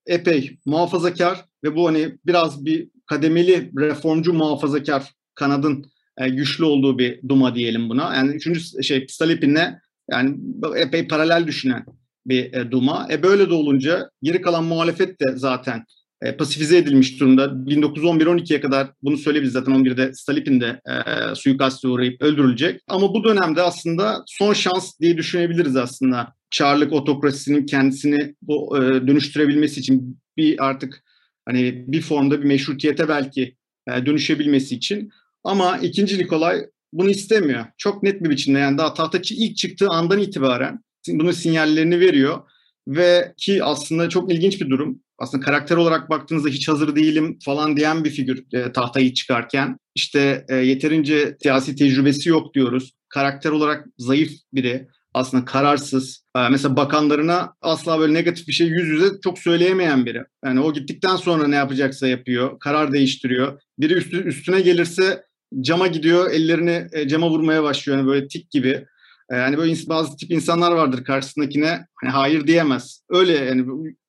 epey 0.07 0.57
muhafazakar 0.65 1.45
ve 1.63 1.75
bu 1.75 1.87
hani 1.87 2.17
biraz 2.25 2.65
bir 2.65 2.89
kademeli 3.05 3.71
reformcu 3.77 4.33
muhafazakar 4.33 5.03
kanadın 5.35 5.85
e, 6.17 6.29
güçlü 6.29 6.65
olduğu 6.65 6.99
bir 6.99 7.19
Duma 7.29 7.55
diyelim 7.55 7.89
buna. 7.89 8.15
Yani 8.15 8.31
üçüncü 8.31 8.83
şey 8.83 9.05
Stalipin'le 9.09 9.81
yani 10.11 10.37
epey 10.75 11.07
paralel 11.07 11.47
düşünen 11.47 11.85
bir 12.25 12.53
e, 12.53 12.71
Duma. 12.71 13.07
E 13.11 13.23
böyle 13.23 13.49
de 13.49 13.53
olunca 13.53 14.09
geri 14.23 14.41
kalan 14.41 14.63
muhalefet 14.63 15.19
de 15.19 15.25
zaten 15.35 15.85
e, 16.21 16.37
pasifize 16.37 16.77
edilmiş 16.77 17.19
durumda. 17.19 17.45
1911-12'ye 17.45 18.61
kadar 18.61 18.87
bunu 19.01 19.17
söyleyebiliriz 19.17 19.53
zaten 19.53 19.73
11'de 19.73 20.13
Stalin 20.13 20.61
de 20.61 20.81
e, 20.89 21.35
suikaste 21.35 21.87
uğrayıp 21.87 22.21
öldürülecek. 22.21 22.81
Ama 22.87 23.13
bu 23.13 23.23
dönemde 23.23 23.61
aslında 23.61 24.23
son 24.27 24.53
şans 24.53 24.99
diye 24.99 25.17
düşünebiliriz 25.17 25.75
aslında. 25.75 26.33
Çarlık 26.51 26.93
otokrasisinin 26.93 27.65
kendisini 27.65 28.35
bu, 28.41 28.77
e, 28.77 29.07
dönüştürebilmesi 29.07 29.79
için 29.79 30.19
bir 30.37 30.65
artık 30.65 31.03
hani 31.45 31.85
bir 31.87 32.01
formda 32.01 32.39
bir 32.39 32.45
meşrutiyete 32.45 33.09
belki 33.09 33.55
e, 33.87 34.05
dönüşebilmesi 34.05 34.75
için. 34.75 35.11
Ama 35.43 35.77
ikinci 35.77 36.19
Nikolay 36.19 36.65
bunu 36.93 37.09
istemiyor. 37.09 37.65
Çok 37.77 38.03
net 38.03 38.23
bir 38.23 38.29
biçimde 38.29 38.59
yani 38.59 38.77
daha 38.77 38.93
tahtaki 38.93 39.35
ilk 39.35 39.57
çıktığı 39.57 39.87
andan 39.89 40.19
itibaren 40.19 40.79
bunun 41.09 41.31
sinyallerini 41.31 41.99
veriyor 41.99 42.39
ve 42.87 43.33
ki 43.37 43.63
aslında 43.63 44.09
çok 44.09 44.31
ilginç 44.31 44.61
bir 44.61 44.69
durum 44.69 45.01
aslında 45.21 45.45
karakter 45.45 45.77
olarak 45.77 46.09
baktığınızda 46.09 46.49
hiç 46.49 46.67
hazır 46.67 46.95
değilim 46.95 47.39
falan 47.45 47.77
diyen 47.77 48.03
bir 48.03 48.09
figür 48.09 48.43
e, 48.53 48.71
tahtayı 48.71 49.13
çıkarken 49.13 49.77
işte 49.95 50.45
e, 50.49 50.55
yeterince 50.55 51.37
siyasi 51.41 51.75
tecrübesi 51.75 52.29
yok 52.29 52.53
diyoruz. 52.53 52.91
Karakter 53.09 53.51
olarak 53.51 53.87
zayıf 53.97 54.31
biri 54.53 54.87
aslında 55.13 55.45
kararsız. 55.45 56.23
E, 56.37 56.49
mesela 56.49 56.75
bakanlarına 56.75 57.53
asla 57.61 57.99
böyle 57.99 58.13
negatif 58.13 58.47
bir 58.47 58.53
şey 58.53 58.67
yüz 58.67 58.87
yüze 58.87 59.05
çok 59.23 59.39
söyleyemeyen 59.39 60.05
biri. 60.05 60.23
Yani 60.45 60.59
o 60.59 60.73
gittikten 60.73 61.15
sonra 61.15 61.47
ne 61.47 61.55
yapacaksa 61.55 62.07
yapıyor, 62.07 62.59
karar 62.59 62.91
değiştiriyor. 62.91 63.61
Biri 63.79 63.93
üstü, 63.93 64.23
üstüne 64.23 64.61
gelirse 64.61 65.23
cama 65.61 65.87
gidiyor, 65.87 66.31
ellerini 66.31 66.87
e, 66.91 67.07
cama 67.07 67.29
vurmaya 67.29 67.63
başlıyor. 67.63 67.97
Yani 67.97 68.07
böyle 68.07 68.27
tik 68.27 68.51
gibi. 68.51 68.85
E, 69.29 69.35
yani 69.35 69.57
böyle 69.57 69.75
bazı 69.89 70.17
tip 70.17 70.31
insanlar 70.31 70.71
vardır 70.71 71.03
karşısındakine 71.03 71.85
hani 71.95 72.11
hayır 72.11 72.47
diyemez. 72.47 73.01
Öyle 73.09 73.33
yani 73.33 73.61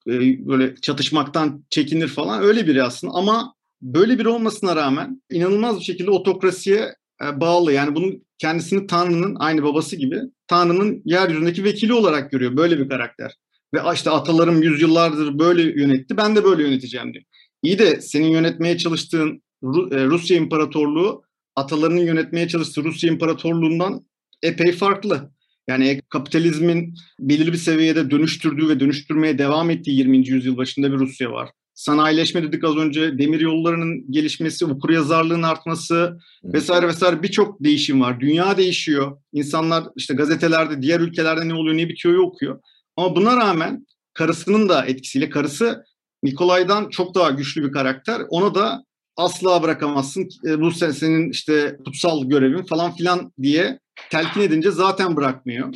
e, 0.08 0.46
böyle 0.46 0.74
çatışmaktan 0.76 1.64
çekinir 1.70 2.08
falan 2.08 2.42
öyle 2.42 2.66
biri 2.66 2.82
aslında 2.82 3.12
ama 3.14 3.54
böyle 3.82 4.18
biri 4.18 4.28
olmasına 4.28 4.76
rağmen 4.76 5.22
inanılmaz 5.30 5.78
bir 5.78 5.84
şekilde 5.84 6.10
otokrasiye 6.10 6.94
e, 7.22 7.40
bağlı. 7.40 7.72
Yani 7.72 7.94
bunun 7.94 8.26
kendisini 8.38 8.86
Tanrı'nın 8.86 9.36
aynı 9.38 9.62
babası 9.62 9.96
gibi 9.96 10.20
Tanrı'nın 10.46 11.02
yeryüzündeki 11.04 11.64
vekili 11.64 11.92
olarak 11.92 12.30
görüyor. 12.30 12.56
Böyle 12.56 12.78
bir 12.78 12.88
karakter. 12.88 13.32
Ve 13.74 13.78
işte 13.94 14.10
atalarım 14.10 14.62
yüzyıllardır 14.62 15.38
böyle 15.38 15.62
yönetti 15.62 16.16
ben 16.16 16.36
de 16.36 16.44
böyle 16.44 16.62
yöneteceğim 16.62 17.12
diyor. 17.12 17.24
İyi 17.62 17.78
de 17.78 18.00
senin 18.00 18.28
yönetmeye 18.28 18.78
çalıştığın 18.78 19.42
Rusya 19.92 20.36
İmparatorluğu 20.36 21.22
atalarının 21.56 22.00
yönetmeye 22.00 22.48
çalıştığı 22.48 22.84
Rusya 22.84 23.12
İmparatorluğundan 23.12 24.06
epey 24.42 24.72
farklı. 24.72 25.32
Yani 25.68 26.00
kapitalizmin 26.08 26.94
belirli 27.20 27.52
bir 27.52 27.58
seviyede 27.58 28.10
dönüştürdüğü 28.10 28.68
ve 28.68 28.80
dönüştürmeye 28.80 29.38
devam 29.38 29.70
ettiği 29.70 29.98
20. 29.98 30.28
yüzyıl 30.28 30.56
başında 30.56 30.92
bir 30.92 30.98
Rusya 30.98 31.32
var. 31.32 31.50
Sanayileşme 31.74 32.42
dedik 32.42 32.64
az 32.64 32.76
önce, 32.76 33.18
demir 33.18 33.40
yollarının 33.40 34.10
gelişmesi, 34.10 34.66
okuryazarlığın 34.66 35.42
artması 35.42 36.18
vesaire 36.44 36.88
vesaire 36.88 37.22
birçok 37.22 37.64
değişim 37.64 38.00
var. 38.00 38.20
Dünya 38.20 38.56
değişiyor. 38.56 39.20
İnsanlar 39.32 39.84
işte 39.96 40.14
gazetelerde, 40.14 40.82
diğer 40.82 41.00
ülkelerde 41.00 41.48
ne 41.48 41.54
oluyor, 41.54 41.76
ne 41.76 41.88
bitiyor 41.88 42.18
okuyor. 42.18 42.60
Ama 42.96 43.16
buna 43.16 43.36
rağmen 43.36 43.86
karısının 44.14 44.68
da 44.68 44.86
etkisiyle, 44.86 45.30
karısı 45.30 45.84
Nikolay'dan 46.22 46.88
çok 46.88 47.14
daha 47.14 47.30
güçlü 47.30 47.64
bir 47.64 47.72
karakter. 47.72 48.22
Ona 48.28 48.54
da 48.54 48.84
asla 49.16 49.62
bırakamazsın. 49.62 50.28
E, 50.44 50.60
bu 50.60 50.70
senin 50.70 51.30
işte 51.30 51.76
kutsal 51.84 52.24
görevin 52.24 52.62
falan 52.62 52.96
filan 52.96 53.32
diye 53.42 53.78
telkin 54.10 54.40
edince 54.40 54.70
zaten 54.70 55.16
bırakmıyor. 55.16 55.74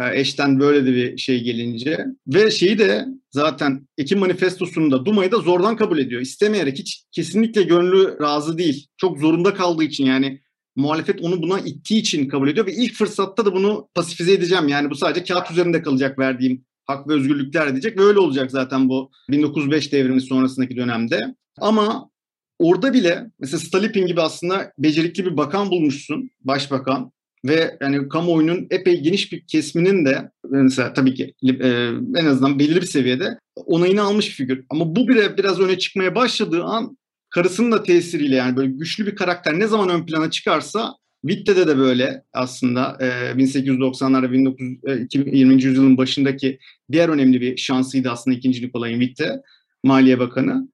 E, 0.00 0.20
eşten 0.20 0.60
böyle 0.60 0.86
de 0.86 0.94
bir 0.94 1.18
şey 1.18 1.42
gelince. 1.42 2.04
Ve 2.26 2.50
şeyi 2.50 2.78
de 2.78 3.06
zaten 3.30 3.88
Ekim 3.98 4.18
Manifestosu'nda 4.18 5.06
Duma'yı 5.06 5.32
da 5.32 5.38
zordan 5.38 5.76
kabul 5.76 5.98
ediyor. 5.98 6.20
İstemeyerek 6.20 6.78
hiç 6.78 7.04
kesinlikle 7.12 7.62
gönlü 7.62 8.18
razı 8.20 8.58
değil. 8.58 8.86
Çok 8.96 9.18
zorunda 9.18 9.54
kaldığı 9.54 9.84
için 9.84 10.06
yani 10.06 10.40
muhalefet 10.76 11.22
onu 11.22 11.42
buna 11.42 11.60
ittiği 11.60 12.00
için 12.00 12.28
kabul 12.28 12.48
ediyor 12.48 12.66
ve 12.66 12.72
ilk 12.72 12.94
fırsatta 12.94 13.44
da 13.44 13.54
bunu 13.54 13.88
pasifize 13.94 14.32
edeceğim. 14.32 14.68
Yani 14.68 14.90
bu 14.90 14.94
sadece 14.94 15.24
kağıt 15.24 15.50
üzerinde 15.50 15.82
kalacak 15.82 16.18
verdiğim 16.18 16.64
hak 16.86 17.08
ve 17.08 17.12
özgürlükler 17.12 17.70
diyecek 17.70 17.98
ve 17.98 18.02
öyle 18.02 18.18
olacak 18.18 18.50
zaten 18.50 18.88
bu 18.88 19.10
1905 19.30 19.92
devrimi 19.92 20.20
sonrasındaki 20.20 20.76
dönemde. 20.76 21.34
Ama 21.60 22.10
orada 22.58 22.92
bile 22.92 23.30
mesela 23.40 23.60
Stalipin 23.60 24.06
gibi 24.06 24.20
aslında 24.20 24.72
becerikli 24.78 25.26
bir 25.26 25.36
bakan 25.36 25.70
bulmuşsun, 25.70 26.30
başbakan 26.40 27.12
ve 27.44 27.78
yani 27.80 28.08
kamuoyunun 28.08 28.66
epey 28.70 29.00
geniş 29.00 29.32
bir 29.32 29.46
kesminin 29.46 30.04
de 30.04 30.30
mesela 30.50 30.92
tabii 30.92 31.14
ki 31.14 31.34
e, 31.42 31.68
en 32.16 32.26
azından 32.26 32.58
belirli 32.58 32.80
bir 32.80 32.86
seviyede 32.86 33.38
onayını 33.56 34.02
almış 34.02 34.28
figür. 34.28 34.64
Ama 34.70 34.96
bu 34.96 35.08
bile 35.08 35.36
biraz 35.36 35.60
öne 35.60 35.78
çıkmaya 35.78 36.14
başladığı 36.14 36.64
an 36.64 36.98
karısının 37.30 37.72
da 37.72 37.82
tesiriyle 37.82 38.36
yani 38.36 38.56
böyle 38.56 38.70
güçlü 38.70 39.06
bir 39.06 39.16
karakter 39.16 39.58
ne 39.58 39.66
zaman 39.66 39.88
ön 39.88 40.06
plana 40.06 40.30
çıkarsa 40.30 40.94
Witte'de 41.26 41.66
de 41.66 41.78
böyle 41.78 42.22
aslında 42.32 42.96
e, 43.00 43.06
1890'larda 43.06 44.32
1920. 44.32 45.62
yüzyılın 45.62 45.96
başındaki 45.96 46.58
diğer 46.92 47.08
önemli 47.08 47.40
bir 47.40 47.56
şansıydı 47.56 48.10
aslında 48.10 48.36
2. 48.36 48.50
Nikolay'ın 48.50 49.00
Witte, 49.00 49.42
Maliye 49.84 50.18
Bakanı. 50.18 50.68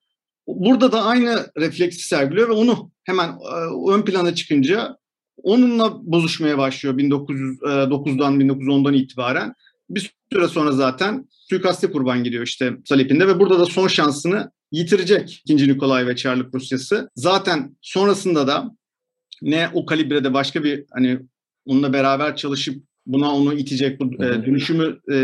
Burada 0.47 0.93
da 0.93 1.03
aynı 1.03 1.47
refleksi 1.57 2.09
sergiliyor 2.09 2.49
ve 2.49 2.53
onu 2.53 2.91
hemen 3.05 3.29
e, 3.29 3.93
ön 3.93 4.03
plana 4.03 4.35
çıkınca 4.35 4.97
onunla 5.43 5.93
bozuşmaya 6.03 6.59
başlıyor 6.59 6.99
1909'dan 6.99 8.41
1910'dan 8.41 8.95
itibaren. 8.95 9.55
Bir 9.91 10.15
süre 10.33 10.49
sonra 10.49 10.73
zaten 10.73 11.29
suikaste 11.31 11.91
kurban 11.91 12.25
gidiyor 12.25 12.47
işte 12.47 12.73
Salep'inde 12.85 13.29
ve 13.29 13.41
burada 13.41 13.59
da 13.59 13.67
son 13.67 13.89
şansını 13.89 14.51
yitirecek 14.73 15.43
2. 15.49 15.69
Nikolay 15.69 16.07
ve 16.07 16.17
Çarlık 16.17 16.55
Rusyası. 16.55 17.11
Zaten 17.17 17.77
sonrasında 17.81 18.47
da 18.47 18.71
ne 19.43 19.71
o 19.73 19.87
kalibrede 19.87 20.35
başka 20.35 20.65
bir 20.65 20.85
hani 20.93 21.19
onunla 21.67 21.93
beraber 21.93 22.37
çalışıp 22.37 22.85
buna 23.07 23.35
onu 23.35 23.55
itecek, 23.55 24.01
bu 24.01 24.25
e, 24.25 24.47
dönüşümü 24.47 25.01
e, 25.13 25.17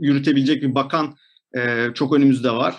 yürütebilecek 0.00 0.62
bir 0.62 0.74
bakan 0.74 1.16
e, 1.56 1.86
çok 1.94 2.12
önümüzde 2.16 2.50
var. 2.50 2.76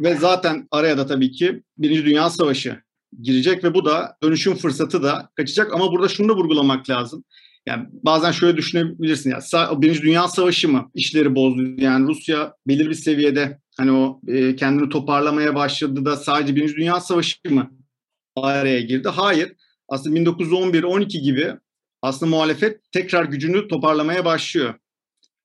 Ve 0.00 0.14
zaten 0.14 0.68
araya 0.70 0.98
da 0.98 1.06
tabii 1.06 1.30
ki 1.30 1.62
Birinci 1.78 2.04
Dünya 2.04 2.30
Savaşı 2.30 2.82
girecek 3.22 3.64
ve 3.64 3.74
bu 3.74 3.84
da 3.84 4.16
dönüşüm 4.22 4.54
fırsatı 4.54 5.02
da 5.02 5.30
kaçacak. 5.36 5.74
Ama 5.74 5.92
burada 5.92 6.08
şunu 6.08 6.28
da 6.28 6.36
vurgulamak 6.36 6.90
lazım. 6.90 7.24
Yani 7.66 7.86
bazen 7.92 8.30
şöyle 8.30 8.56
düşünebilirsin 8.56 9.30
ya 9.30 9.40
Birinci 9.82 10.02
Dünya 10.02 10.28
Savaşı 10.28 10.68
mı 10.68 10.90
işleri 10.94 11.34
bozdu? 11.34 11.62
Yani 11.76 12.08
Rusya 12.08 12.54
belirli 12.66 12.88
bir 12.90 12.94
seviyede 12.94 13.60
hani 13.76 13.92
o 13.92 14.20
e, 14.28 14.56
kendini 14.56 14.88
toparlamaya 14.88 15.54
başladı 15.54 16.04
da 16.04 16.16
sadece 16.16 16.56
Birinci 16.56 16.76
Dünya 16.76 17.00
Savaşı 17.00 17.36
mı 17.50 17.70
araya 18.36 18.80
girdi? 18.80 19.08
Hayır. 19.08 19.52
Aslında 19.88 20.18
1911-12 20.18 21.06
gibi 21.06 21.54
aslında 22.02 22.30
muhalefet 22.30 22.92
tekrar 22.92 23.24
gücünü 23.24 23.68
toparlamaya 23.68 24.24
başlıyor. 24.24 24.74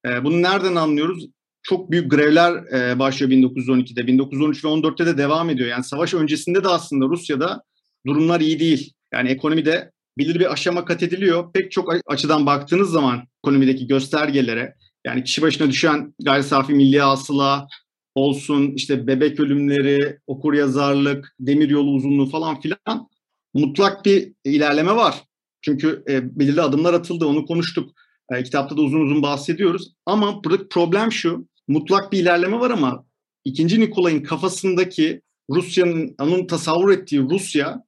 E, 0.05 0.23
bunu 0.23 0.41
nereden 0.41 0.75
anlıyoruz? 0.75 1.25
Çok 1.69 1.91
büyük 1.91 2.11
grevler 2.11 2.53
e, 2.73 2.99
başlıyor 2.99 3.31
1912'de. 3.31 4.07
1913 4.07 4.65
ve 4.65 4.67
14'te 4.67 5.05
de 5.05 5.17
devam 5.17 5.49
ediyor. 5.49 5.69
Yani 5.69 5.83
savaş 5.83 6.13
öncesinde 6.13 6.63
de 6.63 6.67
aslında 6.67 7.05
Rusya'da 7.05 7.63
durumlar 8.07 8.41
iyi 8.41 8.59
değil. 8.59 8.93
Yani 9.13 9.29
ekonomide 9.29 9.91
belirli 10.17 10.39
bir 10.39 10.53
aşama 10.53 10.85
kat 10.85 11.03
ediliyor. 11.03 11.53
Pek 11.53 11.71
çok 11.71 11.93
açıdan 12.07 12.45
baktığınız 12.45 12.91
zaman 12.91 13.23
ekonomideki 13.43 13.87
göstergelere 13.87 14.75
yani 15.05 15.23
kişi 15.23 15.41
başına 15.41 15.69
düşen 15.69 16.13
gayri 16.23 16.43
safi 16.43 16.73
milli 16.73 16.99
hasıla 16.99 17.67
olsun 18.15 18.71
işte 18.75 19.07
bebek 19.07 19.39
ölümleri, 19.39 20.19
okur 20.27 20.53
yazarlık, 20.53 21.35
demir 21.39 21.69
yolu 21.69 21.91
uzunluğu 21.91 22.29
falan 22.29 22.61
filan 22.61 23.09
mutlak 23.53 24.05
bir 24.05 24.33
ilerleme 24.43 24.95
var. 24.95 25.23
Çünkü 25.61 26.03
e, 26.09 26.39
belirli 26.39 26.61
adımlar 26.61 26.93
atıldı 26.93 27.25
onu 27.25 27.45
konuştuk. 27.45 27.91
E, 28.31 28.43
kitapta 28.43 28.77
da 28.77 28.81
uzun 28.81 29.01
uzun 29.01 29.21
bahsediyoruz. 29.21 29.93
Ama 30.05 30.43
burada 30.43 30.67
problem 30.69 31.11
şu 31.11 31.48
mutlak 31.69 32.11
bir 32.11 32.19
ilerleme 32.19 32.59
var 32.59 32.71
ama 32.71 33.05
ikinci 33.45 33.79
Nikolay'ın 33.79 34.23
kafasındaki 34.23 35.21
Rusya'nın 35.49 36.15
onun 36.21 36.47
tasavvur 36.47 36.91
ettiği 36.91 37.21
Rusya 37.21 37.83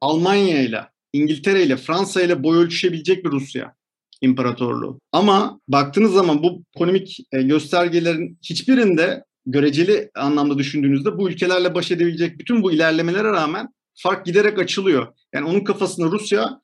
Almanya 0.00 0.62
ile 0.62 0.80
İngiltere 1.12 1.62
ile 1.62 1.76
Fransa 1.76 2.22
ile 2.22 2.42
boy 2.42 2.58
ölçüşebilecek 2.58 3.24
bir 3.24 3.30
Rusya 3.30 3.74
imparatorluğu. 4.20 5.00
Ama 5.12 5.60
baktığınız 5.68 6.12
zaman 6.12 6.42
bu 6.42 6.62
ekonomik 6.76 7.18
e, 7.32 7.42
göstergelerin 7.42 8.38
hiçbirinde 8.42 9.24
göreceli 9.46 10.10
anlamda 10.14 10.58
düşündüğünüzde 10.58 11.18
bu 11.18 11.30
ülkelerle 11.30 11.74
baş 11.74 11.90
edebilecek 11.90 12.38
bütün 12.38 12.62
bu 12.62 12.72
ilerlemelere 12.72 13.28
rağmen 13.28 13.68
fark 13.94 14.26
giderek 14.26 14.58
açılıyor. 14.58 15.06
Yani 15.34 15.46
onun 15.46 15.60
kafasında 15.60 16.06
Rusya 16.06 16.60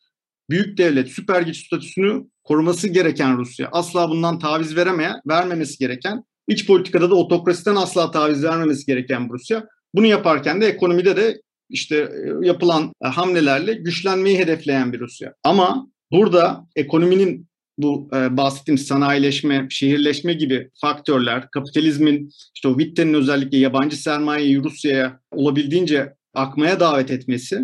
büyük 0.51 0.79
devlet, 0.79 1.09
süper 1.09 1.43
güç 1.43 1.67
statüsünü 1.67 2.25
koruması 2.45 2.89
gereken 2.89 3.39
Rusya. 3.39 3.69
Asla 3.73 4.11
bundan 4.11 4.39
taviz 4.39 4.77
veremeyen, 4.77 5.21
vermemesi 5.29 5.79
gereken, 5.79 6.25
iç 6.49 6.67
politikada 6.67 7.11
da 7.11 7.15
otokrasiden 7.15 7.77
asla 7.77 8.11
taviz 8.11 8.45
vermemesi 8.45 8.87
gereken 8.87 9.29
Rusya. 9.33 9.65
Bunu 9.95 10.07
yaparken 10.07 10.61
de 10.61 10.67
ekonomide 10.67 11.17
de 11.17 11.41
işte 11.71 11.97
e, 11.97 12.47
yapılan 12.47 12.93
e, 13.05 13.09
hamlelerle 13.09 13.75
güçlenmeyi 13.75 14.39
hedefleyen 14.39 14.93
bir 14.93 15.01
Rusya. 15.01 15.35
Ama 15.45 15.87
burada 16.13 16.67
ekonominin 16.77 17.49
bu 17.79 18.11
e, 18.15 18.37
bahsettiğim 18.37 18.79
sanayileşme, 18.79 19.67
şehirleşme 19.71 20.33
gibi 20.33 20.71
faktörler, 20.81 21.51
kapitalizmin, 21.51 22.31
işte 22.55 22.69
o 22.69 22.79
Witten'in 22.79 23.15
özellikle 23.15 23.59
yabancı 23.59 23.97
sermayeyi 23.97 24.65
Rusya'ya 24.65 25.21
olabildiğince 25.33 26.13
akmaya 26.35 26.81
davet 26.81 27.11
etmesi 27.11 27.61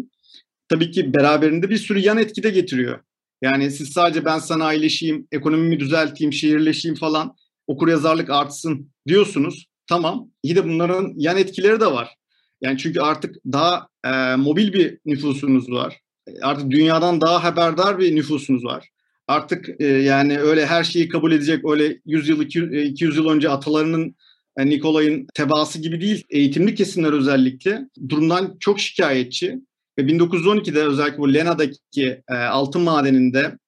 tabii 0.68 0.91
ki 0.91 1.14
beraberinde 1.14 1.70
bir 1.70 1.76
sürü 1.76 1.99
yan 1.99 2.18
etki 2.18 2.43
de 2.43 2.51
getiriyor. 2.51 3.01
Yani 3.43 3.70
siz 3.70 3.89
sadece 3.89 4.24
ben 4.24 4.39
sanayileşeyim, 4.39 5.26
ekonomimi 5.33 5.81
düzelteyim, 5.81 6.33
şehirleşeyim 6.33 6.97
falan, 6.97 7.35
okur 7.69 7.89
yazarlık 7.89 8.31
artsın 8.31 8.91
diyorsunuz. 9.07 9.66
Tamam. 9.87 10.31
İyi 10.43 10.57
de 10.57 10.64
bunların 10.64 11.12
yan 11.16 11.37
etkileri 11.37 11.81
de 11.81 11.87
var. 11.87 12.14
Yani 12.61 12.79
çünkü 12.79 13.01
artık 13.01 13.37
daha 13.47 13.89
e, 14.05 14.37
mobil 14.37 14.73
bir 14.73 14.99
nüfusunuz 15.07 15.71
var. 15.71 16.01
Artık 16.43 16.71
dünyadan 16.71 17.21
daha 17.21 17.45
haberdar 17.45 17.99
bir 17.99 18.16
nüfusunuz 18.16 18.64
var. 18.64 18.89
Artık 19.29 19.81
e, 19.81 19.87
yani 19.87 20.39
öyle 20.41 20.66
her 20.66 20.85
şeyi 20.85 21.09
kabul 21.09 21.33
edecek 21.33 21.71
öyle 21.71 22.01
100 22.07 22.29
yıl 22.29 22.43
200 22.43 23.16
yıl 23.16 23.29
önce 23.29 23.51
atalarının 23.51 24.14
e, 24.57 24.66
Nikolay'ın 24.66 25.27
tebaası 25.35 25.83
gibi 25.83 26.01
değil. 26.01 26.25
Eğitimli 26.31 26.75
kesimler 26.75 27.12
özellikle 27.12 27.81
durumdan 28.09 28.57
çok 28.61 28.81
şikayetçi. 28.81 29.59
Ve 29.99 30.03
1912'de 30.03 30.83
özellikle 30.83 31.19
bu 31.19 31.35
Lena'daki 31.35 32.23
e, 32.31 32.35
altın 32.35 32.83
madeninde 32.83 33.59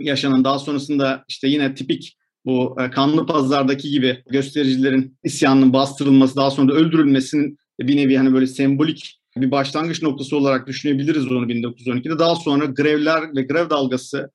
yaşanan 0.00 0.44
daha 0.44 0.58
sonrasında 0.58 1.24
işte 1.28 1.48
yine 1.48 1.74
tipik 1.74 2.16
bu 2.44 2.76
e, 2.80 2.90
kanlı 2.90 3.26
pazardaki 3.26 3.90
gibi 3.90 4.22
göstericilerin 4.30 5.18
isyanının 5.24 5.72
bastırılması 5.72 6.36
daha 6.36 6.50
sonra 6.50 6.72
da 6.72 6.76
öldürülmesinin 6.76 7.58
bir 7.80 7.96
nevi 7.96 8.16
hani 8.16 8.32
böyle 8.32 8.46
sembolik 8.46 9.20
bir 9.36 9.50
başlangıç 9.50 10.02
noktası 10.02 10.36
olarak 10.36 10.66
düşünebiliriz 10.66 11.32
onu 11.32 11.46
1912'de. 11.46 12.18
Daha 12.18 12.36
sonra 12.36 12.64
grevler 12.64 13.36
ve 13.36 13.42
grev 13.42 13.70
dalgası 13.70 14.30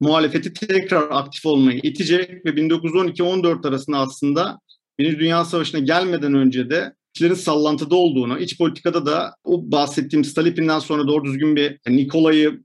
muhalefeti 0.00 0.52
tekrar 0.52 1.08
aktif 1.10 1.46
olmayı 1.46 1.80
itecek 1.82 2.46
ve 2.46 2.50
1912-14 2.50 3.68
arasında 3.68 3.98
aslında 3.98 4.58
Birinci 4.98 5.18
Dünya 5.18 5.44
Savaşı'na 5.44 5.80
gelmeden 5.80 6.34
önce 6.34 6.70
de 6.70 6.92
işlerin 7.14 7.34
sallantıda 7.34 7.96
olduğunu, 7.96 8.38
iç 8.38 8.58
politikada 8.58 9.06
da 9.06 9.34
o 9.44 9.72
bahsettiğim 9.72 10.24
Stalin'den 10.24 10.78
sonra 10.78 11.08
doğru 11.08 11.24
düzgün 11.24 11.56
bir 11.56 11.78
Nikolay'ı 11.88 12.62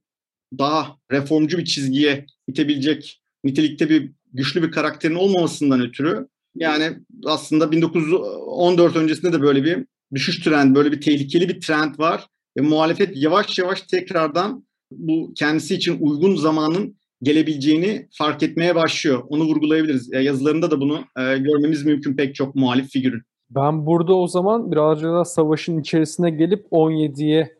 daha 0.57 0.97
reformcu 1.11 1.57
bir 1.57 1.65
çizgiye 1.65 2.25
itebilecek 2.47 3.21
nitelikte 3.43 3.89
bir 3.89 4.11
güçlü 4.33 4.63
bir 4.63 4.71
karakterin 4.71 5.15
olmamasından 5.15 5.81
ötürü 5.81 6.27
yani 6.55 6.93
aslında 7.25 7.71
1914 7.71 8.95
öncesinde 8.95 9.33
de 9.33 9.41
böyle 9.41 9.63
bir 9.63 9.85
düşüş 10.13 10.39
trend, 10.39 10.75
böyle 10.75 10.91
bir 10.91 11.01
tehlikeli 11.01 11.49
bir 11.49 11.61
trend 11.61 11.99
var. 11.99 12.27
Ve 12.57 12.61
muhalefet 12.61 13.11
yavaş 13.15 13.59
yavaş 13.59 13.81
tekrardan 13.81 14.65
bu 14.91 15.33
kendisi 15.35 15.75
için 15.75 15.97
uygun 15.99 16.35
zamanın 16.35 16.97
gelebileceğini 17.21 18.07
fark 18.17 18.43
etmeye 18.43 18.75
başlıyor. 18.75 19.23
Onu 19.29 19.43
vurgulayabiliriz. 19.43 20.09
Yazılarında 20.13 20.71
da 20.71 20.81
bunu 20.81 20.99
e, 21.17 21.37
görmemiz 21.37 21.85
mümkün 21.85 22.15
pek 22.15 22.35
çok 22.35 22.55
muhalif 22.55 22.89
figürün. 22.89 23.21
Ben 23.49 23.85
burada 23.85 24.15
o 24.15 24.27
zaman 24.27 24.71
birazcık 24.71 25.05
daha 25.05 25.25
savaşın 25.25 25.79
içerisine 25.79 26.29
gelip 26.29 26.65
17'ye 26.71 27.55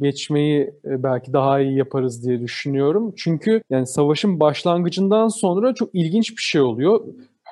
geçmeyi 0.00 0.60
e, 0.84 1.02
belki 1.02 1.32
daha 1.32 1.60
iyi 1.60 1.76
yaparız 1.76 2.26
diye 2.26 2.40
düşünüyorum. 2.40 3.12
Çünkü 3.16 3.62
yani 3.70 3.86
savaşın 3.86 4.40
başlangıcından 4.40 5.28
sonra 5.28 5.74
çok 5.74 5.94
ilginç 5.94 6.36
bir 6.36 6.42
şey 6.42 6.60
oluyor. 6.60 7.00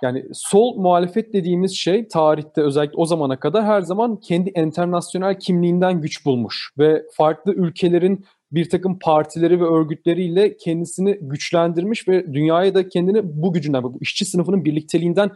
Yani 0.03 0.25
sol 0.33 0.77
muhalefet 0.77 1.33
dediğimiz 1.33 1.77
şey 1.77 2.09
tarihte 2.09 2.63
özellikle 2.63 2.97
o 2.97 3.07
zamana 3.07 3.41
kadar 3.41 3.65
her 3.65 3.81
zaman 3.81 4.21
kendi 4.21 4.51
internasyonel 4.51 5.39
kimliğinden 5.39 6.01
güç 6.01 6.27
bulmuş 6.27 6.71
ve 6.79 7.03
farklı 7.13 7.53
ülkelerin 7.53 8.25
bir 8.53 8.71
takım 8.71 8.99
partileri 8.99 9.61
ve 9.61 9.65
örgütleriyle 9.65 10.57
kendisini 10.57 11.19
güçlendirmiş 11.21 12.09
ve 12.09 12.35
dünyaya 12.35 12.75
da 12.75 12.89
kendini 12.89 13.21
bu 13.25 13.53
gücünden, 13.53 13.83
bu 13.83 13.99
işçi 14.01 14.25
sınıfının 14.25 14.65
birlikteliğinden 14.65 15.31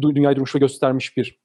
dünyayı 0.00 0.36
durmuş 0.36 0.54
ve 0.54 0.58
göstermiş 0.58 1.16
bir 1.16 1.38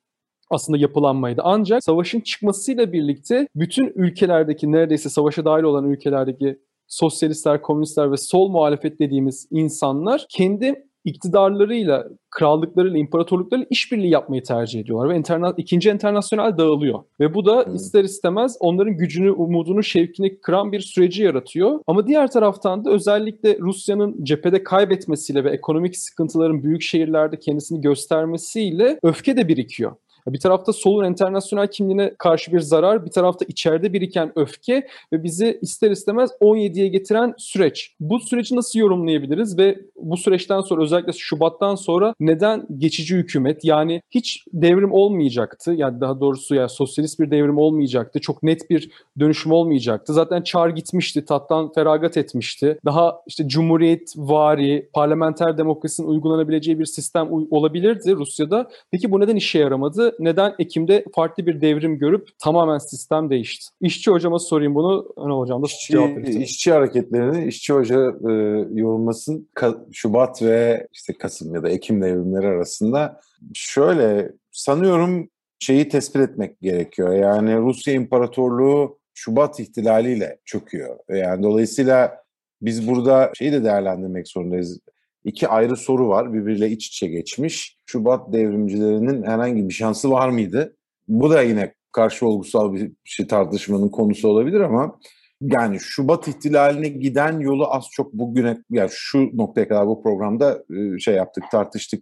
aslında 0.50 0.78
yapılanmaydı. 0.78 1.42
Ancak 1.44 1.84
savaşın 1.84 2.20
çıkmasıyla 2.20 2.94
birlikte 2.94 3.48
bütün 3.56 3.94
ülkelerdeki 3.96 4.72
neredeyse 4.72 5.10
savaşa 5.10 5.46
dahil 5.46 5.64
olan 5.64 5.90
ülkelerdeki 5.90 6.60
sosyalistler, 6.88 7.62
komünistler 7.62 8.12
ve 8.12 8.18
sol 8.18 8.50
muhalefet 8.50 9.00
dediğimiz 9.00 9.48
insanlar 9.52 10.26
kendi 10.30 10.86
iktidarlarıyla, 11.06 12.08
krallıklarıyla, 12.30 12.98
imparatorluklarıyla 12.98 13.68
işbirliği 13.70 14.10
yapmayı 14.10 14.44
tercih 14.44 14.80
ediyorlar 14.80 15.10
ve 15.10 15.18
interna 15.18 15.54
ikinci 15.58 15.90
internasyonel 15.90 16.58
dağılıyor. 16.58 17.04
Ve 17.20 17.34
bu 17.34 17.46
da 17.46 17.66
hmm. 17.66 17.76
ister 17.76 18.04
istemez 18.04 18.58
onların 18.60 18.98
gücünü, 18.98 19.32
umudunu, 19.32 19.84
şevkini 19.84 20.40
kıran 20.40 20.72
bir 20.72 20.80
süreci 20.80 21.24
yaratıyor. 21.24 21.80
Ama 21.88 22.08
diğer 22.08 22.32
taraftan 22.32 22.86
da 22.86 22.92
özellikle 22.92 23.58
Rusya'nın 23.60 24.24
cephede 24.24 24.64
kaybetmesiyle 24.64 25.44
ve 25.44 25.50
ekonomik 25.50 25.98
sıkıntıların 25.98 26.64
büyük 26.64 26.82
şehirlerde 26.82 27.40
kendisini 27.40 27.82
göstermesiyle 27.82 29.00
öfke 29.04 29.38
de 29.38 29.48
birikiyor. 29.48 29.96
Bir 30.28 30.40
tarafta 30.40 30.74
solun 30.74 31.06
internasyonel 31.06 31.68
kimliğine 31.68 32.14
karşı 32.18 32.54
bir 32.54 32.60
zarar, 32.60 33.06
bir 33.06 33.12
tarafta 33.12 33.46
içeride 33.46 33.94
biriken 33.94 34.32
öfke 34.36 34.88
ve 35.14 35.24
bizi 35.24 35.60
ister 35.62 35.92
istemez 35.92 36.32
17'ye 36.42 36.88
getiren 36.88 37.34
süreç. 37.38 37.96
Bu 38.00 38.20
süreci 38.20 38.56
nasıl 38.56 38.80
yorumlayabiliriz 38.80 39.58
ve 39.58 39.80
bu 39.96 40.18
süreçten 40.18 40.62
sonra 40.62 40.84
özellikle 40.84 41.14
Şubat'tan 41.14 41.76
sonra 41.76 42.16
neden 42.20 42.68
geçici 42.78 43.16
hükümet 43.16 43.66
yani 43.66 44.02
hiç 44.12 44.46
devrim 44.54 44.92
olmayacaktı 44.92 45.74
yani 45.74 46.02
daha 46.02 46.22
doğrusu 46.22 46.56
ya 46.56 46.70
sosyalist 46.70 47.20
bir 47.20 47.32
devrim 47.32 47.58
olmayacaktı. 47.58 48.20
Çok 48.20 48.44
net 48.44 48.70
bir 48.70 48.90
dönüşüm 49.20 49.52
olmayacaktı. 49.52 50.14
Zaten 50.14 50.42
çar 50.42 50.70
gitmişti, 50.70 51.26
tattan 51.26 51.74
feragat 51.74 52.18
etmişti. 52.18 52.80
Daha 52.86 53.22
işte 53.28 53.48
cumhuriyet 53.48 54.14
vari, 54.18 54.90
parlamenter 54.94 55.58
demokrasinin 55.58 56.08
uygulanabileceği 56.08 56.80
bir 56.80 56.86
sistem 56.86 57.28
olabilirdi 57.52 58.16
Rusya'da. 58.16 58.70
Peki 58.92 59.12
bu 59.12 59.20
neden 59.20 59.36
işe 59.36 59.60
yaramadı? 59.60 60.13
Neden 60.20 60.56
Ekim'de 60.60 61.06
farklı 61.16 61.46
bir 61.46 61.62
devrim 61.62 61.98
görüp 61.98 62.28
tamamen 62.40 62.78
sistem 62.78 63.30
değişti? 63.30 63.66
İşçi 63.82 64.12
hocama 64.12 64.40
sorayım 64.40 64.76
bunu. 64.76 65.14
Önal 65.18 65.40
hocam 65.40 65.62
da 65.62 65.66
işçi, 65.66 65.92
cevap 65.94 66.10
verirsin. 66.10 66.42
İşçi 66.42 66.72
hareketlerini 66.72 67.48
işçi 67.48 67.74
hoca 67.74 68.00
e, 68.00 68.32
yorumlasın. 68.74 69.50
Ka- 69.56 69.94
Şubat 69.94 70.42
ve 70.42 70.88
işte 70.94 71.14
Kasım 71.14 71.56
ya 71.56 71.64
da 71.64 71.70
Ekim 71.70 72.02
devrimleri 72.02 72.48
arasında 72.48 73.22
şöyle 73.54 74.32
sanıyorum 74.52 75.30
şeyi 75.60 75.90
tespit 75.90 76.22
etmek 76.22 76.62
gerekiyor. 76.62 77.14
Yani 77.14 77.58
Rusya 77.58 77.94
İmparatorluğu 77.94 79.00
Şubat 79.14 79.60
ihtilaliyle 79.60 80.40
çöküyor. 80.46 81.00
Yani 81.10 81.44
dolayısıyla 81.44 82.24
biz 82.62 82.88
burada 82.88 83.32
şeyi 83.34 83.52
de 83.52 83.64
değerlendirmek 83.64 84.28
zorundayız. 84.28 84.80
İki 85.26 85.48
ayrı 85.48 85.78
soru 85.78 86.08
var 86.08 86.34
birbiriyle 86.34 86.70
iç 86.70 86.88
içe 86.88 87.08
geçmiş. 87.08 87.78
Şubat 87.86 88.34
devrimcilerinin 88.34 89.24
herhangi 89.24 89.70
bir 89.70 89.74
şansı 89.74 90.12
var 90.12 90.30
mıydı? 90.30 90.78
Bu 91.08 91.30
da 91.30 91.42
yine 91.42 91.74
karşı 91.92 92.28
olgusal 92.28 92.74
bir 92.74 92.92
şey 93.04 93.28
tartışmanın 93.28 93.90
konusu 93.90 94.28
olabilir 94.28 94.60
ama 94.60 95.00
yani 95.42 95.80
Şubat 95.80 96.28
ihtilaline 96.28 96.88
giden 96.88 97.40
yolu 97.40 97.74
az 97.74 97.88
çok 97.92 98.14
bugüne 98.14 98.58
yani 98.70 98.90
şu 98.94 99.30
noktaya 99.34 99.68
kadar 99.68 99.88
bu 99.88 100.04
programda 100.04 100.64
şey 101.00 101.16
yaptık 101.16 101.44
tartıştık. 101.52 102.02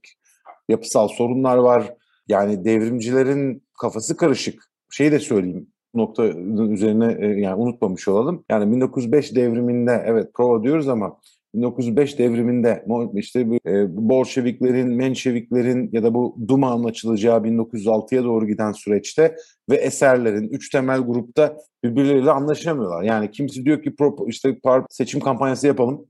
Yapısal 0.70 1.08
sorunlar 1.08 1.58
var. 1.58 1.94
Yani 2.28 2.66
devrimcilerin 2.66 3.64
kafası 3.82 4.18
karışık. 4.18 4.64
Şeyi 4.92 5.12
de 5.12 5.20
söyleyeyim 5.20 5.68
noktanın 5.94 6.72
üzerine 6.72 7.40
yani 7.42 7.62
unutmamış 7.62 8.08
olalım. 8.08 8.46
Yani 8.50 8.76
1905 8.76 9.36
devriminde 9.36 10.04
evet 10.06 10.34
prova 10.34 10.64
diyoruz 10.64 10.88
ama 10.88 11.18
1905 11.54 12.20
devriminde 12.20 12.86
işte 13.16 13.46
Bolşeviklerin, 13.90 14.96
Menşeviklerin 14.96 15.90
ya 15.94 16.04
da 16.04 16.14
bu 16.14 16.38
Duma'nın 16.48 16.84
açılacağı 16.84 17.40
1906'ya 17.40 18.24
doğru 18.24 18.48
giden 18.48 18.72
süreçte 18.72 19.36
ve 19.70 19.76
eserlerin 19.76 20.50
üç 20.50 20.70
temel 20.70 21.00
grupta 21.00 21.58
birbirleriyle 21.84 22.32
anlaşamıyorlar. 22.32 23.04
Yani 23.04 23.32
kimisi 23.32 23.66
diyor 23.66 23.84
ki 23.84 23.96
işte 24.28 24.58
seçim 24.90 25.20
kampanyası 25.20 25.68
yapalım 25.68 26.06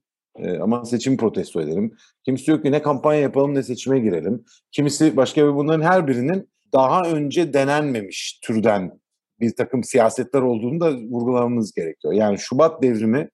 ama 0.62 0.86
seçim 0.86 1.18
protesto 1.18 1.62
edelim. 1.62 1.96
Kimisi 2.26 2.48
diyor 2.48 2.64
ki 2.64 2.72
ne 2.72 2.82
kampanya 2.82 3.22
yapalım 3.22 3.56
ne 3.56 3.64
seçime 3.64 4.00
girelim. 4.00 4.44
Kimisi 4.72 5.18
başka 5.18 5.48
bir 5.48 5.56
bunların 5.56 5.82
her 5.84 6.08
birinin 6.08 6.50
daha 6.74 7.02
önce 7.02 7.54
denenmemiş 7.54 8.40
türden 8.44 9.00
bir 9.40 9.56
takım 9.56 9.84
siyasetler 9.84 10.42
olduğunu 10.42 10.80
da 10.80 10.98
vurgulamamız 10.98 11.74
gerekiyor. 11.74 12.14
Yani 12.14 12.38
Şubat 12.40 12.84
devrimi 12.84 13.30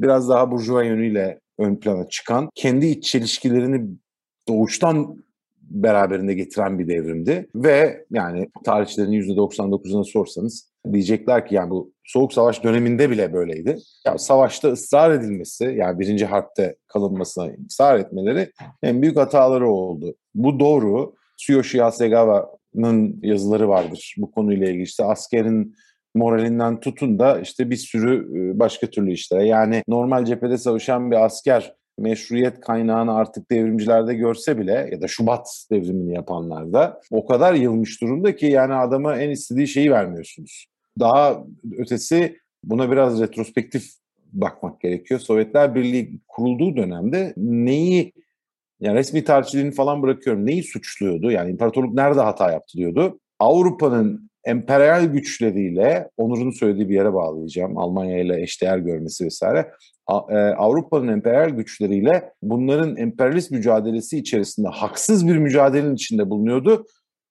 biraz 0.00 0.28
daha 0.28 0.50
burjuva 0.50 0.84
yönüyle 0.84 1.40
ön 1.58 1.76
plana 1.76 2.08
çıkan, 2.08 2.48
kendi 2.54 2.86
iç 2.86 3.04
çelişkilerini 3.04 3.90
doğuştan 4.48 5.24
beraberinde 5.62 6.34
getiren 6.34 6.78
bir 6.78 6.88
devrimdi. 6.88 7.48
Ve 7.54 8.04
yani 8.10 8.50
tarihçilerin 8.64 9.12
%99'una 9.12 10.04
sorsanız 10.04 10.70
diyecekler 10.92 11.46
ki 11.46 11.54
yani 11.54 11.70
bu 11.70 11.92
Soğuk 12.04 12.32
Savaş 12.32 12.64
döneminde 12.64 13.10
bile 13.10 13.32
böyleydi. 13.32 13.78
Yani 14.06 14.18
savaşta 14.18 14.68
ısrar 14.68 15.10
edilmesi, 15.10 15.64
yani 15.64 15.98
birinci 15.98 16.26
harpte 16.26 16.76
kalınmasına 16.86 17.50
ısrar 17.70 17.98
etmeleri 17.98 18.50
en 18.82 19.02
büyük 19.02 19.16
hataları 19.16 19.68
oldu. 19.68 20.14
Bu 20.34 20.60
doğru. 20.60 21.14
Tsuyoshi 21.38 21.82
Hasegawa'nın 21.82 23.20
yazıları 23.22 23.68
vardır 23.68 24.14
bu 24.18 24.30
konuyla 24.30 24.68
ilgili. 24.68 24.82
İşte 24.82 25.04
askerin 25.04 25.76
moralinden 26.14 26.80
tutun 26.80 27.18
da 27.18 27.40
işte 27.40 27.70
bir 27.70 27.76
sürü 27.76 28.28
başka 28.58 28.86
türlü 28.86 29.12
işlere. 29.12 29.46
Yani 29.46 29.82
normal 29.88 30.24
cephede 30.24 30.58
savaşan 30.58 31.10
bir 31.10 31.24
asker 31.24 31.74
meşruiyet 31.98 32.60
kaynağını 32.60 33.14
artık 33.14 33.50
devrimcilerde 33.50 34.14
görse 34.14 34.58
bile 34.58 34.88
ya 34.92 35.00
da 35.00 35.08
Şubat 35.08 35.66
devrimini 35.70 36.14
yapanlarda 36.14 37.00
o 37.10 37.26
kadar 37.26 37.54
yılmış 37.54 38.02
durumda 38.02 38.36
ki 38.36 38.46
yani 38.46 38.74
adama 38.74 39.16
en 39.16 39.30
istediği 39.30 39.68
şeyi 39.68 39.90
vermiyorsunuz. 39.90 40.66
Daha 41.00 41.44
ötesi 41.78 42.38
buna 42.64 42.90
biraz 42.90 43.20
retrospektif 43.20 43.84
bakmak 44.32 44.80
gerekiyor. 44.80 45.20
Sovyetler 45.20 45.74
Birliği 45.74 46.20
kurulduğu 46.28 46.76
dönemde 46.76 47.34
neyi 47.36 48.12
yani 48.80 48.96
resmi 48.96 49.24
tarihçiliğini 49.24 49.72
falan 49.72 50.02
bırakıyorum. 50.02 50.46
Neyi 50.46 50.62
suçluyordu? 50.62 51.30
Yani 51.30 51.50
imparatorluk 51.50 51.94
nerede 51.94 52.20
hata 52.20 52.52
yaptı 52.52 52.78
diyordu. 52.78 53.20
Avrupa'nın 53.38 54.30
emperyal 54.44 55.04
güçleriyle, 55.04 56.08
Onur'un 56.16 56.50
söylediği 56.50 56.88
bir 56.88 56.94
yere 56.94 57.14
bağlayacağım, 57.14 57.78
Almanya 57.78 58.18
ile 58.18 58.42
eşdeğer 58.42 58.78
görmesi 58.78 59.24
vesaire. 59.24 59.70
Avrupa'nın 60.56 61.08
emperyal 61.08 61.50
güçleriyle 61.50 62.32
bunların 62.42 62.96
emperyalist 62.96 63.50
mücadelesi 63.50 64.18
içerisinde 64.18 64.68
haksız 64.68 65.28
bir 65.28 65.36
mücadelenin 65.38 65.94
içinde 65.94 66.30
bulunuyordu. 66.30 66.86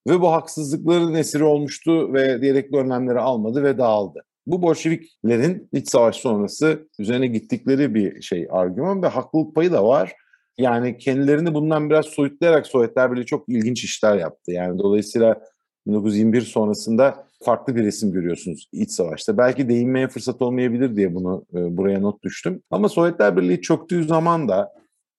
Ve 0.08 0.20
bu 0.20 0.32
haksızlıkların 0.32 1.14
esiri 1.14 1.44
olmuştu 1.44 2.14
ve 2.14 2.38
gerekli 2.38 2.76
önlemleri 2.76 3.18
almadı 3.18 3.62
ve 3.62 3.78
dağıldı. 3.78 4.22
Bu 4.46 4.62
Bolşeviklerin 4.62 5.68
iç 5.72 5.88
savaş 5.88 6.16
sonrası 6.16 6.88
üzerine 6.98 7.26
gittikleri 7.26 7.94
bir 7.94 8.22
şey 8.22 8.48
argüman 8.50 9.02
ve 9.02 9.06
haklılık 9.06 9.54
payı 9.54 9.72
da 9.72 9.84
var. 9.84 10.12
Yani 10.58 10.98
kendilerini 10.98 11.54
bundan 11.54 11.90
biraz 11.90 12.06
soyutlayarak 12.06 12.66
Sovyetler 12.66 13.12
Birliği 13.12 13.26
çok 13.26 13.48
ilginç 13.48 13.84
işler 13.84 14.16
yaptı. 14.16 14.52
Yani 14.52 14.78
dolayısıyla 14.78 15.40
1921 15.86 16.40
sonrasında 16.40 17.26
farklı 17.42 17.76
bir 17.76 17.84
resim 17.84 18.12
görüyorsunuz 18.12 18.68
iç 18.72 18.90
savaşta. 18.90 19.38
Belki 19.38 19.68
değinmeye 19.68 20.08
fırsat 20.08 20.42
olmayabilir 20.42 20.96
diye 20.96 21.14
bunu 21.14 21.44
e, 21.54 21.76
buraya 21.76 22.00
not 22.00 22.22
düştüm. 22.22 22.62
Ama 22.70 22.88
Sovyetler 22.88 23.36
Birliği 23.36 23.60
çöktüğü 23.60 24.04
zaman 24.04 24.48
da 24.48 24.72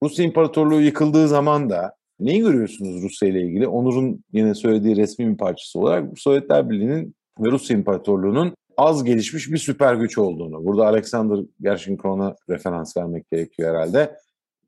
Rusya 0.04 0.26
İmparatorluğu 0.26 0.82
yıkıldığı 0.82 1.28
zaman 1.28 1.70
da 1.70 1.96
neyi 2.20 2.40
görüyorsunuz 2.40 3.04
Rusya 3.04 3.30
ile 3.30 3.42
ilgili? 3.42 3.68
Onur'un 3.68 4.24
yine 4.34 4.56
söylediği 4.56 4.96
resmi 4.96 5.32
bir 5.32 5.38
parçası 5.38 5.80
olarak 5.80 6.20
Sovyetler 6.20 6.70
Birliği'nin 6.70 7.16
ve 7.40 7.52
Rusya 7.52 7.78
İmparatorluğu'nun 7.78 8.54
az 8.78 9.04
gelişmiş 9.04 9.52
bir 9.52 9.58
süper 9.58 9.96
güç 9.96 10.18
olduğunu. 10.18 10.66
Burada 10.66 10.88
Alexander 10.88 11.40
Gershikorov'a 11.62 12.36
referans 12.50 12.98
vermek 12.98 13.32
gerekiyor 13.32 13.76
herhalde. 13.76 14.16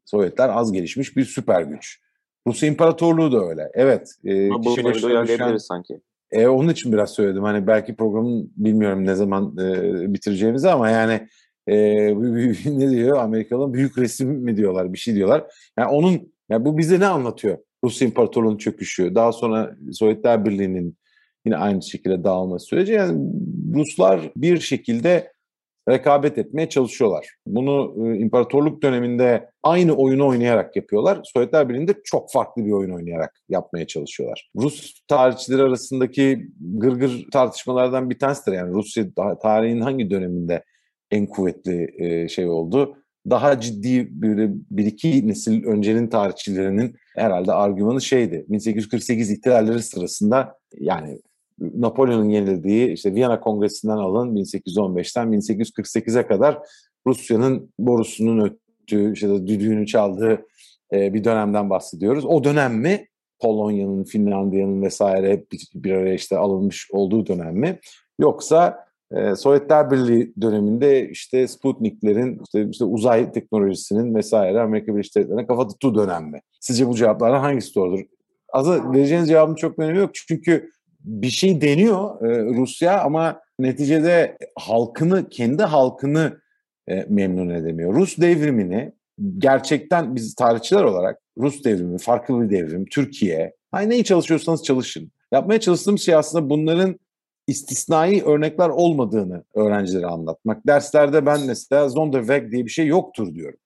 Sovyetler 0.05 0.49
az 0.49 0.71
gelişmiş 0.71 1.17
bir 1.17 1.25
süper 1.25 1.61
güç. 1.61 1.99
Rusya 2.47 2.69
İmparatorluğu 2.69 3.31
da 3.31 3.45
öyle. 3.45 3.71
Evet. 3.73 4.15
E, 4.25 4.51
uyarlayabiliriz 4.51 5.63
sanki. 5.63 6.01
E, 6.31 6.47
onun 6.47 6.69
için 6.69 6.93
biraz 6.93 7.09
söyledim. 7.09 7.43
Hani 7.43 7.67
belki 7.67 7.95
programın 7.95 8.51
bilmiyorum 8.57 9.05
ne 9.05 9.15
zaman 9.15 9.57
e, 9.57 10.13
bitireceğimizi 10.13 10.69
ama 10.69 10.89
yani 10.89 11.27
e, 11.67 11.75
ne 12.65 12.89
diyor 12.89 13.17
Amerikalılar 13.17 13.73
büyük 13.73 13.97
resim 13.97 14.29
mi 14.29 14.57
diyorlar 14.57 14.93
bir 14.93 14.97
şey 14.97 15.15
diyorlar. 15.15 15.43
Yani 15.79 15.89
onun 15.89 16.33
yani 16.49 16.65
bu 16.65 16.77
bize 16.77 16.99
ne 16.99 17.05
anlatıyor? 17.05 17.57
Rusya 17.83 18.07
İmparatorluğu'nun 18.07 18.57
çöküşü, 18.57 19.15
daha 19.15 19.31
sonra 19.31 19.75
Sovyetler 19.91 20.45
Birliği'nin 20.45 20.97
yine 21.45 21.57
aynı 21.57 21.83
şekilde 21.83 22.23
dağılması 22.23 22.65
süreci. 22.65 22.93
Yani 22.93 23.31
Ruslar 23.73 24.31
bir 24.35 24.59
şekilde 24.59 25.31
rekabet 25.89 26.37
etmeye 26.37 26.69
çalışıyorlar. 26.69 27.27
Bunu 27.47 27.95
e, 28.07 28.17
imparatorluk 28.17 28.83
döneminde 28.83 29.49
aynı 29.63 29.95
oyunu 29.95 30.27
oynayarak 30.27 30.75
yapıyorlar. 30.75 31.19
Sovyetler 31.23 31.69
Birliği'nde 31.69 31.93
çok 32.03 32.31
farklı 32.31 32.65
bir 32.65 32.71
oyun 32.71 32.91
oynayarak 32.91 33.33
yapmaya 33.49 33.87
çalışıyorlar. 33.87 34.49
Rus 34.55 35.01
tarihçileri 35.07 35.61
arasındaki 35.61 36.49
gırgır 36.59 37.25
tartışmalardan 37.31 38.09
bir 38.09 38.19
tanesidir. 38.19 38.53
Yani 38.53 38.73
Rusya 38.73 39.05
tarihin 39.41 39.81
hangi 39.81 40.09
döneminde 40.09 40.63
en 41.11 41.25
kuvvetli 41.25 41.87
e, 41.97 42.27
şey 42.27 42.47
oldu? 42.47 42.97
Daha 43.29 43.59
ciddi 43.59 44.21
böyle 44.21 44.49
bir 44.71 44.85
iki 44.85 45.27
nesil 45.27 45.63
öncenin 45.63 46.07
tarihçilerinin 46.07 46.95
herhalde 47.15 47.53
argümanı 47.53 48.01
şeydi. 48.01 48.45
1848 48.49 49.31
ihtilalleri 49.31 49.81
sırasında 49.83 50.57
yani 50.79 51.19
Napolyon'un 51.59 52.29
yenildiği 52.29 52.91
işte 52.91 53.13
Viyana 53.13 53.39
Kongresi'nden 53.39 53.97
alın 53.97 54.35
1815'ten 54.35 55.27
1848'e 55.33 56.27
kadar 56.27 56.59
Rusya'nın 57.07 57.73
borusunun 57.79 58.39
öttüğü, 58.39 59.13
işte 59.13 59.47
düdüğünü 59.47 59.87
çaldığı 59.87 60.45
bir 60.91 61.23
dönemden 61.23 61.69
bahsediyoruz. 61.69 62.25
O 62.25 62.43
dönem 62.43 62.79
mi 62.79 63.07
Polonya'nın, 63.39 64.03
Finlandiya'nın 64.03 64.81
vesaire 64.81 65.45
bir, 65.75 65.91
araya 65.91 66.13
işte 66.13 66.37
alınmış 66.37 66.89
olduğu 66.91 67.27
dönem 67.27 67.55
mi? 67.55 67.79
Yoksa 68.19 68.87
Sovyetler 69.35 69.91
Birliği 69.91 70.33
döneminde 70.41 71.09
işte 71.09 71.47
Sputnik'lerin, 71.47 72.41
işte, 72.43 72.67
işte 72.71 72.85
uzay 72.85 73.31
teknolojisinin 73.31 74.15
vesaire 74.15 74.61
Amerika 74.61 74.93
Birleşik 74.93 75.15
Devletleri'ne 75.15 75.47
kafa 75.47 75.67
tuttuğu 75.67 75.95
dönem 75.95 76.25
mi? 76.25 76.41
Sizce 76.59 76.87
bu 76.87 76.95
cevaplardan 76.95 77.39
hangisi 77.39 77.75
doğrudur? 77.75 77.99
Aslında 78.53 78.93
vereceğiniz 78.93 79.29
cevabın 79.29 79.55
çok 79.55 79.79
önemi 79.79 79.97
yok 79.97 80.09
çünkü 80.13 80.69
bir 80.99 81.29
şey 81.29 81.61
deniyor 81.61 82.21
e, 82.21 82.45
Rusya 82.55 83.01
ama 83.01 83.41
neticede 83.59 84.37
halkını, 84.55 85.29
kendi 85.29 85.63
halkını 85.63 86.41
e, 86.89 87.05
memnun 87.09 87.49
edemiyor. 87.49 87.93
Rus 87.93 88.17
devrimini 88.17 88.93
gerçekten 89.37 90.15
biz 90.15 90.35
tarihçiler 90.35 90.83
olarak 90.83 91.19
Rus 91.37 91.63
devrimi, 91.63 91.97
farklı 91.97 92.41
bir 92.41 92.49
devrim, 92.49 92.85
Türkiye, 92.85 93.55
hani 93.71 93.89
neyi 93.89 94.03
çalışıyorsanız 94.03 94.63
çalışın. 94.63 95.11
Yapmaya 95.31 95.59
çalıştığım 95.59 95.97
şey 95.97 96.15
aslında 96.15 96.49
bunların 96.49 96.99
istisnai 97.47 98.23
örnekler 98.23 98.69
olmadığını 98.69 99.43
öğrencilere 99.55 100.05
anlatmak. 100.05 100.67
Derslerde 100.67 101.25
ben 101.25 101.39
mesela 101.47 101.89
Zonderweg 101.89 102.51
diye 102.51 102.65
bir 102.65 102.69
şey 102.69 102.87
yoktur 102.87 103.35
diyorum. 103.35 103.59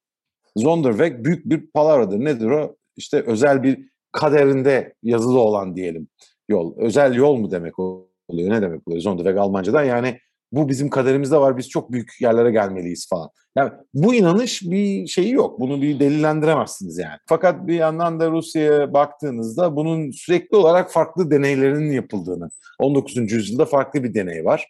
Zonderweg 0.56 1.26
büyük 1.26 1.46
bir 1.46 1.72
palavradır. 1.72 2.20
Nedir 2.20 2.46
o? 2.46 2.76
İşte 2.98 3.22
özel 3.22 3.64
bir 3.64 3.90
kaderinde 4.12 4.94
yazılı 5.04 5.40
olan 5.40 5.76
diyelim 5.76 6.08
yol. 6.52 6.78
Özel 6.78 7.16
yol 7.16 7.36
mu 7.36 7.52
demek 7.52 7.80
oluyor? 7.80 8.49
Ne 8.49 8.62
demek 8.62 8.88
oluyor? 8.88 9.02
Zonderweg 9.02 9.38
Almancadan 9.38 9.84
yani 9.84 10.18
bu 10.52 10.70
bizim 10.70 10.89
kaderimizde 10.89 11.38
var 11.38 11.58
biz 11.58 11.70
çok 11.70 11.91
büyük 11.91 12.22
yerlere 12.22 12.52
gelmeliyiz 12.52 13.10
falan. 13.10 13.30
Yani 13.56 13.72
bu 13.93 14.16
inanış 14.16 14.62
bir 14.62 15.08
şeyi 15.08 15.32
yok. 15.32 15.60
Bunu 15.60 15.82
bir 15.82 15.99
delillendiremezsiniz 15.99 16.97
yani. 16.97 17.18
Fakat 17.26 17.68
bir 17.68 17.74
yandan 17.74 18.20
da 18.20 18.32
Rusya'ya 18.32 18.93
baktığınızda 18.93 19.76
bunun 19.76 20.12
sürekli 20.12 20.58
olarak 20.58 20.91
farklı 20.91 21.32
deneylerinin 21.32 21.91
yapıldığını. 21.91 22.49
19. 22.80 23.32
yüzyılda 23.32 23.66
farklı 23.66 24.04
bir 24.04 24.14
deney 24.14 24.45
var. 24.45 24.68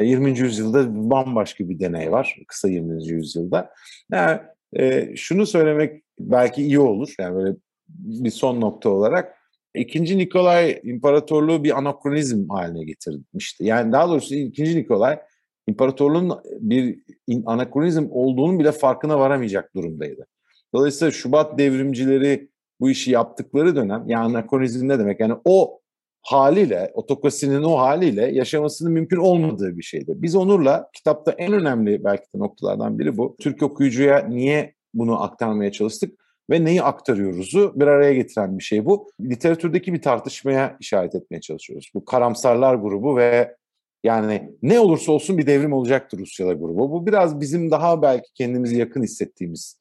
20. 0.00 0.30
E, 0.30 0.32
yüzyılda 0.32 1.10
bambaşka 1.10 1.68
bir 1.68 1.80
deney 1.80 2.12
var. 2.12 2.38
Kısa 2.48 2.68
20. 2.68 3.04
yüzyılda. 3.04 3.70
Yani 4.12 4.40
e, 4.72 5.16
şunu 5.16 5.46
söylemek 5.46 6.02
belki 6.20 6.62
iyi 6.62 6.80
olur. 6.80 7.14
Yani 7.20 7.34
böyle 7.36 7.56
bir 7.88 8.30
son 8.30 8.60
nokta 8.60 8.90
olarak 8.90 9.37
İkinci 9.74 10.18
Nikolay 10.18 10.80
İmparatorluğu 10.84 11.64
bir 11.64 11.78
anakronizm 11.78 12.48
haline 12.48 12.84
getirmişti. 12.84 13.64
Yani 13.64 13.92
daha 13.92 14.08
doğrusu 14.08 14.34
ikinci 14.34 14.76
Nikolay 14.76 15.18
imparatorluğun 15.66 16.32
bir 16.60 16.98
anakronizm 17.46 18.06
olduğunun 18.10 18.58
bile 18.58 18.72
farkına 18.72 19.18
varamayacak 19.18 19.74
durumdaydı. 19.76 20.26
Dolayısıyla 20.74 21.12
Şubat 21.12 21.58
devrimcileri 21.58 22.50
bu 22.80 22.90
işi 22.90 23.10
yaptıkları 23.10 23.76
dönem 23.76 24.04
yani 24.06 24.24
anakronizm 24.24 24.88
ne 24.88 24.98
demek? 24.98 25.20
Yani 25.20 25.34
o 25.44 25.80
haliyle, 26.22 26.90
otokrasinin 26.94 27.62
o 27.62 27.78
haliyle 27.78 28.22
yaşamasının 28.22 28.92
mümkün 28.92 29.16
olmadığı 29.16 29.76
bir 29.76 29.82
şeydi. 29.82 30.12
Biz 30.16 30.36
Onur'la 30.36 30.90
kitapta 30.92 31.32
en 31.32 31.52
önemli 31.52 32.04
belki 32.04 32.24
de 32.34 32.38
noktalardan 32.38 32.98
biri 32.98 33.16
bu. 33.16 33.36
Türk 33.40 33.62
okuyucuya 33.62 34.18
niye 34.28 34.74
bunu 34.94 35.22
aktarmaya 35.22 35.72
çalıştık? 35.72 36.27
Ve 36.50 36.64
neyi 36.64 36.82
aktarıyoruzu 36.82 37.72
bir 37.76 37.86
araya 37.86 38.14
getiren 38.14 38.58
bir 38.58 38.62
şey 38.62 38.84
bu. 38.84 39.10
Literatürdeki 39.20 39.92
bir 39.92 40.02
tartışmaya 40.02 40.76
işaret 40.80 41.14
etmeye 41.14 41.40
çalışıyoruz. 41.40 41.90
Bu 41.94 42.04
karamsarlar 42.04 42.74
grubu 42.74 43.16
ve 43.16 43.56
yani 44.04 44.52
ne 44.62 44.80
olursa 44.80 45.12
olsun 45.12 45.38
bir 45.38 45.46
devrim 45.46 45.72
olacaktır 45.72 46.18
Rusya'da 46.18 46.52
grubu. 46.52 46.90
Bu 46.90 47.06
biraz 47.06 47.40
bizim 47.40 47.70
daha 47.70 48.02
belki 48.02 48.32
kendimizi 48.34 48.78
yakın 48.78 49.02
hissettiğimiz 49.02 49.78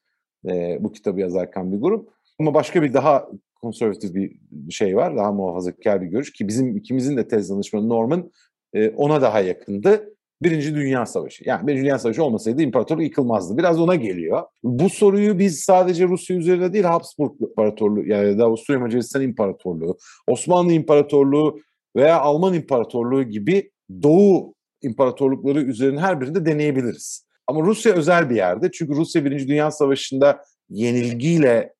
e, 0.49 0.77
bu 0.79 0.91
kitabı 0.91 1.19
yazarken 1.19 1.71
bir 1.71 1.77
grup. 1.77 2.09
Ama 2.39 2.53
başka 2.53 2.83
bir 2.83 2.93
daha 2.93 3.27
konservatif 3.61 4.13
bir 4.13 4.39
şey 4.71 4.95
var, 4.95 5.17
daha 5.17 5.31
muhafazakar 5.31 6.01
bir 6.01 6.07
görüş 6.07 6.33
ki 6.33 6.47
bizim 6.47 6.77
ikimizin 6.77 7.17
de 7.17 7.27
tez 7.27 7.49
danışmanı 7.49 7.89
Norman 7.89 8.31
e, 8.73 8.89
ona 8.89 9.21
daha 9.21 9.39
yakındı. 9.39 10.16
Birinci 10.41 10.75
Dünya 10.75 11.05
Savaşı. 11.05 11.43
Yani 11.47 11.67
Birinci 11.67 11.83
Dünya 11.83 11.99
Savaşı 11.99 12.23
olmasaydı 12.23 12.61
imparatorluk 12.61 13.03
yıkılmazdı. 13.03 13.57
Biraz 13.57 13.79
ona 13.79 13.95
geliyor. 13.95 14.43
Bu 14.63 14.89
soruyu 14.89 15.39
biz 15.39 15.59
sadece 15.59 16.07
Rusya 16.07 16.37
üzerinde 16.37 16.73
değil 16.73 16.85
Habsburg 16.85 17.41
İmparatorluğu 17.41 18.07
yani 18.07 18.37
da 18.37 18.45
Avusturya 18.45 18.79
Macaristan 18.79 19.21
İmparatorluğu, 19.21 19.97
Osmanlı 20.27 20.73
İmparatorluğu 20.73 21.59
veya 21.95 22.19
Alman 22.19 22.53
İmparatorluğu 22.53 23.23
gibi 23.23 23.71
Doğu 24.03 24.53
imparatorlukları 24.81 25.61
üzerine 25.61 25.99
her 25.99 26.21
birinde 26.21 26.45
deneyebiliriz. 26.45 27.27
Ama 27.47 27.61
Rusya 27.61 27.93
özel 27.93 28.29
bir 28.29 28.35
yerde. 28.35 28.71
Çünkü 28.71 28.95
Rusya 28.95 29.25
Birinci 29.25 29.47
Dünya 29.47 29.71
Savaşı'nda 29.71 30.43
yenilgiyle 30.69 31.73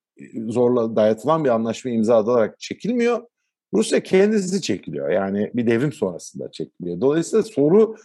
zorla 0.47 0.95
dayatılan 0.95 1.43
bir 1.43 1.49
anlaşma 1.49 1.91
imza 1.91 2.15
alarak 2.15 2.59
çekilmiyor. 2.59 3.21
Rusya 3.73 4.03
kendisi 4.03 4.61
çekiliyor. 4.61 5.09
Yani 5.09 5.51
bir 5.53 5.67
devrim 5.67 5.91
sonrasında 5.91 6.51
çekiliyor. 6.51 7.01
Dolayısıyla 7.01 7.43
soru 7.43 7.95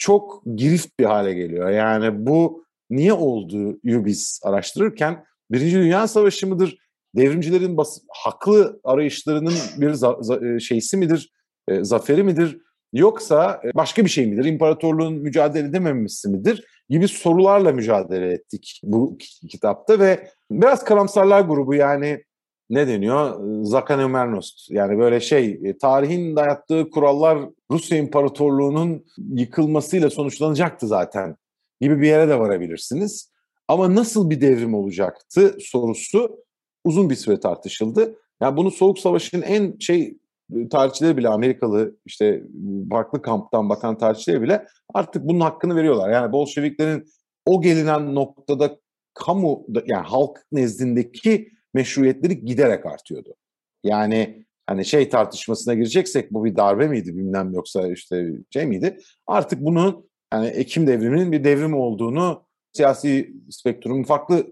çok 0.00 0.42
girift 0.56 0.98
bir 0.98 1.04
hale 1.04 1.34
geliyor. 1.34 1.70
Yani 1.70 2.26
bu 2.26 2.64
niye 2.90 3.12
olduğu 3.12 3.78
biz 3.84 4.40
araştırırken 4.44 5.24
Birinci 5.50 5.76
Dünya 5.76 6.08
Savaşı 6.08 6.46
mıdır? 6.46 6.78
Devrimcilerin 7.16 7.76
bas- 7.76 8.00
haklı 8.08 8.80
arayışlarının 8.84 9.54
bir 9.76 9.90
za- 9.90 10.20
za- 10.20 10.56
e, 10.56 10.60
şeysi 10.60 10.96
midir? 10.96 11.32
E, 11.68 11.84
zaferi 11.84 12.22
midir? 12.22 12.58
Yoksa 12.92 13.60
e, 13.64 13.74
başka 13.74 14.04
bir 14.04 14.10
şey 14.10 14.26
midir? 14.26 14.44
İmparatorluğun 14.44 15.14
mücadele 15.14 15.68
edememesi 15.68 16.28
midir? 16.28 16.64
Gibi 16.88 17.08
sorularla 17.08 17.72
mücadele 17.72 18.32
ettik 18.32 18.80
bu 18.84 19.18
kitapta 19.50 19.98
ve 19.98 20.28
biraz 20.50 20.84
karamsarlar 20.84 21.40
grubu 21.40 21.74
yani 21.74 22.24
ne 22.70 22.88
deniyor? 22.88 23.40
Zakanomernost. 23.64 24.70
Yani 24.70 24.98
böyle 24.98 25.20
şey, 25.20 25.60
e, 25.64 25.78
tarihin 25.78 26.36
dayattığı 26.36 26.90
kurallar 26.90 27.38
Rusya 27.70 27.98
İmparatorluğu'nun 27.98 29.04
yıkılmasıyla 29.34 30.10
sonuçlanacaktı 30.10 30.86
zaten 30.86 31.36
gibi 31.80 32.00
bir 32.00 32.06
yere 32.06 32.28
de 32.28 32.38
varabilirsiniz. 32.38 33.30
Ama 33.68 33.94
nasıl 33.94 34.30
bir 34.30 34.40
devrim 34.40 34.74
olacaktı 34.74 35.56
sorusu 35.60 36.44
uzun 36.84 37.10
bir 37.10 37.14
süre 37.14 37.40
tartışıldı. 37.40 38.16
Yani 38.40 38.56
bunu 38.56 38.70
Soğuk 38.70 38.98
Savaş'ın 38.98 39.42
en 39.42 39.78
şey 39.78 40.18
tarihçileri 40.70 41.16
bile 41.16 41.28
Amerikalı 41.28 41.96
işte 42.06 42.42
farklı 42.90 43.22
kamptan 43.22 43.68
bakan 43.68 43.98
tarihçileri 43.98 44.42
bile 44.42 44.66
artık 44.94 45.28
bunun 45.28 45.40
hakkını 45.40 45.76
veriyorlar. 45.76 46.10
Yani 46.10 46.32
Bolşeviklerin 46.32 47.04
o 47.46 47.60
gelinen 47.60 48.14
noktada 48.14 48.78
kamu 49.14 49.66
yani 49.86 50.06
halk 50.06 50.38
nezdindeki 50.52 51.48
meşruiyetleri 51.74 52.44
giderek 52.44 52.86
artıyordu. 52.86 53.34
Yani 53.84 54.44
hani 54.66 54.84
şey 54.84 55.08
tartışmasına 55.08 55.74
gireceksek 55.74 56.32
bu 56.32 56.44
bir 56.44 56.56
darbe 56.56 56.88
miydi 56.88 57.16
bilmem 57.16 57.52
yoksa 57.52 57.88
işte 57.92 58.30
şey 58.50 58.66
miydi? 58.66 58.98
Artık 59.26 59.60
bunun 59.60 60.10
yani 60.32 60.46
Ekim 60.46 60.86
devriminin 60.86 61.32
bir 61.32 61.44
devrim 61.44 61.74
olduğunu 61.74 62.42
siyasi 62.72 63.34
spektrumun 63.50 64.02
farklı 64.02 64.46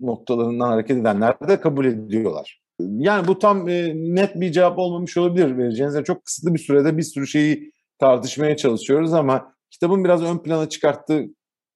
noktalarından 0.00 0.68
hareket 0.68 0.96
edenler 0.96 1.36
de 1.48 1.60
kabul 1.60 1.84
ediyorlar. 1.84 2.60
Yani 2.80 3.28
bu 3.28 3.38
tam 3.38 3.68
e, 3.68 3.92
net 3.94 4.40
bir 4.40 4.52
cevap 4.52 4.78
olmamış 4.78 5.16
olabilir 5.16 5.58
vereceğiniz. 5.58 5.94
Yani 5.94 6.04
çok 6.04 6.24
kısıtlı 6.24 6.54
bir 6.54 6.58
sürede 6.58 6.96
bir 6.96 7.02
sürü 7.02 7.26
şeyi 7.26 7.72
tartışmaya 7.98 8.56
çalışıyoruz 8.56 9.12
ama 9.12 9.54
kitabın 9.70 10.04
biraz 10.04 10.22
ön 10.22 10.38
plana 10.38 10.68
çıkarttığı 10.68 11.24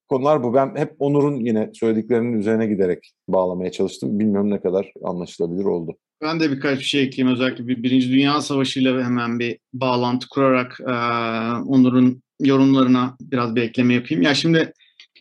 konular 0.08 0.42
bu. 0.42 0.54
Ben 0.54 0.76
hep 0.76 0.94
Onur'un 0.98 1.36
yine 1.36 1.70
söylediklerinin 1.74 2.38
üzerine 2.38 2.66
giderek 2.66 3.12
bağlamaya 3.28 3.72
çalıştım. 3.72 4.18
Bilmiyorum 4.18 4.50
ne 4.50 4.60
kadar 4.60 4.92
anlaşılabilir 5.04 5.64
oldu. 5.64 5.96
Ben 6.22 6.40
de 6.40 6.50
birkaç 6.50 6.78
bir 6.78 6.84
şey 6.84 7.02
ekleyeyim. 7.02 7.34
Özellikle 7.34 7.66
bir 7.66 7.82
Birinci 7.82 8.10
Dünya 8.10 8.40
Savaşı 8.40 8.80
ile 8.80 9.04
hemen 9.04 9.38
bir 9.38 9.58
bağlantı 9.72 10.28
kurarak 10.28 10.80
e, 10.80 10.92
Onur'un 11.68 12.22
yorumlarına 12.40 13.16
biraz 13.20 13.56
bir 13.56 13.62
ekleme 13.62 13.94
yapayım. 13.94 14.22
Ya 14.22 14.34
şimdi 14.34 14.72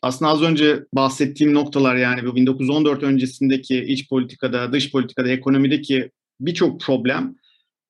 aslında 0.02 0.32
az 0.32 0.42
önce 0.42 0.80
bahsettiğim 0.94 1.54
noktalar 1.54 1.96
yani 1.96 2.26
bu 2.26 2.36
1914 2.36 3.04
öncesindeki 3.04 3.80
iç 3.80 4.10
politikada, 4.10 4.74
dış 4.74 4.92
politikada, 4.92 5.30
ekonomideki 5.30 6.12
birçok 6.40 6.82
problem 6.82 7.36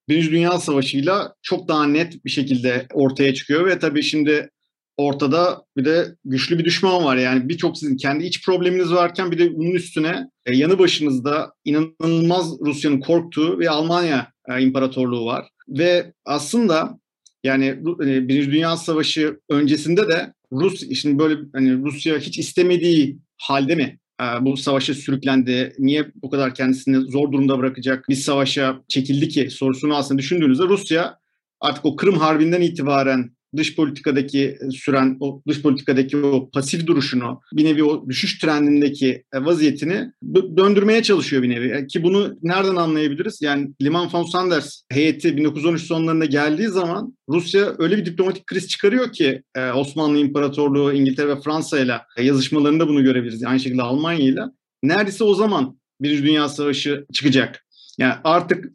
Birinci 0.10 0.32
Dünya 0.32 0.60
Savaşı'yla 0.60 1.34
çok 1.42 1.68
daha 1.68 1.88
net 1.88 2.26
bir 2.26 2.30
şekilde 2.30 2.88
ortaya 2.94 3.34
çıkıyor 3.34 3.66
ve 3.66 3.80
tabii 3.80 4.04
şimdi 4.04 4.50
ortada 4.98 5.64
bir 5.78 5.86
de 5.86 6.16
güçlü 6.26 6.60
bir 6.60 6.66
düşman 6.66 7.04
var. 7.04 7.18
Yani 7.18 7.50
birçok 7.50 7.78
sizin 7.78 7.98
kendi 7.98 8.26
iç 8.26 8.46
probleminiz 8.46 8.92
varken 8.92 9.32
bir 9.32 9.40
de 9.40 9.58
bunun 9.58 9.72
üstüne 9.72 10.30
e, 10.46 10.56
yanı 10.56 10.80
başınızda 10.80 11.54
inanılmaz 11.66 12.60
Rusya'nın 12.60 13.00
korktuğu 13.00 13.60
ve 13.60 13.70
Almanya 13.70 14.32
e, 14.50 14.62
İmparatorluğu 14.62 15.26
var. 15.26 15.48
Ve 15.70 16.14
aslında 16.26 17.00
yani 17.44 17.66
e, 18.06 18.28
Birinci 18.28 18.52
Dünya 18.52 18.78
Savaşı 18.78 19.40
öncesinde 19.50 20.08
de 20.08 20.34
Rus 20.52 20.84
şimdi 20.94 21.20
böyle 21.20 21.40
hani 21.54 21.84
Rusya 21.84 22.18
hiç 22.18 22.38
istemediği 22.38 23.20
halde 23.38 23.76
mi 23.76 24.00
e, 24.22 24.26
bu 24.42 24.58
savaşa 24.58 24.94
sürüklendi? 24.94 25.76
Niye 25.80 26.12
bu 26.16 26.30
kadar 26.30 26.54
kendisini 26.54 27.12
zor 27.12 27.32
durumda 27.32 27.60
bırakacak 27.60 28.06
bir 28.10 28.16
savaşa 28.16 28.82
çekildi 28.88 29.30
ki 29.30 29.50
sorusunu 29.50 29.96
aslında 29.96 30.20
düşündüğünüzde 30.20 30.64
Rusya 30.64 31.18
artık 31.62 31.86
o 31.86 31.96
Kırım 31.96 32.18
Harbi'nden 32.18 32.62
itibaren 32.62 33.37
dış 33.56 33.76
politikadaki 33.76 34.58
e, 34.62 34.72
süren 34.72 35.18
o 35.20 35.42
dış 35.48 35.62
politikadaki 35.62 36.18
o 36.18 36.50
pasif 36.50 36.88
duruşunu 36.88 37.42
bir 37.54 37.66
nevi 37.66 37.84
o 37.84 38.10
düşüş 38.10 38.40
trendindeki 38.40 39.24
e, 39.34 39.46
vaziyetini 39.46 40.12
döndürmeye 40.58 41.04
çalışıyor 41.04 41.44
bir 41.44 41.50
nevi. 41.50 41.72
E, 41.72 41.88
ki 41.88 42.04
bunu 42.04 42.38
nereden 42.42 42.76
anlayabiliriz? 42.76 43.42
Yani 43.42 43.74
Liman 43.82 44.14
von 44.14 44.24
Sanders 44.24 44.82
heyeti 44.90 45.38
1913 45.38 45.82
sonlarında 45.82 46.26
geldiği 46.26 46.68
zaman 46.68 47.18
Rusya 47.30 47.76
öyle 47.78 47.98
bir 47.98 48.06
diplomatik 48.06 48.48
kriz 48.48 48.68
çıkarıyor 48.68 49.12
ki 49.12 49.44
Osmanlı 49.76 50.18
İmparatorluğu, 50.18 50.94
İngiltere 50.94 51.28
ve 51.28 51.42
Fransa 51.42 51.80
ile 51.80 52.02
yazışmalarında 52.22 52.88
bunu 52.88 53.04
görebiliriz. 53.04 53.44
Aynı 53.44 53.60
şekilde 53.60 53.82
Almanya 53.82 54.20
ile. 54.20 54.42
Neredeyse 54.84 55.24
o 55.24 55.34
zaman 55.34 55.80
Birinci 56.02 56.24
Dünya 56.24 56.50
Savaşı 56.50 57.06
çıkacak. 57.14 57.66
Yani 57.98 58.14
artık 58.24 58.66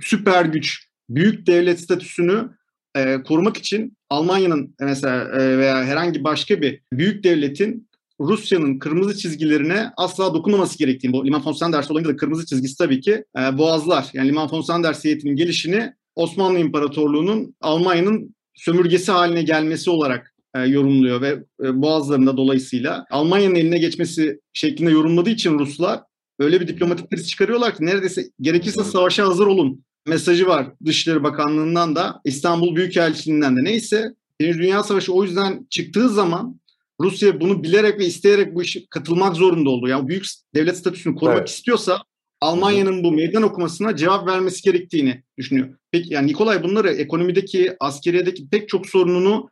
süper 0.00 0.44
güç, 0.44 0.88
büyük 1.10 1.46
devlet 1.46 1.80
statüsünü 1.80 2.50
e, 2.96 3.22
korumak 3.22 3.56
için 3.56 3.96
Almanya'nın 4.10 4.74
mesela 4.80 5.40
e, 5.40 5.58
veya 5.58 5.84
herhangi 5.84 6.24
başka 6.24 6.62
bir 6.62 6.80
büyük 6.92 7.24
devletin 7.24 7.90
Rusya'nın 8.20 8.78
kırmızı 8.78 9.16
çizgilerine 9.16 9.90
asla 9.96 10.34
dokunmaması 10.34 10.78
gerektiğini, 10.78 11.12
bu 11.12 11.26
Liman 11.26 11.46
von 11.46 11.52
Sanders 11.52 11.90
olayında 11.90 12.12
da 12.12 12.16
kırmızı 12.16 12.46
çizgisi 12.46 12.78
tabii 12.78 13.00
ki 13.00 13.24
e, 13.38 13.58
boğazlar. 13.58 14.06
Yani 14.12 14.28
Liman 14.28 14.52
von 14.52 14.60
Sanders 14.60 15.04
heyetinin 15.04 15.36
gelişini 15.36 15.92
Osmanlı 16.14 16.58
İmparatorluğu'nun 16.58 17.54
Almanya'nın 17.60 18.34
sömürgesi 18.54 19.12
haline 19.12 19.42
gelmesi 19.42 19.90
olarak 19.90 20.34
e, 20.54 20.60
yorumluyor 20.60 21.20
ve 21.20 21.44
e, 21.64 21.82
boğazlarında 21.82 22.36
dolayısıyla 22.36 23.06
Almanya'nın 23.10 23.54
eline 23.54 23.78
geçmesi 23.78 24.40
şeklinde 24.52 24.90
yorumladığı 24.90 25.30
için 25.30 25.58
Ruslar 25.58 26.00
öyle 26.38 26.60
bir 26.60 26.68
diplomatik 26.68 27.10
kriz 27.10 27.28
çıkarıyorlar 27.28 27.76
ki 27.76 27.86
neredeyse 27.86 28.22
gerekirse 28.40 28.84
savaşa 28.84 29.26
hazır 29.26 29.46
olun 29.46 29.84
mesajı 30.06 30.46
var 30.46 30.72
Dışişleri 30.84 31.22
Bakanlığı'ndan 31.22 31.96
da 31.96 32.20
İstanbul 32.24 32.76
Büyükelçiliğinden 32.76 33.56
de 33.56 33.64
neyse 33.64 34.14
Birinci 34.40 34.58
Dünya 34.58 34.82
Savaşı 34.82 35.12
o 35.12 35.24
yüzden 35.24 35.66
çıktığı 35.70 36.08
zaman 36.08 36.60
Rusya 37.00 37.40
bunu 37.40 37.62
bilerek 37.62 37.98
ve 37.98 38.06
isteyerek 38.06 38.54
bu 38.54 38.62
işe 38.62 38.86
katılmak 38.90 39.36
zorunda 39.36 39.70
oldu. 39.70 39.88
Yani 39.88 40.08
büyük 40.08 40.24
devlet 40.54 40.76
statüsünü 40.76 41.14
korumak 41.14 41.38
evet. 41.38 41.48
istiyorsa 41.48 42.02
Almanya'nın 42.40 43.04
bu 43.04 43.12
meydan 43.12 43.42
okumasına 43.42 43.96
cevap 43.96 44.28
vermesi 44.28 44.62
gerektiğini 44.62 45.22
düşünüyor. 45.38 45.68
Peki 45.92 46.14
yani 46.14 46.26
Nikolay 46.26 46.62
bunları 46.62 46.90
ekonomideki, 46.90 47.76
askeriyedeki 47.80 48.48
pek 48.48 48.68
çok 48.68 48.86
sorununu 48.86 49.50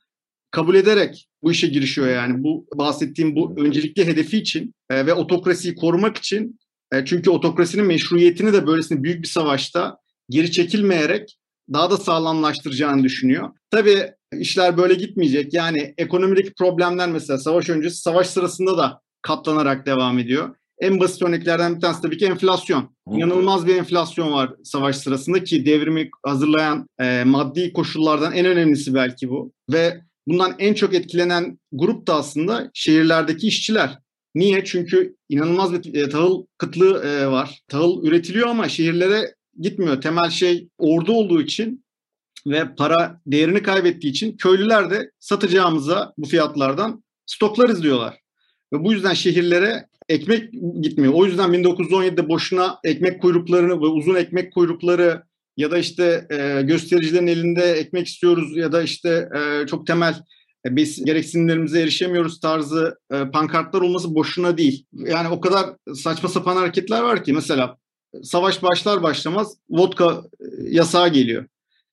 kabul 0.50 0.74
ederek 0.74 1.28
bu 1.42 1.52
işe 1.52 1.66
girişiyor 1.66 2.08
yani. 2.08 2.42
Bu 2.44 2.66
bahsettiğim 2.74 3.36
bu 3.36 3.54
öncelikli 3.56 4.06
hedefi 4.06 4.38
için 4.38 4.74
e, 4.90 5.06
ve 5.06 5.14
otokrasiyi 5.14 5.74
korumak 5.74 6.16
için 6.16 6.58
e, 6.92 7.04
çünkü 7.04 7.30
otokrasinin 7.30 7.86
meşruiyetini 7.86 8.52
de 8.52 8.66
böylesine 8.66 9.02
büyük 9.02 9.22
bir 9.22 9.28
savaşta 9.28 9.98
geri 10.30 10.50
çekilmeyerek 10.50 11.38
daha 11.72 11.90
da 11.90 11.96
sağlamlaştıracağını 11.96 13.04
düşünüyor. 13.04 13.50
Tabii 13.70 14.12
işler 14.32 14.76
böyle 14.76 14.94
gitmeyecek. 14.94 15.54
Yani 15.54 15.94
ekonomideki 15.98 16.52
problemler 16.58 17.08
mesela 17.08 17.38
savaş 17.38 17.68
öncesi, 17.68 17.96
savaş 17.96 18.26
sırasında 18.26 18.78
da 18.78 19.00
katlanarak 19.22 19.86
devam 19.86 20.18
ediyor. 20.18 20.54
En 20.80 21.00
basit 21.00 21.22
örneklerden 21.22 21.76
bir 21.76 21.80
tanesi 21.80 22.02
tabii 22.02 22.18
ki 22.18 22.26
enflasyon. 22.26 22.96
İnanılmaz 23.10 23.66
bir 23.66 23.76
enflasyon 23.76 24.32
var 24.32 24.54
savaş 24.64 24.96
sırasında 24.96 25.44
ki 25.44 25.66
devrimi 25.66 26.10
hazırlayan 26.26 26.86
e, 27.00 27.24
maddi 27.24 27.72
koşullardan 27.72 28.32
en 28.32 28.46
önemlisi 28.46 28.94
belki 28.94 29.30
bu. 29.30 29.52
Ve 29.72 30.00
bundan 30.28 30.54
en 30.58 30.74
çok 30.74 30.94
etkilenen 30.94 31.58
grup 31.72 32.06
da 32.06 32.14
aslında 32.14 32.70
şehirlerdeki 32.74 33.46
işçiler. 33.46 33.98
Niye? 34.34 34.64
Çünkü 34.64 35.16
inanılmaz 35.28 35.72
bir 35.72 35.94
e, 35.94 36.08
tahıl 36.08 36.44
kıtlığı 36.58 37.04
e, 37.04 37.26
var. 37.26 37.60
Tahıl 37.68 38.04
üretiliyor 38.04 38.48
ama 38.48 38.68
şehirlere 38.68 39.34
gitmiyor. 39.58 40.00
Temel 40.00 40.30
şey 40.30 40.68
ordu 40.78 41.12
olduğu 41.12 41.42
için 41.42 41.84
ve 42.46 42.74
para 42.74 43.20
değerini 43.26 43.62
kaybettiği 43.62 44.12
için 44.12 44.36
köylüler 44.36 44.90
de 44.90 45.10
satacağımıza 45.18 46.12
bu 46.18 46.26
fiyatlardan 46.26 47.04
stoklar 47.26 47.68
izliyorlar. 47.68 48.18
Ve 48.72 48.84
bu 48.84 48.92
yüzden 48.92 49.14
şehirlere 49.14 49.86
ekmek 50.08 50.52
gitmiyor. 50.80 51.12
O 51.12 51.26
yüzden 51.26 51.50
1917'de 51.50 52.28
boşuna 52.28 52.78
ekmek 52.84 53.22
kuyruklarını 53.22 53.72
ve 53.72 53.86
uzun 53.86 54.14
ekmek 54.14 54.52
kuyrukları 54.52 55.22
ya 55.56 55.70
da 55.70 55.78
işte 55.78 56.26
e, 56.30 56.62
göstericilerin 56.62 57.26
elinde 57.26 57.72
ekmek 57.72 58.06
istiyoruz 58.06 58.56
ya 58.56 58.72
da 58.72 58.82
işte 58.82 59.28
e, 59.36 59.66
çok 59.66 59.86
temel 59.86 60.14
e, 60.66 60.76
biz 60.76 61.04
gereksinimlerimize 61.04 61.80
erişemiyoruz 61.80 62.40
tarzı 62.40 62.98
e, 63.12 63.30
pankartlar 63.30 63.80
olması 63.80 64.14
boşuna 64.14 64.58
değil. 64.58 64.86
Yani 64.92 65.28
o 65.28 65.40
kadar 65.40 65.66
saçma 65.94 66.28
sapan 66.28 66.56
hareketler 66.56 67.02
var 67.02 67.24
ki 67.24 67.32
mesela 67.32 67.76
savaş 68.22 68.62
başlar 68.62 69.02
başlamaz 69.02 69.56
vodka 69.70 70.22
e, 70.40 70.44
yasağı 70.70 71.08
geliyor. 71.08 71.46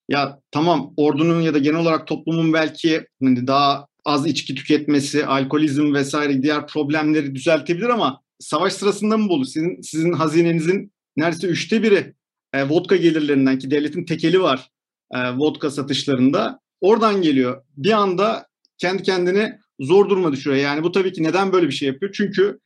Ya 0.10 0.40
tamam 0.52 0.94
ordunun 0.98 1.42
ya 1.42 1.54
da 1.54 1.58
genel 1.58 1.80
olarak 1.80 2.08
toplumun 2.08 2.54
belki 2.54 3.08
hani 3.24 3.48
daha 3.48 3.88
az 4.06 4.28
içki 4.28 4.56
tüketmesi, 4.56 5.26
alkolizm 5.26 5.94
vesaire 5.94 6.44
diğer 6.44 6.68
problemleri 6.68 7.36
düzeltebilir 7.36 7.90
ama 7.90 8.22
savaş 8.40 8.74
sırasında 8.74 9.18
mı 9.18 9.30
bu 9.30 9.46
Sizin, 9.46 9.82
sizin 9.82 10.14
hazinenizin 10.14 10.92
neredeyse 11.18 11.48
üçte 11.48 11.84
biri 11.84 12.14
e, 12.54 12.70
vodka 12.70 12.96
gelirlerinden 12.96 13.60
ki 13.60 13.72
devletin 13.72 14.06
tekeli 14.06 14.42
var 14.42 14.70
e, 15.14 15.32
vodka 15.32 15.72
satışlarında. 15.72 16.60
Oradan 16.82 17.22
geliyor. 17.22 17.64
Bir 17.78 17.92
anda 17.92 18.48
kendi 18.78 19.04
kendine 19.04 19.60
zor 19.80 20.10
duruma 20.10 20.32
düşüyor. 20.32 20.56
Yani 20.56 20.84
bu 20.84 20.92
tabii 20.92 21.14
ki 21.14 21.24
neden 21.24 21.54
böyle 21.54 21.68
bir 21.68 21.74
şey 21.74 21.88
yapıyor? 21.88 22.12
Çünkü 22.16 22.60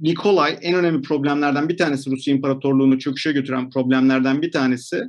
Nikolay 0.00 0.58
en 0.62 0.74
önemli 0.74 1.02
problemlerden 1.02 1.68
bir 1.68 1.76
tanesi 1.76 2.10
Rusya 2.10 2.34
İmparatorluğu'nu 2.34 2.98
çöküşe 2.98 3.32
götüren 3.32 3.70
problemlerden 3.70 4.42
bir 4.42 4.52
tanesi. 4.52 5.02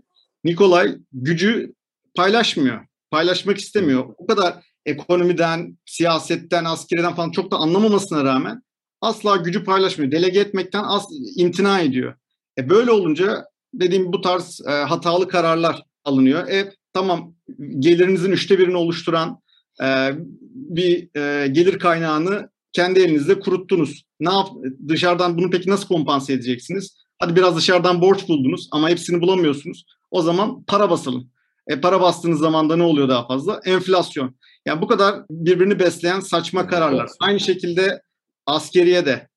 Nikolay 0.43 0.97
gücü 1.11 1.73
paylaşmıyor. 2.15 2.85
Paylaşmak 3.11 3.57
istemiyor. 3.57 4.05
O 4.17 4.25
kadar 4.27 4.53
ekonomiden, 4.85 5.77
siyasetten, 5.85 6.65
askeriden 6.65 7.13
falan 7.13 7.31
çok 7.31 7.51
da 7.51 7.57
anlamamasına 7.57 8.23
rağmen 8.23 8.61
asla 9.01 9.35
gücü 9.35 9.63
paylaşmıyor. 9.63 10.11
Delege 10.11 10.39
etmekten 10.39 10.83
az 10.83 11.07
imtina 11.37 11.79
ediyor. 11.79 12.15
E 12.57 12.69
böyle 12.69 12.91
olunca 12.91 13.45
dediğim 13.73 14.13
bu 14.13 14.21
tarz 14.21 14.61
e, 14.67 14.71
hatalı 14.71 15.27
kararlar 15.27 15.83
alınıyor. 16.03 16.47
E 16.47 16.73
tamam 16.93 17.35
gelirinizin 17.79 18.31
üçte 18.31 18.59
birini 18.59 18.77
oluşturan 18.77 19.39
e, 19.83 20.11
bir 20.53 21.17
e, 21.17 21.47
gelir 21.47 21.79
kaynağını 21.79 22.49
kendi 22.73 22.99
elinizde 22.99 23.39
kuruttunuz. 23.39 24.03
Ne 24.19 24.33
yap 24.33 24.47
dışarıdan 24.87 25.37
bunu 25.37 25.49
peki 25.49 25.69
nasıl 25.69 25.87
kompanse 25.87 26.33
edeceksiniz? 26.33 26.97
Hadi 27.19 27.35
biraz 27.35 27.57
dışarıdan 27.57 28.01
borç 28.01 28.27
buldunuz 28.27 28.67
ama 28.71 28.89
hepsini 28.89 29.21
bulamıyorsunuz. 29.21 29.85
O 30.11 30.21
zaman 30.21 30.63
para 30.63 30.89
basalım. 30.89 31.29
E, 31.67 31.81
para 31.81 32.01
bastığınız 32.01 32.39
zaman 32.39 32.69
da 32.69 32.75
ne 32.75 32.83
oluyor 32.83 33.09
daha 33.09 33.27
fazla? 33.27 33.61
Enflasyon. 33.65 34.35
Yani 34.65 34.81
bu 34.81 34.87
kadar 34.87 35.15
birbirini 35.29 35.79
besleyen 35.79 36.19
saçma 36.19 36.67
kararlar. 36.67 37.09
Aynı 37.19 37.39
şekilde 37.39 38.01
askeriye 38.45 39.05
de 39.05 39.27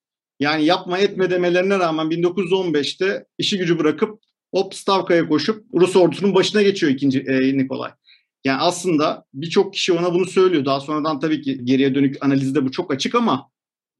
yani 0.40 0.64
yapma 0.64 0.98
etme 0.98 1.30
demelerine 1.30 1.78
rağmen 1.78 2.06
1915'te 2.06 3.26
işi 3.38 3.58
gücü 3.58 3.78
bırakıp 3.78 4.20
hop 4.54 4.74
Stavka'ya 4.74 5.28
koşup 5.28 5.64
Rus 5.74 5.96
ordusunun 5.96 6.34
başına 6.34 6.62
geçiyor 6.62 6.92
ikinci 6.92 7.20
e, 7.20 7.58
Nikolay. 7.58 7.90
Yani 8.46 8.60
aslında 8.60 9.24
birçok 9.34 9.74
kişi 9.74 9.92
ona 9.92 10.14
bunu 10.14 10.26
söylüyor. 10.26 10.64
Daha 10.64 10.80
sonradan 10.80 11.20
tabii 11.20 11.42
ki 11.42 11.64
geriye 11.64 11.94
dönük 11.94 12.24
analizde 12.24 12.64
bu 12.64 12.70
çok 12.70 12.92
açık 12.92 13.14
ama 13.14 13.50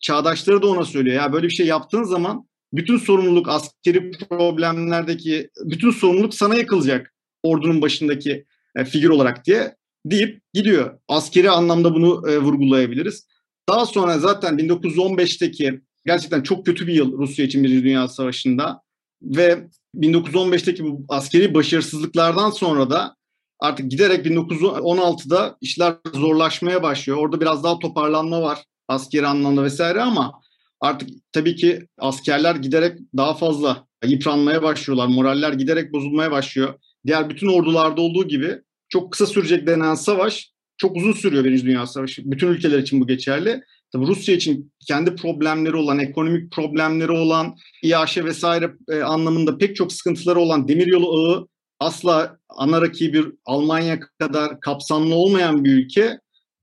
çağdaşları 0.01 0.63
da 0.63 0.67
ona 0.67 0.85
söylüyor. 0.85 1.17
Ya 1.17 1.33
böyle 1.33 1.47
bir 1.47 1.53
şey 1.53 1.67
yaptığın 1.67 2.03
zaman 2.03 2.49
bütün 2.73 2.97
sorumluluk 2.97 3.49
askeri 3.49 4.11
problemlerdeki 4.11 5.51
bütün 5.65 5.91
sorumluluk 5.91 6.35
sana 6.35 6.55
yakılacak 6.55 7.15
ordunun 7.43 7.83
başındaki 7.83 8.45
e, 8.77 8.85
figür 8.85 9.09
olarak 9.09 9.45
diye 9.45 9.77
deyip 10.07 10.41
gidiyor. 10.55 10.99
Askeri 11.09 11.51
anlamda 11.51 11.95
bunu 11.95 12.31
e, 12.31 12.39
vurgulayabiliriz. 12.39 13.27
Daha 13.69 13.87
sonra 13.87 14.19
zaten 14.19 14.55
1915'teki 14.55 15.81
gerçekten 16.07 16.43
çok 16.43 16.67
kötü 16.67 16.87
bir 16.87 16.95
yıl 16.95 17.19
Rusya 17.19 17.45
için 17.45 17.65
Birinci 17.65 17.85
Dünya 17.85 18.09
Savaşı'nda 18.09 18.81
ve 19.23 19.67
1915'teki 19.95 20.85
bu 20.85 21.05
askeri 21.09 21.55
başarısızlıklardan 21.55 22.51
sonra 22.51 22.91
da 22.91 23.17
artık 23.61 23.91
giderek 23.91 24.27
1916'da 24.27 25.57
işler 25.61 25.95
zorlaşmaya 26.15 26.83
başlıyor. 26.83 27.19
Orada 27.19 27.41
biraz 27.41 27.65
daha 27.65 27.79
toparlanma 27.79 28.43
var 28.43 28.65
askeri 28.89 29.27
anlamda 29.27 29.65
vesaire 29.65 30.01
ama 30.01 30.41
artık 30.81 31.09
tabii 31.33 31.57
ki 31.57 31.87
askerler 31.99 32.55
giderek 32.55 32.99
daha 33.17 33.35
fazla 33.35 33.87
yıpranmaya 34.05 34.63
başlıyorlar. 34.63 35.07
Moraller 35.07 35.53
giderek 35.53 35.93
bozulmaya 35.93 36.31
başlıyor. 36.31 36.75
Diğer 37.07 37.31
bütün 37.31 37.47
ordularda 37.47 38.01
olduğu 38.01 38.29
gibi 38.29 38.59
çok 38.89 39.13
kısa 39.13 39.27
sürecek 39.27 39.67
denen 39.67 39.95
savaş 39.95 40.51
çok 40.79 40.97
uzun 40.97 41.13
sürüyor 41.13 41.45
Birinci 41.45 41.67
Dünya 41.67 41.87
Savaşı. 41.87 42.23
Bütün 42.25 42.49
ülkeler 42.49 42.79
için 42.79 43.01
bu 43.01 43.07
geçerli. 43.07 43.63
Tabii 43.93 44.07
Rusya 44.07 44.35
için 44.35 44.73
kendi 44.89 45.15
problemleri 45.15 45.77
olan, 45.77 45.99
ekonomik 45.99 46.53
problemleri 46.53 47.13
olan, 47.13 47.57
İAŞ 47.83 48.19
vesaire 48.19 48.71
e, 48.89 49.03
anlamında 49.03 49.59
pek 49.59 49.77
çok 49.77 49.93
sıkıntıları 49.93 50.41
olan 50.41 50.69
demiryolu 50.69 51.13
ağı 51.13 51.47
asla 51.81 52.39
ana 52.49 52.83
rakibi 52.83 53.25
Almanya 53.45 54.01
kadar 54.01 54.61
kapsamlı 54.61 55.15
olmayan 55.15 55.65
bir 55.65 55.73
ülke 55.73 56.19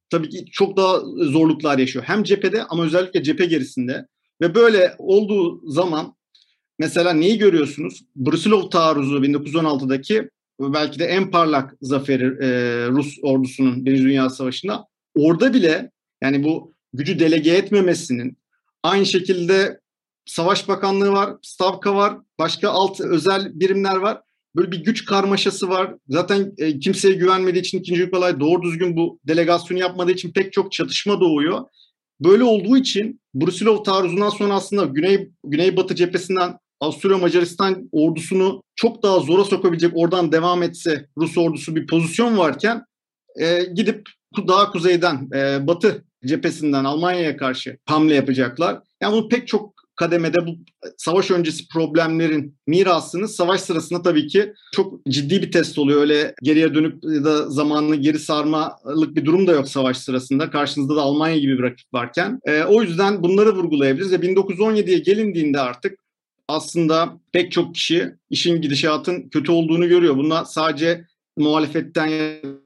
tabii 0.09 0.30
ki 0.30 0.45
çok 0.51 0.78
daha 0.78 0.99
zorluklar 1.16 1.78
yaşıyor. 1.78 2.05
Hem 2.07 2.24
cephede 2.24 2.64
ama 2.64 2.84
özellikle 2.84 3.24
cephe 3.24 3.45
gerisinde. 3.45 4.07
Ve 4.41 4.55
böyle 4.55 4.95
olduğu 4.97 5.72
zaman 5.72 6.16
mesela 6.80 7.14
neyi 7.14 7.38
görüyorsunuz? 7.38 8.01
Brusilov 8.16 8.70
taarruzu 8.70 9.24
1916'daki 9.24 10.30
belki 10.59 10.99
de 10.99 11.05
en 11.05 11.32
parlak 11.32 11.74
zaferi 11.82 12.26
e, 12.45 12.49
Rus 12.88 13.18
ordusunun 13.22 13.86
Birinci 13.86 14.03
Dünya 14.03 14.30
Savaşı'nda. 14.30 14.88
Orada 15.16 15.53
bile 15.53 15.91
yani 16.22 16.43
bu 16.43 16.74
gücü 16.93 17.20
delege 17.20 17.51
etmemesinin 17.51 18.38
aynı 18.84 19.05
şekilde 19.05 19.80
Savaş 20.26 20.68
Bakanlığı 20.68 21.11
var, 21.11 21.36
Stavka 21.41 21.95
var, 21.95 22.18
başka 22.39 22.70
alt 22.70 23.01
özel 23.01 23.59
birimler 23.59 23.95
var. 23.95 24.22
Böyle 24.56 24.72
bir 24.72 24.84
güç 24.84 25.06
karmaşası 25.06 25.70
var. 25.70 25.95
Zaten 26.08 26.54
e, 26.58 26.80
kimseye 26.80 27.14
güvenmediği 27.14 27.62
için 27.62 27.80
ikinci 27.80 28.06
Nikolay 28.06 28.39
doğru 28.39 28.62
düzgün 28.62 28.97
bu 28.97 29.20
delegasyonu 29.28 29.80
yapmadığı 29.80 30.12
için 30.12 30.32
pek 30.32 30.54
çok 30.54 30.72
çatışma 30.72 31.22
doğuyor. 31.22 31.62
Böyle 32.20 32.43
olduğu 32.43 32.78
için 32.78 33.22
Brusilov 33.34 33.84
taarruzundan 33.84 34.30
sonra 34.30 34.54
aslında 34.54 34.86
Güney 34.86 35.30
Güneybatı 35.43 35.95
cephesinden 35.95 36.58
Avusturya 36.80 37.18
Macaristan 37.18 37.89
ordusunu 37.91 38.64
çok 38.76 39.04
daha 39.04 39.20
zora 39.20 39.43
sokabilecek 39.43 39.91
oradan 39.95 40.32
devam 40.32 40.64
etse 40.64 41.06
Rus 41.18 41.38
ordusu 41.38 41.76
bir 41.76 41.88
pozisyon 41.88 42.38
varken 42.38 42.86
e, 43.39 43.64
gidip 43.76 44.10
daha 44.47 44.72
kuzeyden, 44.72 45.30
e, 45.36 45.68
batı 45.68 46.06
cephesinden 46.26 46.84
Almanya'ya 46.84 47.38
karşı 47.38 47.78
hamle 47.86 48.16
yapacaklar. 48.16 48.80
Yani 49.01 49.16
bu 49.16 49.30
pek 49.30 49.47
çok 49.47 49.72
kademede 49.95 50.47
bu 50.47 50.57
savaş 50.97 51.31
öncesi 51.31 51.67
problemlerin 51.67 52.57
mirasını 52.67 53.27
savaş 53.27 53.61
sırasında 53.61 54.01
tabii 54.01 54.27
ki 54.27 54.53
çok 54.71 55.05
ciddi 55.05 55.41
bir 55.41 55.51
test 55.51 55.79
oluyor. 55.79 56.01
Öyle 56.01 56.35
geriye 56.43 56.73
dönüp 56.73 57.03
da 57.03 57.49
zamanını 57.49 57.95
geri 57.95 58.19
sarmalık 58.19 59.15
bir 59.15 59.25
durum 59.25 59.47
da 59.47 59.51
yok 59.51 59.67
savaş 59.67 59.97
sırasında. 59.97 60.49
Karşınızda 60.49 60.95
da 60.95 61.01
Almanya 61.01 61.37
gibi 61.37 61.57
bir 61.57 61.63
rakip 61.63 61.93
varken. 61.93 62.39
E, 62.45 62.63
o 62.63 62.81
yüzden 62.81 63.23
bunları 63.23 63.55
vurgulayabiliriz 63.55 64.11
ve 64.11 64.15
1917'ye 64.15 64.99
gelindiğinde 64.99 65.59
artık 65.59 65.99
aslında 66.47 67.19
pek 67.31 67.51
çok 67.51 67.75
kişi 67.75 68.15
işin 68.29 68.61
gidişatın 68.61 69.29
kötü 69.29 69.51
olduğunu 69.51 69.87
görüyor. 69.87 70.17
Bunlar 70.17 70.45
sadece 70.45 71.05
muhalefetten 71.37 72.09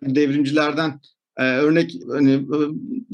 devrimcilerden 0.04 1.00
e, 1.38 1.44
örnek 1.44 1.92
hani 2.12 2.32
e, 2.34 2.58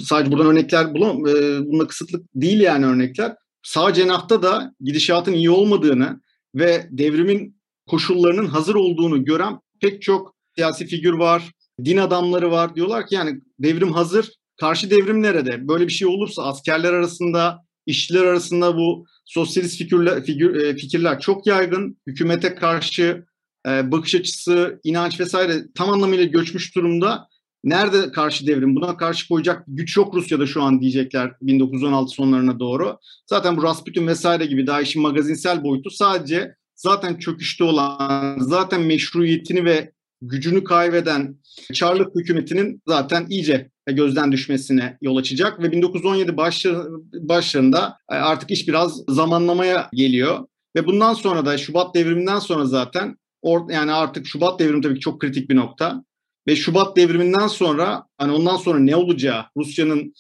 sadece 0.02 0.32
buradan 0.32 0.48
örnekler 0.48 0.94
bulam 0.94 1.28
e, 1.28 1.32
bunda 1.66 1.88
kısıtlı 1.88 2.22
değil 2.36 2.60
yani 2.60 2.86
örnekler. 2.86 3.36
Sağ 3.64 3.94
cenahta 3.94 4.44
da 4.44 4.74
gidişatın 4.82 5.34
iyi 5.34 5.50
olmadığını 5.50 6.22
ve 6.56 6.88
devrimin 6.92 7.58
koşullarının 7.90 8.46
hazır 8.46 8.76
olduğunu 8.76 9.26
gören 9.26 9.60
pek 9.82 10.02
çok 10.02 10.36
siyasi 10.56 10.88
figür 10.88 11.14
var, 11.14 11.52
din 11.86 11.98
adamları 11.98 12.52
var. 12.52 12.76
Diyorlar 12.76 13.08
ki 13.08 13.16
yani 13.16 13.42
devrim 13.60 13.92
hazır, 13.92 14.32
karşı 14.60 14.90
devrim 14.90 15.22
nerede? 15.22 15.68
Böyle 15.68 15.88
bir 15.88 15.94
şey 15.94 16.08
olursa 16.08 16.44
askerler 16.44 16.94
arasında, 16.94 17.60
işçiler 17.86 18.24
arasında 18.24 18.78
bu 18.78 19.06
sosyalist 19.26 19.78
figürler, 19.78 20.26
figür, 20.26 20.56
e, 20.56 20.76
fikirler 20.76 21.20
çok 21.20 21.48
yaygın. 21.48 21.98
Hükümete 22.08 22.56
karşı 22.56 23.26
e, 23.68 23.92
bakış 23.92 24.16
açısı, 24.16 24.80
inanç 24.84 25.20
vesaire 25.20 25.64
tam 25.76 25.90
anlamıyla 25.90 26.26
göçmüş 26.26 26.76
durumda. 26.76 27.28
Nerede 27.64 28.12
karşı 28.12 28.48
devrim? 28.48 28.76
Buna 28.76 28.98
karşı 28.98 29.28
koyacak 29.28 29.64
güç 29.68 29.98
yok 29.98 30.16
Rusya'da 30.16 30.46
şu 30.46 30.64
an 30.64 30.82
diyecekler 30.82 31.32
1916 31.42 32.12
sonlarına 32.12 32.60
doğru. 32.60 32.98
Zaten 33.30 33.58
bu 33.58 33.64
Rasputin 33.64 34.08
vesaire 34.08 34.46
gibi 34.46 34.68
daha 34.68 34.82
işin 34.82 35.02
magazinsel 35.02 35.64
boyutu 35.64 35.90
sadece 35.90 36.56
zaten 36.76 37.16
çöküşte 37.16 37.64
olan, 37.64 38.40
zaten 38.40 38.82
meşruiyetini 38.82 39.66
ve 39.66 39.92
gücünü 40.22 40.64
kaybeden 40.64 41.38
Çarlık 41.74 42.16
hükümetinin 42.16 42.82
zaten 42.88 43.26
iyice 43.30 43.72
gözden 43.88 44.32
düşmesine 44.32 44.98
yol 45.02 45.18
açacak 45.18 45.60
ve 45.64 45.72
1917 45.72 46.38
başlarında 47.14 47.98
e, 48.12 48.16
artık 48.16 48.52
iş 48.52 48.68
biraz 48.68 49.04
zamanlamaya 49.10 49.90
geliyor 49.94 50.40
ve 50.76 50.86
bundan 50.86 51.14
sonra 51.14 51.46
da 51.46 51.58
Şubat 51.58 51.96
devriminden 51.96 52.40
sonra 52.40 52.66
zaten 52.66 53.18
yani 53.70 53.92
artık 53.92 54.26
Şubat 54.28 54.60
devrimi 54.60 54.82
tabii 54.82 54.96
ki 54.96 55.00
çok 55.00 55.22
kritik 55.22 55.50
bir 55.50 55.56
nokta. 55.56 56.04
Ve 56.48 56.56
Şubat 56.56 56.98
devriminden 56.98 57.48
sonra 57.48 58.04
hani 58.18 58.32
ondan 58.32 58.58
sonra 58.58 58.80
ne 58.80 58.96
olacağı, 58.96 59.46
Rusya'nın 59.58 60.14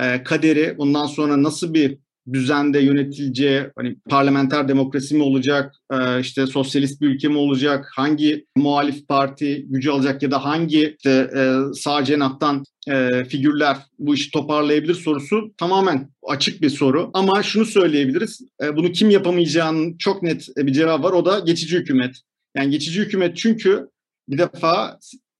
e, 0.00 0.22
kaderi, 0.22 0.74
ondan 0.78 1.06
sonra 1.06 1.42
nasıl 1.42 1.74
bir 1.74 1.98
düzende 2.32 2.80
yönetileceği, 2.80 3.62
hani 3.76 3.96
parlamenter 4.10 4.68
demokrasi 4.68 5.16
mi 5.16 5.22
olacak, 5.22 5.74
e, 5.92 6.20
işte 6.20 6.46
sosyalist 6.46 7.00
bir 7.00 7.08
ülke 7.08 7.28
mi 7.28 7.38
olacak, 7.38 7.90
hangi 7.96 8.46
muhalif 8.56 9.08
parti 9.08 9.66
gücü 9.68 9.90
alacak 9.90 10.22
ya 10.22 10.30
da 10.30 10.44
hangi 10.44 10.94
işte, 10.96 11.30
e, 11.36 11.56
sağ 11.74 12.04
cenahtan 12.04 12.64
e, 12.88 13.24
figürler 13.24 13.76
bu 13.98 14.14
işi 14.14 14.30
toparlayabilir 14.30 14.94
sorusu 14.94 15.54
tamamen 15.58 16.10
açık 16.26 16.62
bir 16.62 16.70
soru. 16.70 17.10
Ama 17.14 17.42
şunu 17.42 17.64
söyleyebiliriz, 17.64 18.40
e, 18.62 18.76
bunu 18.76 18.92
kim 18.92 19.10
yapamayacağının 19.10 19.96
çok 19.98 20.22
net 20.22 20.48
bir 20.56 20.72
cevabı 20.72 21.02
var, 21.02 21.12
o 21.12 21.24
da 21.24 21.38
geçici 21.38 21.76
hükümet. 21.78 22.16
Yani 22.56 22.70
geçici 22.70 23.00
hükümet 23.00 23.36
çünkü 23.36 23.88
bir 24.28 24.38
defa 24.38 24.98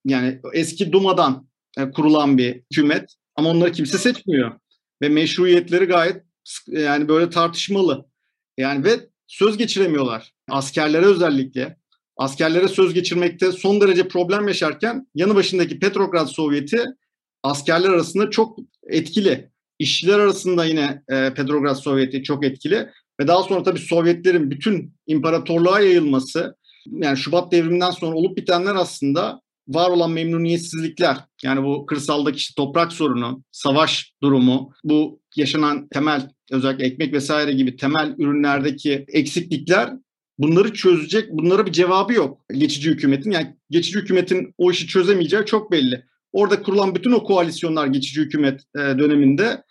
yani 0.09 0.40
eski 0.54 0.92
Duma'dan 0.92 1.48
e, 1.78 1.90
kurulan 1.90 2.38
bir 2.38 2.54
hükümet 2.54 3.14
ama 3.36 3.50
onları 3.50 3.72
kimse 3.72 3.98
seçmiyor. 3.98 4.52
Ve 5.02 5.09
meşruiyetleri 5.09 5.84
gayet 5.84 6.22
yani 6.66 7.09
böyle 7.09 7.30
tartışmalı. 7.30 8.06
Yani 8.59 8.84
ve 8.84 9.00
söz 9.26 9.56
geçiremiyorlar. 9.56 10.32
Askerlere 10.48 11.06
özellikle. 11.06 11.76
Askerlere 12.16 12.68
söz 12.68 12.94
geçirmekte 12.94 13.52
son 13.52 13.80
derece 13.80 14.09
problem 14.09 14.48
yaşarken 14.48 15.06
yanı 15.14 15.34
başındaki 15.34 15.78
Petrograd 15.78 16.26
Sovyeti 16.26 16.84
askerler 17.42 17.88
arasında 17.88 18.30
çok 18.30 18.59
etkili. 18.88 19.50
İşçiler 19.78 20.18
arasında 20.18 20.64
yine 20.64 21.02
e, 21.09 21.34
Petrograd 21.34 21.74
Sovyeti 21.74 22.22
çok 22.22 22.44
etkili. 22.44 22.88
Ve 23.20 23.28
daha 23.28 23.42
sonra 23.42 23.62
tabii 23.62 23.78
Sovyetlerin 23.78 24.50
bütün 24.50 24.94
imparatorluğa 25.06 25.80
yayılması, 25.80 26.56
yani 26.86 27.16
Şubat 27.16 27.52
devriminden 27.52 27.90
sonra 27.90 28.16
olup 28.16 28.36
bitenler 28.36 28.74
aslında 28.74 29.40
var 29.69 29.91
olan 29.91 30.11
memnuniyetsizlikler 30.11 31.16
yani 31.43 31.62
bu 31.64 31.87
kırsaldaki 31.87 32.55
toprak 32.55 32.93
sorunu, 32.93 33.43
savaş 33.51 34.12
durumu, 34.23 34.73
bu 34.85 35.21
yaşanan 35.37 35.89
temel 35.89 36.31
özellikle 36.51 36.87
ekmek 36.87 37.12
vesaire 37.12 37.53
gibi 37.53 37.77
temel 37.77 38.14
ürünlerdeki 38.19 39.05
eksiklikler 39.09 39.91
bunları 40.39 40.73
çözecek, 40.73 41.31
bunlara 41.31 41.66
bir 41.66 41.73
cevabı 41.73 42.12
yok 42.12 42.41
geçici 42.53 42.91
hükümetin. 42.91 43.31
Yani 43.31 43.57
geçici 43.71 43.99
hükümetin 43.99 44.55
o 44.59 44.71
işi 44.71 44.87
çözemeyeceği 44.87 45.45
çok 45.47 45.73
belli. 45.73 46.05
Orada 46.33 46.62
kurulan 46.62 46.95
bütün 46.95 47.12
o 47.12 47.25
koalisyonlar 47.25 47.87
geçici 47.87 48.21
hükümet 48.21 48.61
e, 48.77 48.79
döneminde 48.79 49.62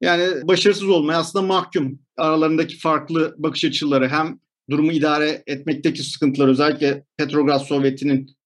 yani 0.00 0.48
başarısız 0.48 0.88
olmaya 0.88 1.18
aslında 1.18 1.46
mahkum. 1.46 1.98
Aralarındaki 2.16 2.78
farklı 2.78 3.34
bakış 3.38 3.64
açıları 3.64 4.08
hem 4.08 4.38
durumu 4.70 4.92
idare 4.92 5.42
etmekteki 5.46 6.02
sıkıntılar 6.02 6.48
özellikle 6.48 7.04
Petrograd 7.16 7.60
Sovyeti'nin 7.60 8.36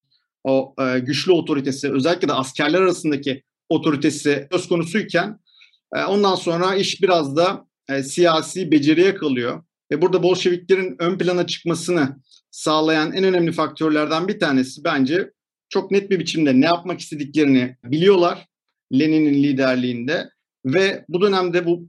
o 0.46 0.74
e, 0.80 0.98
güçlü 0.98 1.32
otoritesi 1.32 1.92
özellikle 1.92 2.28
de 2.28 2.32
askerler 2.32 2.80
arasındaki 2.80 3.42
otoritesi 3.68 4.48
söz 4.52 4.68
konusuyken 4.68 5.38
e, 5.94 6.04
ondan 6.04 6.34
sonra 6.34 6.74
iş 6.74 7.02
biraz 7.02 7.36
da 7.36 7.66
e, 7.88 8.02
siyasi 8.02 8.70
beceriye 8.70 9.14
kalıyor. 9.14 9.62
Ve 9.90 10.02
burada 10.02 10.22
Bolşeviklerin 10.22 10.96
ön 10.98 11.18
plana 11.18 11.46
çıkmasını 11.46 12.16
sağlayan 12.50 13.12
en 13.12 13.24
önemli 13.24 13.52
faktörlerden 13.52 14.28
bir 14.28 14.40
tanesi 14.40 14.84
bence 14.84 15.30
çok 15.68 15.90
net 15.90 16.10
bir 16.10 16.18
biçimde 16.18 16.60
ne 16.60 16.64
yapmak 16.64 17.00
istediklerini 17.00 17.76
biliyorlar 17.84 18.46
Lenin'in 18.92 19.42
liderliğinde 19.42 20.30
ve 20.64 21.04
bu 21.08 21.20
dönemde 21.20 21.66
bu 21.66 21.88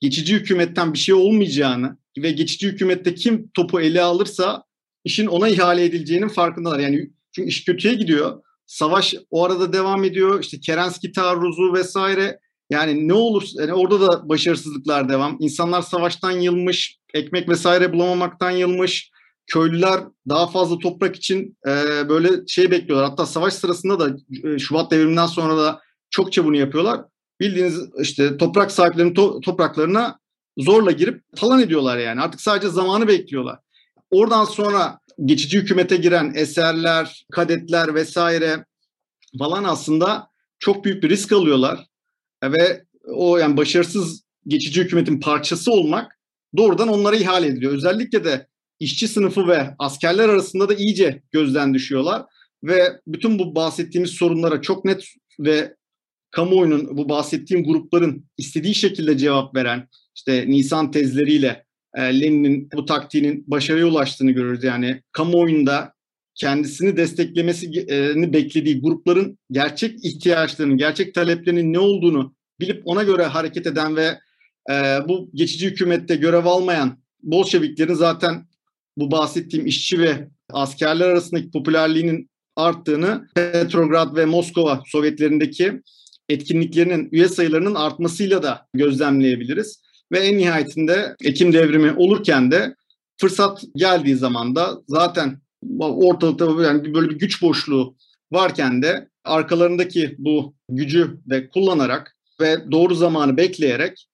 geçici 0.00 0.34
hükümetten 0.34 0.92
bir 0.92 0.98
şey 0.98 1.14
olmayacağını 1.14 1.98
ve 2.18 2.30
geçici 2.30 2.68
hükümette 2.68 3.14
kim 3.14 3.50
topu 3.54 3.80
ele 3.80 4.02
alırsa 4.02 4.64
işin 5.04 5.26
ona 5.26 5.48
ihale 5.48 5.84
edileceğinin 5.84 6.28
farkındalar. 6.28 6.78
Yani 6.78 7.10
çünkü 7.38 7.48
iş 7.48 7.64
kötüye 7.64 7.94
gidiyor. 7.94 8.42
Savaş 8.66 9.14
o 9.30 9.44
arada 9.44 9.72
devam 9.72 10.04
ediyor. 10.04 10.40
İşte 10.40 10.60
Kerenski 10.60 11.12
taarruzu 11.12 11.72
vesaire. 11.74 12.38
Yani 12.70 13.08
ne 13.08 13.12
olur 13.12 13.42
yani 13.54 13.72
orada 13.72 14.00
da 14.00 14.28
başarısızlıklar 14.28 15.08
devam. 15.08 15.36
İnsanlar 15.40 15.82
savaştan 15.82 16.30
yılmış, 16.30 16.98
ekmek 17.14 17.48
vesaire 17.48 17.92
bulamamaktan 17.92 18.50
yılmış. 18.50 19.10
Köylüler 19.46 20.00
daha 20.28 20.46
fazla 20.46 20.78
toprak 20.78 21.16
için 21.16 21.56
e, 21.66 21.72
böyle 22.08 22.46
şey 22.46 22.70
bekliyorlar. 22.70 23.10
Hatta 23.10 23.26
savaş 23.26 23.54
sırasında 23.54 24.00
da 24.00 24.16
e, 24.44 24.58
Şubat 24.58 24.90
devriminden 24.90 25.26
sonra 25.26 25.56
da 25.58 25.80
çokça 26.10 26.44
bunu 26.44 26.56
yapıyorlar. 26.56 27.00
Bildiğiniz 27.40 27.80
işte 28.00 28.36
toprak 28.36 28.70
sahiplerinin 28.72 29.14
to- 29.14 29.40
topraklarına 29.40 30.18
zorla 30.58 30.90
girip 30.90 31.22
talan 31.36 31.60
ediyorlar 31.60 31.98
yani. 31.98 32.20
Artık 32.20 32.40
sadece 32.40 32.68
zamanı 32.68 33.08
bekliyorlar. 33.08 33.58
Oradan 34.10 34.44
sonra 34.44 34.98
geçici 35.24 35.58
hükümete 35.58 35.96
giren 35.96 36.32
eserler, 36.34 37.26
kadetler 37.32 37.94
vesaire 37.94 38.64
falan 39.38 39.64
aslında 39.64 40.28
çok 40.58 40.84
büyük 40.84 41.02
bir 41.02 41.08
risk 41.08 41.32
alıyorlar. 41.32 41.86
Ve 42.44 42.84
o 43.14 43.38
yani 43.38 43.56
başarısız 43.56 44.22
geçici 44.46 44.82
hükümetin 44.82 45.20
parçası 45.20 45.72
olmak 45.72 46.18
doğrudan 46.56 46.88
onlara 46.88 47.16
ihale 47.16 47.46
ediliyor. 47.46 47.72
Özellikle 47.72 48.24
de 48.24 48.46
işçi 48.80 49.08
sınıfı 49.08 49.48
ve 49.48 49.74
askerler 49.78 50.28
arasında 50.28 50.68
da 50.68 50.74
iyice 50.74 51.22
gözden 51.32 51.74
düşüyorlar. 51.74 52.22
Ve 52.62 53.00
bütün 53.06 53.38
bu 53.38 53.54
bahsettiğimiz 53.54 54.10
sorunlara 54.10 54.62
çok 54.62 54.84
net 54.84 55.04
ve 55.40 55.76
kamuoyunun 56.30 56.96
bu 56.96 57.08
bahsettiğim 57.08 57.64
grupların 57.64 58.26
istediği 58.38 58.74
şekilde 58.74 59.18
cevap 59.18 59.54
veren 59.54 59.88
işte 60.16 60.44
Nisan 60.48 60.90
tezleriyle 60.90 61.64
e, 61.94 62.20
Lenin'in 62.20 62.68
bu 62.74 62.84
taktiğinin 62.84 63.44
başarıya 63.46 63.86
ulaştığını 63.86 64.30
görürüz. 64.30 64.64
Yani 64.64 65.02
kamuoyunda 65.12 65.92
kendisini 66.34 66.96
desteklemesini 66.96 68.32
beklediği 68.32 68.80
grupların 68.80 69.38
gerçek 69.50 70.04
ihtiyaçlarının, 70.04 70.76
gerçek 70.76 71.14
taleplerinin 71.14 71.72
ne 71.72 71.78
olduğunu 71.78 72.34
bilip 72.60 72.82
ona 72.84 73.02
göre 73.02 73.24
hareket 73.24 73.66
eden 73.66 73.96
ve 73.96 74.18
e, 74.70 74.74
bu 75.08 75.30
geçici 75.34 75.66
hükümette 75.66 76.16
görev 76.16 76.46
almayan 76.46 76.98
Bolşeviklerin 77.22 77.94
zaten 77.94 78.46
bu 78.96 79.10
bahsettiğim 79.10 79.66
işçi 79.66 79.98
ve 79.98 80.28
askerler 80.50 81.08
arasındaki 81.08 81.50
popülerliğinin 81.50 82.30
arttığını 82.56 83.28
Petrograd 83.34 84.16
ve 84.16 84.24
Moskova 84.24 84.82
Sovyetlerindeki 84.86 85.82
etkinliklerinin 86.28 87.08
üye 87.12 87.28
sayılarının 87.28 87.74
artmasıyla 87.74 88.42
da 88.42 88.66
gözlemleyebiliriz. 88.74 89.82
Ve 90.12 90.18
en 90.18 90.38
nihayetinde 90.38 91.16
Ekim 91.24 91.52
devrimi 91.52 91.92
olurken 91.92 92.50
de 92.50 92.74
fırsat 93.20 93.62
geldiği 93.74 94.16
zaman 94.16 94.56
da 94.56 94.78
zaten 94.88 95.40
ortalıkta 95.80 96.62
yani 96.62 96.94
böyle 96.94 97.10
bir 97.10 97.18
güç 97.18 97.42
boşluğu 97.42 97.96
varken 98.32 98.82
de 98.82 99.08
arkalarındaki 99.24 100.14
bu 100.18 100.54
gücü 100.68 101.20
de 101.30 101.48
kullanarak 101.48 102.16
ve 102.40 102.70
doğru 102.72 102.94
zamanı 102.94 103.36
bekleyerek 103.36 104.08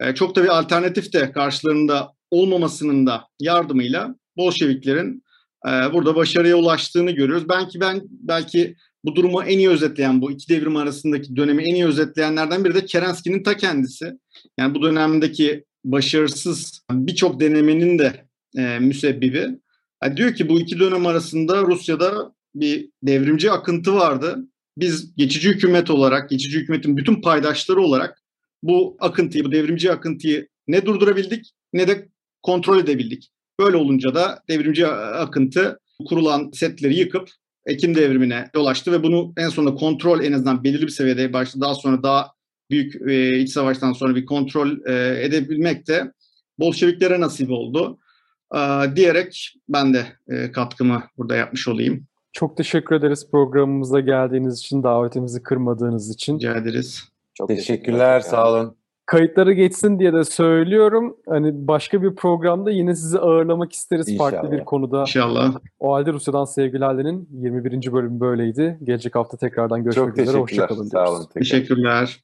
e, 0.00 0.14
çok 0.14 0.36
da 0.36 0.42
bir 0.42 0.58
alternatif 0.58 1.12
de 1.12 1.32
karşılarında 1.32 2.12
olmamasının 2.30 3.06
da 3.06 3.24
yardımıyla 3.40 4.14
Bolşeviklerin 4.36 5.22
e, 5.66 5.70
burada 5.70 6.16
başarıya 6.16 6.56
ulaştığını 6.56 7.10
görüyoruz. 7.10 7.48
Belki 7.48 7.80
ben 7.80 8.02
belki 8.10 8.76
bu 9.04 9.16
durumu 9.16 9.42
en 9.42 9.58
iyi 9.58 9.68
özetleyen, 9.68 10.22
bu 10.22 10.30
iki 10.30 10.48
devrim 10.48 10.76
arasındaki 10.76 11.36
dönemi 11.36 11.62
en 11.62 11.74
iyi 11.74 11.86
özetleyenlerden 11.86 12.64
biri 12.64 12.74
de 12.74 12.84
Kerenski'nin 12.84 13.42
ta 13.42 13.56
kendisi. 13.56 14.12
Yani 14.58 14.74
bu 14.74 14.82
dönemdeki 14.82 15.64
başarısız 15.84 16.80
birçok 16.90 17.40
denemenin 17.40 17.98
de 17.98 18.26
e, 18.58 18.78
müsebbibi. 18.78 19.48
Yani 20.02 20.16
diyor 20.16 20.34
ki 20.34 20.48
bu 20.48 20.60
iki 20.60 20.78
dönem 20.78 21.06
arasında 21.06 21.62
Rusya'da 21.62 22.32
bir 22.54 22.90
devrimci 23.02 23.50
akıntı 23.50 23.94
vardı. 23.94 24.38
Biz 24.78 25.16
geçici 25.16 25.48
hükümet 25.48 25.90
olarak, 25.90 26.30
geçici 26.30 26.58
hükümetin 26.58 26.96
bütün 26.96 27.22
paydaşları 27.22 27.80
olarak 27.80 28.22
bu 28.62 28.96
akıntıyı, 29.00 29.44
bu 29.44 29.52
devrimci 29.52 29.92
akıntıyı 29.92 30.48
ne 30.68 30.86
durdurabildik 30.86 31.52
ne 31.72 31.88
de 31.88 32.08
kontrol 32.42 32.78
edebildik. 32.78 33.30
Böyle 33.60 33.76
olunca 33.76 34.14
da 34.14 34.42
devrimci 34.48 34.86
akıntı 34.86 35.78
kurulan 36.08 36.50
setleri 36.54 36.98
yıkıp 36.98 37.28
Ekim 37.70 37.94
devrimine 37.94 38.44
yol 38.54 38.66
açtı 38.66 38.92
ve 38.92 39.02
bunu 39.02 39.32
en 39.36 39.48
sonunda 39.48 39.74
kontrol 39.74 40.20
en 40.20 40.32
azından 40.32 40.64
belirli 40.64 40.82
bir 40.82 40.88
seviyede 40.88 41.32
başladı. 41.32 41.64
Daha 41.64 41.74
sonra 41.74 42.02
daha 42.02 42.32
büyük 42.70 43.08
e, 43.08 43.38
iç 43.38 43.50
savaştan 43.50 43.92
sonra 43.92 44.14
bir 44.16 44.24
kontrol 44.24 44.70
e, 44.86 45.24
edebilmek 45.24 45.88
de 45.88 46.12
Bolşeviklere 46.58 47.20
nasip 47.20 47.50
oldu. 47.50 47.98
E, 48.54 48.58
diyerek 48.96 49.54
ben 49.68 49.94
de 49.94 50.06
e, 50.28 50.52
katkımı 50.52 51.02
burada 51.18 51.36
yapmış 51.36 51.68
olayım. 51.68 52.06
Çok 52.32 52.56
teşekkür 52.56 52.94
ederiz 52.94 53.28
programımıza 53.30 54.00
geldiğiniz 54.00 54.58
için, 54.58 54.82
davetimizi 54.82 55.42
kırmadığınız 55.42 56.14
için. 56.14 56.38
Rica 56.38 56.56
ederiz. 56.56 57.04
Çok 57.34 57.48
Teşekkürler, 57.48 58.20
sağ 58.20 58.50
olun 58.52 58.76
kayıtları 59.10 59.52
geçsin 59.52 59.98
diye 59.98 60.12
de 60.12 60.24
söylüyorum. 60.24 61.16
Hani 61.28 61.68
başka 61.68 62.02
bir 62.02 62.14
programda 62.14 62.70
yine 62.70 62.94
sizi 62.94 63.18
ağırlamak 63.18 63.72
isteriz 63.72 64.08
İnşallah. 64.08 64.30
farklı 64.30 64.52
bir 64.52 64.64
konuda. 64.64 65.00
İnşallah. 65.00 65.54
O 65.80 65.92
halde 65.94 66.12
Rusya'dan 66.12 66.44
sevgili 66.44 66.84
21. 67.30 67.92
bölümü 67.92 68.20
böyleydi. 68.20 68.78
Gelecek 68.84 69.14
hafta 69.14 69.36
tekrardan 69.36 69.84
görüşmek 69.84 70.06
Çok 70.06 70.18
üzere. 70.18 70.38
Hoşçakalın. 70.38 70.84
Sağ 70.84 71.10
olun. 71.10 71.24
Tekrar. 71.24 71.40
Teşekkürler. 71.40 72.20